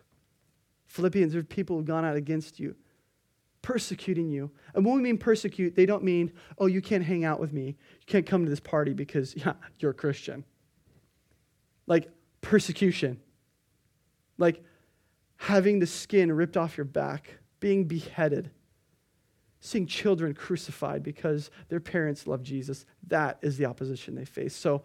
Philippians, 0.87 1.33
there 1.33 1.41
are 1.41 1.45
people 1.45 1.77
who've 1.77 1.85
gone 1.85 2.05
out 2.05 2.17
against 2.17 2.59
you, 2.59 2.75
persecuting 3.61 4.31
you. 4.31 4.51
And 4.75 4.85
when 4.85 4.95
we 4.95 5.03
mean 5.03 5.19
persecute, 5.19 5.77
they 5.77 5.85
don't 5.85 6.03
mean, 6.03 6.33
oh, 6.59 6.67
you 6.67 6.81
can't 6.81 7.05
hang 7.05 7.25
out 7.25 7.39
with 7.39 7.53
me. 7.53 7.67
You 7.67 8.07
can't 8.07 8.27
come 8.27 8.45
to 8.45 8.51
this 8.51 8.61
party 8.61 8.95
because 8.95 9.37
yeah, 9.37 9.53
you're 9.79 9.91
a 9.91 9.95
Christian. 9.95 10.45
Like 11.87 12.09
persecution. 12.41 13.21
Like 14.39 14.63
having 15.37 15.79
the 15.79 15.87
skin 15.87 16.33
ripped 16.33 16.57
off 16.57 16.79
your 16.79 16.87
back, 16.87 17.39
being 17.61 17.85
beheaded 17.85 18.51
seeing 19.67 19.87
children 19.87 20.33
crucified 20.33 21.03
because 21.03 21.51
their 21.69 21.81
parents 21.81 22.27
love 22.27 22.43
Jesus. 22.43 22.87
That 23.09 23.39
is 23.43 23.57
the 23.59 23.67
opposition 23.67 24.15
they 24.15 24.25
face. 24.25 24.55
So 24.55 24.85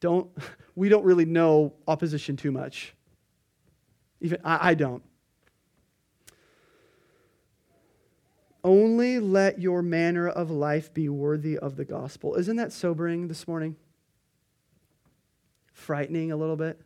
don't 0.00 0.30
we 0.74 0.88
don't 0.88 1.04
really 1.04 1.24
know 1.24 1.74
opposition 1.86 2.36
too 2.36 2.52
much. 2.52 2.94
Even 4.20 4.38
I, 4.44 4.70
I 4.70 4.74
don't. 4.74 5.02
Only 8.64 9.18
let 9.18 9.60
your 9.60 9.82
manner 9.82 10.28
of 10.28 10.50
life 10.50 10.92
be 10.92 11.08
worthy 11.08 11.56
of 11.56 11.76
the 11.76 11.84
gospel. 11.84 12.34
Isn't 12.34 12.56
that 12.56 12.72
sobering 12.72 13.28
this 13.28 13.48
morning? 13.48 13.76
Frightening 15.72 16.32
a 16.32 16.36
little 16.36 16.56
bit? 16.56 16.80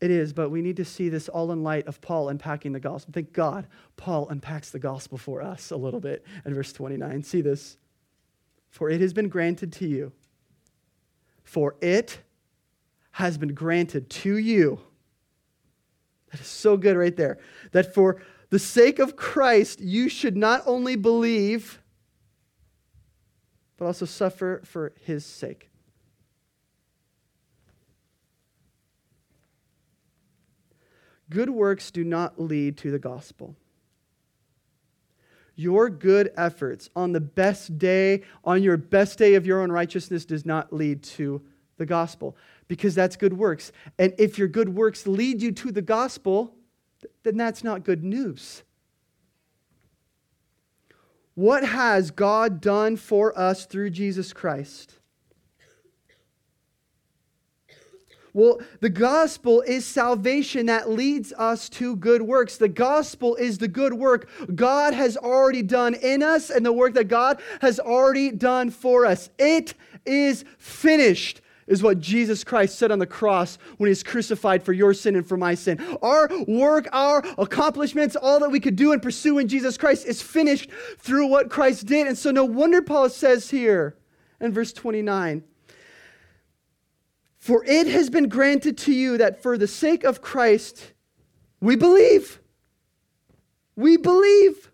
It 0.00 0.10
is, 0.10 0.32
but 0.32 0.50
we 0.50 0.62
need 0.62 0.76
to 0.76 0.84
see 0.84 1.08
this 1.08 1.28
all 1.28 1.50
in 1.50 1.64
light 1.64 1.86
of 1.88 2.00
Paul 2.00 2.28
unpacking 2.28 2.72
the 2.72 2.80
gospel. 2.80 3.12
Thank 3.12 3.32
God 3.32 3.66
Paul 3.96 4.28
unpacks 4.28 4.70
the 4.70 4.78
gospel 4.78 5.18
for 5.18 5.42
us 5.42 5.70
a 5.70 5.76
little 5.76 5.98
bit 5.98 6.24
in 6.44 6.54
verse 6.54 6.72
29. 6.72 7.22
See 7.24 7.40
this. 7.40 7.76
For 8.70 8.90
it 8.90 9.00
has 9.00 9.12
been 9.12 9.28
granted 9.28 9.72
to 9.74 9.86
you. 9.86 10.12
For 11.42 11.74
it 11.80 12.20
has 13.12 13.38
been 13.38 13.54
granted 13.54 14.08
to 14.10 14.36
you. 14.36 14.80
That 16.30 16.40
is 16.40 16.46
so 16.46 16.76
good 16.76 16.96
right 16.96 17.16
there. 17.16 17.38
That 17.72 17.94
for 17.94 18.22
the 18.50 18.58
sake 18.58 18.98
of 18.98 19.16
Christ, 19.16 19.80
you 19.80 20.08
should 20.08 20.36
not 20.36 20.62
only 20.66 20.94
believe, 20.94 21.80
but 23.76 23.86
also 23.86 24.04
suffer 24.04 24.60
for 24.64 24.92
his 25.04 25.24
sake. 25.24 25.67
Good 31.30 31.50
works 31.50 31.90
do 31.90 32.04
not 32.04 32.40
lead 32.40 32.76
to 32.78 32.90
the 32.90 32.98
gospel. 32.98 33.54
Your 35.56 35.90
good 35.90 36.30
efforts 36.36 36.88
on 36.94 37.12
the 37.12 37.20
best 37.20 37.78
day, 37.78 38.22
on 38.44 38.62
your 38.62 38.76
best 38.76 39.18
day 39.18 39.34
of 39.34 39.44
your 39.44 39.60
own 39.60 39.72
righteousness, 39.72 40.24
does 40.24 40.46
not 40.46 40.72
lead 40.72 41.02
to 41.02 41.42
the 41.76 41.86
gospel 41.86 42.36
because 42.68 42.94
that's 42.94 43.16
good 43.16 43.32
works. 43.32 43.72
And 43.98 44.14
if 44.18 44.38
your 44.38 44.48
good 44.48 44.68
works 44.68 45.06
lead 45.06 45.42
you 45.42 45.52
to 45.52 45.72
the 45.72 45.82
gospel, 45.82 46.54
then 47.24 47.36
that's 47.36 47.64
not 47.64 47.84
good 47.84 48.04
news. 48.04 48.62
What 51.34 51.64
has 51.64 52.10
God 52.10 52.60
done 52.60 52.96
for 52.96 53.36
us 53.38 53.64
through 53.66 53.90
Jesus 53.90 54.32
Christ? 54.32 54.98
Well, 58.38 58.60
the 58.78 58.88
gospel 58.88 59.62
is 59.62 59.84
salvation 59.84 60.66
that 60.66 60.88
leads 60.88 61.32
us 61.32 61.68
to 61.70 61.96
good 61.96 62.22
works. 62.22 62.56
The 62.56 62.68
gospel 62.68 63.34
is 63.34 63.58
the 63.58 63.66
good 63.66 63.92
work 63.92 64.28
God 64.54 64.94
has 64.94 65.16
already 65.16 65.60
done 65.60 65.94
in 65.94 66.22
us 66.22 66.48
and 66.48 66.64
the 66.64 66.72
work 66.72 66.94
that 66.94 67.08
God 67.08 67.42
has 67.60 67.80
already 67.80 68.30
done 68.30 68.70
for 68.70 69.04
us. 69.04 69.28
It 69.40 69.74
is 70.06 70.44
finished 70.56 71.40
is 71.66 71.82
what 71.82 71.98
Jesus 71.98 72.44
Christ 72.44 72.78
said 72.78 72.92
on 72.92 73.00
the 73.00 73.06
cross 73.06 73.58
when 73.76 73.88
he 73.88 73.90
was 73.90 74.04
crucified 74.04 74.62
for 74.62 74.72
your 74.72 74.94
sin 74.94 75.16
and 75.16 75.26
for 75.26 75.36
my 75.36 75.56
sin. 75.56 75.84
Our 76.00 76.30
work, 76.46 76.88
our 76.92 77.24
accomplishments, 77.38 78.14
all 78.14 78.38
that 78.38 78.50
we 78.50 78.60
could 78.60 78.76
do 78.76 78.92
and 78.92 79.02
pursue 79.02 79.38
in 79.38 79.48
Jesus 79.48 79.76
Christ 79.76 80.06
is 80.06 80.22
finished 80.22 80.70
through 80.98 81.26
what 81.26 81.50
Christ 81.50 81.86
did. 81.86 82.06
And 82.06 82.16
so 82.16 82.30
no 82.30 82.44
wonder 82.44 82.82
Paul 82.82 83.10
says 83.10 83.50
here 83.50 83.96
in 84.40 84.52
verse 84.52 84.72
29. 84.72 85.42
For 87.38 87.64
it 87.64 87.86
has 87.86 88.10
been 88.10 88.28
granted 88.28 88.76
to 88.78 88.92
you 88.92 89.18
that 89.18 89.42
for 89.42 89.56
the 89.56 89.68
sake 89.68 90.04
of 90.04 90.20
Christ, 90.20 90.92
we 91.60 91.76
believe. 91.76 92.40
We 93.76 93.96
believe. 93.96 94.70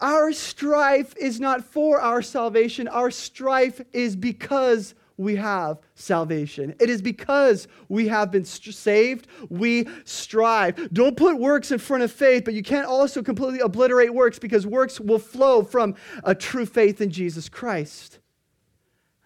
Our 0.00 0.32
strife 0.32 1.14
is 1.16 1.38
not 1.40 1.64
for 1.64 2.00
our 2.00 2.22
salvation, 2.22 2.88
our 2.88 3.10
strife 3.10 3.80
is 3.92 4.16
because 4.16 4.94
we 5.16 5.36
have 5.36 5.78
salvation. 5.94 6.74
It 6.80 6.90
is 6.90 7.00
because 7.00 7.68
we 7.88 8.08
have 8.08 8.32
been 8.32 8.44
st- 8.44 8.74
saved, 8.74 9.28
we 9.48 9.86
strive. 10.04 10.92
Don't 10.92 11.16
put 11.16 11.38
works 11.38 11.70
in 11.70 11.78
front 11.78 12.02
of 12.02 12.10
faith, 12.10 12.44
but 12.44 12.54
you 12.54 12.62
can't 12.62 12.86
also 12.86 13.22
completely 13.22 13.60
obliterate 13.60 14.12
works 14.12 14.40
because 14.40 14.66
works 14.66 14.98
will 14.98 15.20
flow 15.20 15.62
from 15.62 15.94
a 16.24 16.34
true 16.34 16.66
faith 16.66 17.00
in 17.00 17.10
Jesus 17.10 17.48
Christ. 17.48 18.18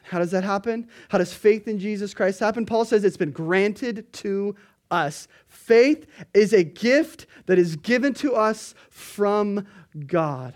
How 0.09 0.19
does 0.19 0.31
that 0.31 0.45
happen? 0.45 0.89
How 1.09 1.19
does 1.19 1.33
faith 1.33 1.69
in 1.69 1.79
Jesus 1.79 2.15
Christ 2.15 2.41
happen? 2.41 2.67
Paul 2.67 2.85
says 2.85 3.05
it's 3.05 3.17
been 3.17 3.31
granted 3.31 4.13
to 4.15 4.57
us. 4.91 5.29
Faith 5.47 6.07
is 6.35 6.53
a 6.53 6.65
gift 6.65 7.27
that 7.47 7.59
is 7.59 7.77
given 7.77 8.15
to 8.15 8.35
us 8.35 8.75
from 8.91 9.67
God. 10.07 10.55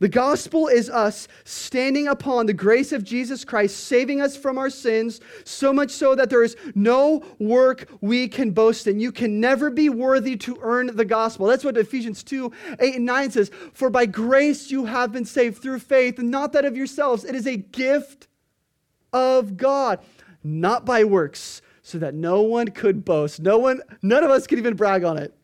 The 0.00 0.08
gospel 0.08 0.68
is 0.68 0.88
us 0.88 1.26
standing 1.44 2.06
upon 2.06 2.46
the 2.46 2.52
grace 2.52 2.92
of 2.92 3.02
Jesus 3.02 3.44
Christ, 3.44 3.84
saving 3.84 4.20
us 4.20 4.36
from 4.36 4.56
our 4.56 4.70
sins, 4.70 5.20
so 5.44 5.72
much 5.72 5.90
so 5.90 6.14
that 6.14 6.30
there 6.30 6.44
is 6.44 6.56
no 6.76 7.24
work 7.40 7.88
we 8.00 8.28
can 8.28 8.52
boast 8.52 8.86
in. 8.86 9.00
You 9.00 9.10
can 9.10 9.40
never 9.40 9.70
be 9.70 9.88
worthy 9.88 10.36
to 10.36 10.56
earn 10.62 10.94
the 10.94 11.04
gospel. 11.04 11.46
That's 11.46 11.64
what 11.64 11.76
Ephesians 11.76 12.22
2 12.22 12.52
8 12.78 12.94
and 12.94 13.06
9 13.06 13.30
says. 13.32 13.50
For 13.72 13.90
by 13.90 14.06
grace 14.06 14.70
you 14.70 14.84
have 14.84 15.10
been 15.10 15.24
saved 15.24 15.60
through 15.60 15.80
faith, 15.80 16.20
and 16.20 16.30
not 16.30 16.52
that 16.52 16.64
of 16.64 16.76
yourselves. 16.76 17.24
It 17.24 17.34
is 17.34 17.46
a 17.46 17.56
gift 17.56 18.28
of 19.12 19.56
God, 19.56 19.98
not 20.44 20.84
by 20.84 21.02
works, 21.02 21.60
so 21.82 21.98
that 21.98 22.14
no 22.14 22.42
one 22.42 22.68
could 22.68 23.04
boast. 23.04 23.40
No 23.40 23.58
one, 23.58 23.80
none 24.02 24.22
of 24.22 24.30
us 24.30 24.46
could 24.46 24.58
even 24.58 24.74
brag 24.74 25.02
on 25.02 25.18
it. 25.18 25.34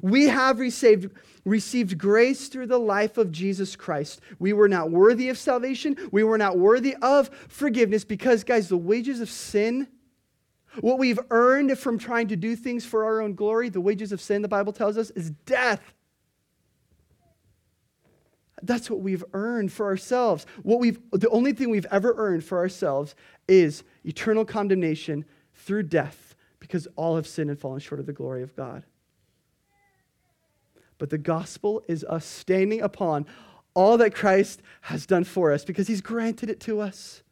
We 0.00 0.28
have 0.28 0.58
received, 0.58 1.12
received 1.44 1.98
grace 1.98 2.48
through 2.48 2.66
the 2.66 2.78
life 2.78 3.18
of 3.18 3.32
Jesus 3.32 3.76
Christ. 3.76 4.20
We 4.38 4.52
were 4.52 4.68
not 4.68 4.90
worthy 4.90 5.28
of 5.28 5.38
salvation. 5.38 5.96
We 6.12 6.24
were 6.24 6.38
not 6.38 6.58
worthy 6.58 6.94
of 7.02 7.30
forgiveness 7.48 8.04
because, 8.04 8.44
guys, 8.44 8.68
the 8.68 8.76
wages 8.76 9.20
of 9.20 9.28
sin, 9.28 9.88
what 10.80 10.98
we've 10.98 11.18
earned 11.30 11.76
from 11.78 11.98
trying 11.98 12.28
to 12.28 12.36
do 12.36 12.56
things 12.56 12.84
for 12.84 13.04
our 13.04 13.20
own 13.20 13.34
glory, 13.34 13.68
the 13.68 13.80
wages 13.80 14.12
of 14.12 14.20
sin, 14.20 14.42
the 14.42 14.48
Bible 14.48 14.72
tells 14.72 14.96
us, 14.96 15.10
is 15.10 15.30
death. 15.30 15.94
That's 18.62 18.88
what 18.88 19.00
we've 19.00 19.24
earned 19.32 19.72
for 19.72 19.86
ourselves. 19.86 20.46
What 20.62 20.78
we've, 20.78 21.00
the 21.10 21.28
only 21.30 21.52
thing 21.52 21.70
we've 21.70 21.86
ever 21.90 22.14
earned 22.16 22.44
for 22.44 22.58
ourselves 22.58 23.16
is 23.48 23.82
eternal 24.04 24.44
condemnation 24.44 25.24
through 25.54 25.84
death 25.84 26.36
because 26.60 26.86
all 26.94 27.16
have 27.16 27.26
sinned 27.26 27.50
and 27.50 27.58
fallen 27.58 27.80
short 27.80 27.98
of 27.98 28.06
the 28.06 28.12
glory 28.12 28.42
of 28.42 28.54
God. 28.54 28.84
But 31.02 31.10
the 31.10 31.18
gospel 31.18 31.82
is 31.88 32.04
us 32.04 32.24
standing 32.24 32.80
upon 32.80 33.26
all 33.74 33.96
that 33.96 34.14
Christ 34.14 34.62
has 34.82 35.04
done 35.04 35.24
for 35.24 35.50
us 35.50 35.64
because 35.64 35.88
he's 35.88 36.00
granted 36.00 36.48
it 36.48 36.60
to 36.60 36.80
us. 36.80 37.24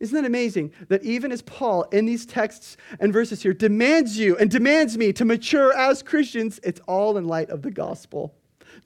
Isn't 0.00 0.16
that 0.16 0.26
amazing 0.26 0.72
that 0.88 1.04
even 1.04 1.30
as 1.30 1.40
Paul 1.40 1.84
in 1.92 2.04
these 2.04 2.26
texts 2.26 2.76
and 2.98 3.12
verses 3.12 3.44
here 3.44 3.52
demands 3.52 4.18
you 4.18 4.36
and 4.38 4.50
demands 4.50 4.98
me 4.98 5.12
to 5.12 5.24
mature 5.24 5.72
as 5.72 6.02
Christians, 6.02 6.58
it's 6.64 6.80
all 6.88 7.16
in 7.16 7.28
light 7.28 7.50
of 7.50 7.62
the 7.62 7.70
gospel. 7.70 8.34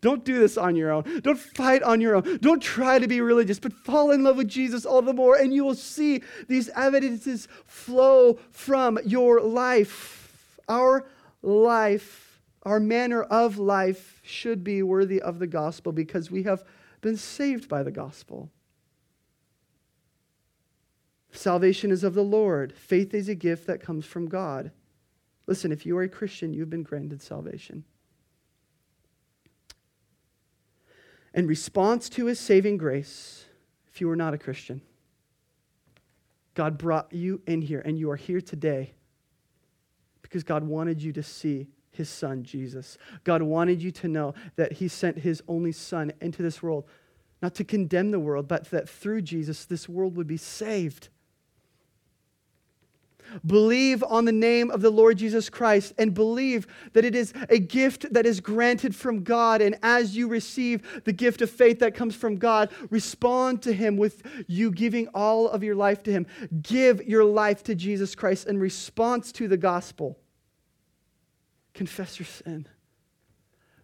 Don't 0.03 0.23
do 0.23 0.39
this 0.39 0.59
on 0.59 0.77
your 0.77 0.91
own. 0.91 1.21
Don't 1.21 1.39
fight 1.39 1.83
on 1.83 2.03
your 2.03 2.17
own. 2.17 2.37
Don't 2.43 2.61
try 2.61 2.99
to 2.99 3.09
be 3.09 3.23
religious, 3.23 3.59
but 3.59 3.73
fall 3.73 4.11
in 4.11 4.23
love 4.23 4.37
with 4.37 4.49
Jesus 4.49 4.85
all 4.85 5.01
the 5.01 5.15
more, 5.15 5.37
and 5.37 5.55
you 5.55 5.65
will 5.65 5.75
see 5.75 6.21
these 6.47 6.69
evidences 6.77 7.49
flow 7.65 8.39
from 8.51 8.99
your 9.03 9.41
life. 9.41 10.59
Our 10.69 11.07
life, 11.43 12.40
our 12.62 12.80
manner 12.80 13.22
of 13.22 13.59
life 13.59 14.20
should 14.22 14.62
be 14.62 14.82
worthy 14.82 15.20
of 15.20 15.38
the 15.38 15.47
gospel 15.47 15.93
because 15.93 16.30
we 16.30 16.45
have 16.45 16.64
been 17.01 17.16
saved 17.16 17.68
by 17.68 17.82
the 17.82 17.90
gospel. 17.90 18.51
Salvation 21.32 21.90
is 21.90 22.05
of 22.05 22.14
the 22.14 22.22
Lord. 22.22 22.72
Faith 22.72 23.14
is 23.14 23.28
a 23.28 23.34
gift 23.34 23.66
that 23.66 23.80
comes 23.80 24.07
from 24.07 24.28
God. 24.28 24.70
Listen, 25.47 25.72
if 25.72 25.84
you 25.84 25.97
are 25.97 26.03
a 26.03 26.09
Christian, 26.09 26.53
you've 26.53 26.70
been 26.70 26.82
granted 26.82 27.20
salvation. 27.20 27.84
In 31.34 31.47
response 31.47 32.09
to 32.11 32.26
his 32.26 32.38
saving 32.38 32.76
grace, 32.76 33.47
if 33.90 34.01
you 34.01 34.09
are 34.11 34.16
not 34.16 34.34
a 34.34 34.38
Christian, 34.38 34.82
God 36.55 36.76
brought 36.76 37.12
you 37.12 37.40
in 37.47 37.62
here, 37.62 37.80
and 37.80 37.99
you 37.99 38.11
are 38.11 38.16
here 38.16 38.43
today 38.43 38.93
because 40.33 40.45
God 40.45 40.64
wanted 40.64 41.03
you 41.03 41.12
to 41.12 41.22
see 41.22 41.66
his 41.91 42.09
son, 42.09 42.43
Jesus. 42.43 42.97
God 43.22 43.43
wanted 43.43 43.83
you 43.83 43.91
to 43.91 44.09
know 44.09 44.33
that 44.57 44.72
he 44.72 44.89
sent 44.89 45.18
his 45.18 45.43
only 45.47 45.72
son 45.72 46.11
into 46.22 46.43
this 46.43 46.62
world, 46.62 46.87
not 47.43 47.55
to 47.57 47.64
condemn 47.64 48.12
the 48.12 48.18
world, 48.18 48.49
but 48.49 48.70
that 48.70 48.89
through 48.89 49.20
Jesus, 49.20 49.66
this 49.66 49.91
world 49.91 50.16
would 50.16 50.26
be 50.26 50.39
saved. 50.39 51.11
Believe 53.45 54.03
on 54.05 54.24
the 54.24 54.33
name 54.33 54.70
of 54.70 54.80
the 54.83 54.91
Lord 54.91 55.18
Jesus 55.18 55.49
Christ 55.49 55.93
and 55.99 56.14
believe 56.14 56.66
that 56.93 57.05
it 57.05 57.14
is 57.14 57.33
a 57.49 57.59
gift 57.59 58.12
that 58.12 58.26
is 58.26 58.41
granted 58.41 58.95
from 58.95 59.22
God. 59.22 59.62
And 59.62 59.76
as 59.83 60.16
you 60.16 60.28
receive 60.28 61.03
the 61.05 61.12
gift 61.12 61.43
of 61.43 61.51
faith 61.51 61.78
that 61.80 61.95
comes 61.95 62.14
from 62.14 62.37
God, 62.37 62.70
respond 62.91 63.62
to 63.62 63.72
Him 63.72 63.97
with 63.97 64.22
you 64.47 64.70
giving 64.70 65.09
all 65.14 65.49
of 65.49 65.62
your 65.62 65.74
life 65.74 66.03
to 66.05 66.12
Him. 66.12 66.26
Give 66.62 67.03
your 67.07 67.24
life 67.24 67.62
to 67.64 67.74
Jesus 67.74 68.14
Christ 68.14 68.47
in 68.47 68.59
response 68.59 69.33
to 69.33 69.49
the 69.49 69.57
gospel. 69.57 70.18
Confess 71.74 72.18
your 72.18 72.26
sin. 72.26 72.66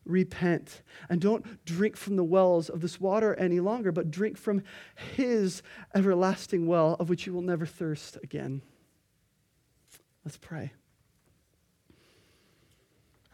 Repent. 0.04 0.82
And 1.10 1.20
don't 1.20 1.64
drink 1.64 1.96
from 1.96 2.16
the 2.16 2.24
wells 2.24 2.68
of 2.68 2.80
this 2.80 3.00
water 3.00 3.34
any 3.34 3.60
longer, 3.60 3.92
but 3.92 4.10
drink 4.10 4.38
from 4.38 4.62
His 5.16 5.62
everlasting 5.94 6.66
well, 6.66 6.96
of 6.98 7.08
which 7.08 7.26
you 7.26 7.32
will 7.32 7.42
never 7.42 7.66
thirst 7.66 8.16
again. 8.22 8.62
Let's 10.24 10.36
pray. 10.36 10.72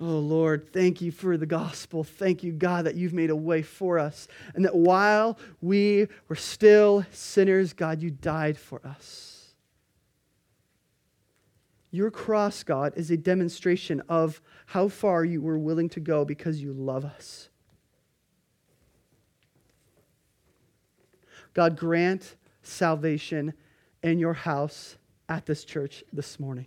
Oh 0.01 0.19
Lord, 0.19 0.73
thank 0.73 1.01
you 1.01 1.13
for 1.13 1.37
the 1.37 1.47
gospel. 1.47 2.05
Thank 2.05 2.43
you, 2.43 2.53
God, 2.53 2.87
that 2.87 2.97
you've 2.97 3.13
made 3.13 3.31
a 3.31 3.37
way 3.37 3.63
for 3.63 3.99
us. 3.99 4.27
And 4.55 4.65
that 4.65 4.75
while 4.75 5.39
we 5.61 6.09
were 6.29 6.37
still 6.37 7.07
sinners, 7.13 7.73
God, 7.73 8.03
you 8.03 8.11
died 8.11 8.59
for 8.59 8.85
us. 8.85 9.55
Your 11.91 12.11
cross, 12.11 12.65
God, 12.65 12.93
is 12.97 13.13
a 13.13 13.17
demonstration 13.17 14.03
of 14.09 14.43
how 14.67 14.89
far 14.89 15.25
you 15.25 15.41
were 15.41 15.59
willing 15.59 15.89
to 15.91 16.01
go 16.01 16.25
because 16.25 16.61
you 16.61 16.73
love 16.73 17.05
us. 17.05 17.49
God, 21.53 21.79
grant 21.79 22.35
salvation 22.63 23.55
in 24.03 24.19
your 24.19 24.35
house 24.35 24.97
at 25.29 25.47
this 25.47 25.65
church 25.65 26.03
this 26.13 26.41
morning. 26.41 26.67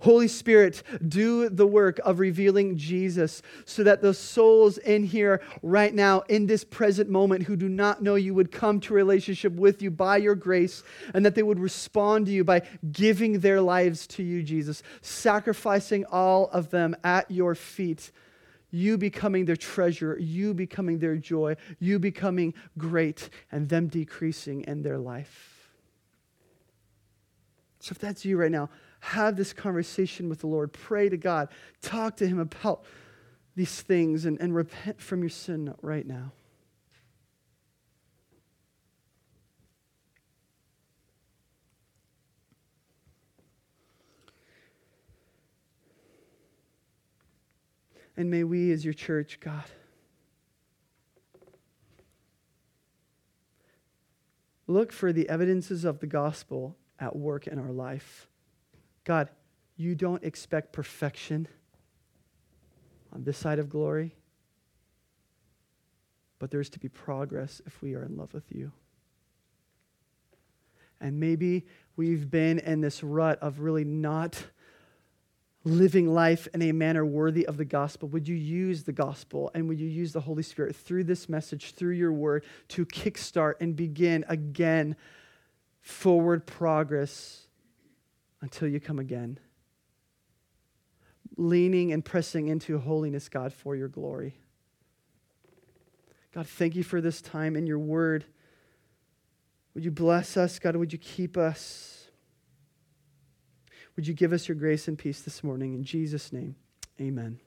Holy 0.00 0.28
Spirit, 0.28 0.82
do 1.06 1.48
the 1.48 1.66
work 1.66 2.00
of 2.04 2.18
revealing 2.18 2.76
Jesus 2.76 3.42
so 3.64 3.82
that 3.84 4.02
the 4.02 4.14
souls 4.14 4.78
in 4.78 5.04
here 5.04 5.42
right 5.62 5.94
now, 5.94 6.20
in 6.28 6.46
this 6.46 6.64
present 6.64 7.10
moment, 7.10 7.44
who 7.44 7.56
do 7.56 7.68
not 7.68 8.02
know 8.02 8.14
you, 8.14 8.34
would 8.34 8.52
come 8.52 8.80
to 8.80 8.94
relationship 8.94 9.52
with 9.52 9.82
you 9.82 9.90
by 9.90 10.16
your 10.16 10.34
grace 10.34 10.82
and 11.12 11.24
that 11.24 11.34
they 11.34 11.42
would 11.42 11.58
respond 11.58 12.26
to 12.26 12.32
you 12.32 12.44
by 12.44 12.62
giving 12.92 13.40
their 13.40 13.60
lives 13.60 14.06
to 14.08 14.22
you, 14.22 14.42
Jesus, 14.42 14.82
sacrificing 15.00 16.04
all 16.06 16.48
of 16.48 16.70
them 16.70 16.96
at 17.04 17.30
your 17.30 17.54
feet. 17.54 18.10
You 18.70 18.98
becoming 18.98 19.44
their 19.44 19.56
treasure, 19.56 20.18
you 20.18 20.52
becoming 20.52 20.98
their 20.98 21.16
joy, 21.16 21.56
you 21.78 22.00
becoming 22.00 22.54
great, 22.76 23.30
and 23.52 23.68
them 23.68 23.86
decreasing 23.86 24.62
in 24.62 24.82
their 24.82 24.98
life. 24.98 25.54
So, 27.78 27.92
if 27.92 27.98
that's 27.98 28.24
you 28.24 28.36
right 28.38 28.50
now, 28.50 28.70
have 29.04 29.36
this 29.36 29.52
conversation 29.52 30.30
with 30.30 30.40
the 30.40 30.46
Lord. 30.46 30.72
Pray 30.72 31.10
to 31.10 31.16
God. 31.18 31.48
Talk 31.82 32.16
to 32.16 32.26
Him 32.26 32.38
about 32.38 32.84
these 33.54 33.82
things 33.82 34.24
and, 34.24 34.40
and 34.40 34.54
repent 34.54 35.00
from 35.00 35.20
your 35.20 35.28
sin 35.28 35.74
right 35.82 36.06
now. 36.06 36.32
And 48.16 48.30
may 48.30 48.42
we, 48.42 48.72
as 48.72 48.84
your 48.84 48.94
church, 48.94 49.38
God, 49.40 49.64
look 54.66 54.92
for 54.92 55.12
the 55.12 55.28
evidences 55.28 55.84
of 55.84 55.98
the 55.98 56.06
gospel 56.06 56.76
at 56.98 57.14
work 57.14 57.46
in 57.46 57.58
our 57.58 57.72
life. 57.72 58.28
God, 59.04 59.28
you 59.76 59.94
don't 59.94 60.24
expect 60.24 60.72
perfection 60.72 61.46
on 63.12 63.24
this 63.24 63.36
side 63.36 63.58
of 63.58 63.68
glory, 63.68 64.16
but 66.38 66.50
there's 66.50 66.70
to 66.70 66.78
be 66.78 66.88
progress 66.88 67.60
if 67.66 67.80
we 67.82 67.94
are 67.94 68.02
in 68.02 68.16
love 68.16 68.32
with 68.34 68.50
you. 68.50 68.72
And 71.00 71.20
maybe 71.20 71.66
we've 71.96 72.30
been 72.30 72.58
in 72.60 72.80
this 72.80 73.02
rut 73.02 73.38
of 73.40 73.60
really 73.60 73.84
not 73.84 74.42
living 75.64 76.12
life 76.12 76.46
in 76.54 76.62
a 76.62 76.72
manner 76.72 77.04
worthy 77.04 77.46
of 77.46 77.56
the 77.56 77.64
gospel. 77.64 78.08
Would 78.10 78.28
you 78.28 78.36
use 78.36 78.84
the 78.84 78.92
gospel 78.92 79.50
and 79.54 79.68
would 79.68 79.80
you 79.80 79.88
use 79.88 80.12
the 80.12 80.20
Holy 80.20 80.42
Spirit 80.42 80.76
through 80.76 81.04
this 81.04 81.28
message, 81.28 81.74
through 81.74 81.94
your 81.94 82.12
word, 82.12 82.44
to 82.68 82.84
kickstart 82.86 83.54
and 83.60 83.74
begin 83.74 84.24
again 84.28 84.96
forward 85.80 86.46
progress 86.46 87.43
until 88.44 88.68
you 88.68 88.78
come 88.78 88.98
again? 88.98 89.38
Leaning 91.36 91.92
and 91.92 92.04
pressing 92.04 92.48
into 92.48 92.78
holiness, 92.78 93.30
God, 93.30 93.54
for 93.54 93.74
your 93.74 93.88
glory. 93.88 94.36
God, 96.34 96.46
thank 96.46 96.76
you 96.76 96.82
for 96.82 97.00
this 97.00 97.22
time 97.22 97.56
in 97.56 97.66
your 97.66 97.78
word. 97.78 98.26
Would 99.72 99.82
you 99.82 99.90
bless 99.90 100.36
us, 100.36 100.58
God? 100.58 100.76
Would 100.76 100.92
you 100.92 100.98
keep 100.98 101.38
us? 101.38 102.08
Would 103.96 104.06
you 104.06 104.12
give 104.12 104.34
us 104.34 104.46
your 104.46 104.56
grace 104.56 104.88
and 104.88 104.98
peace 104.98 105.22
this 105.22 105.42
morning? 105.42 105.72
In 105.72 105.82
Jesus' 105.82 106.30
name, 106.30 106.54
amen. 107.00 107.40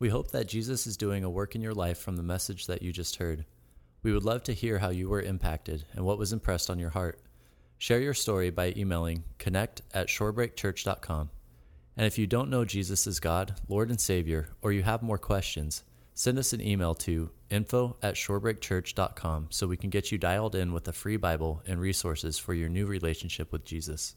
We 0.00 0.08
hope 0.08 0.32
that 0.32 0.48
Jesus 0.48 0.86
is 0.86 0.96
doing 0.96 1.22
a 1.22 1.30
work 1.30 1.54
in 1.54 1.62
your 1.62 1.74
life 1.74 1.98
from 1.98 2.16
the 2.16 2.22
message 2.24 2.66
that 2.66 2.82
you 2.82 2.92
just 2.92 3.16
heard. 3.16 3.44
We 4.02 4.12
would 4.12 4.24
love 4.24 4.42
to 4.44 4.52
hear 4.52 4.78
how 4.78 4.90
you 4.90 5.08
were 5.08 5.22
impacted 5.22 5.84
and 5.92 6.04
what 6.04 6.18
was 6.18 6.32
impressed 6.32 6.68
on 6.68 6.80
your 6.80 6.90
heart. 6.90 7.20
Share 7.84 8.00
your 8.00 8.14
story 8.14 8.48
by 8.48 8.72
emailing 8.78 9.24
connect 9.36 9.82
at 9.92 10.06
shorebreakchurch.com. 10.06 11.28
And 11.98 12.06
if 12.06 12.16
you 12.16 12.26
don't 12.26 12.48
know 12.48 12.64
Jesus 12.64 13.06
as 13.06 13.20
God, 13.20 13.60
Lord, 13.68 13.90
and 13.90 14.00
Savior, 14.00 14.48
or 14.62 14.72
you 14.72 14.82
have 14.84 15.02
more 15.02 15.18
questions, 15.18 15.84
send 16.14 16.38
us 16.38 16.54
an 16.54 16.62
email 16.62 16.94
to 16.94 17.30
info 17.50 17.98
at 18.02 18.14
shorebreakchurch.com 18.14 19.48
so 19.50 19.66
we 19.66 19.76
can 19.76 19.90
get 19.90 20.10
you 20.10 20.16
dialed 20.16 20.54
in 20.54 20.72
with 20.72 20.88
a 20.88 20.94
free 20.94 21.18
Bible 21.18 21.62
and 21.66 21.78
resources 21.78 22.38
for 22.38 22.54
your 22.54 22.70
new 22.70 22.86
relationship 22.86 23.52
with 23.52 23.66
Jesus. 23.66 24.14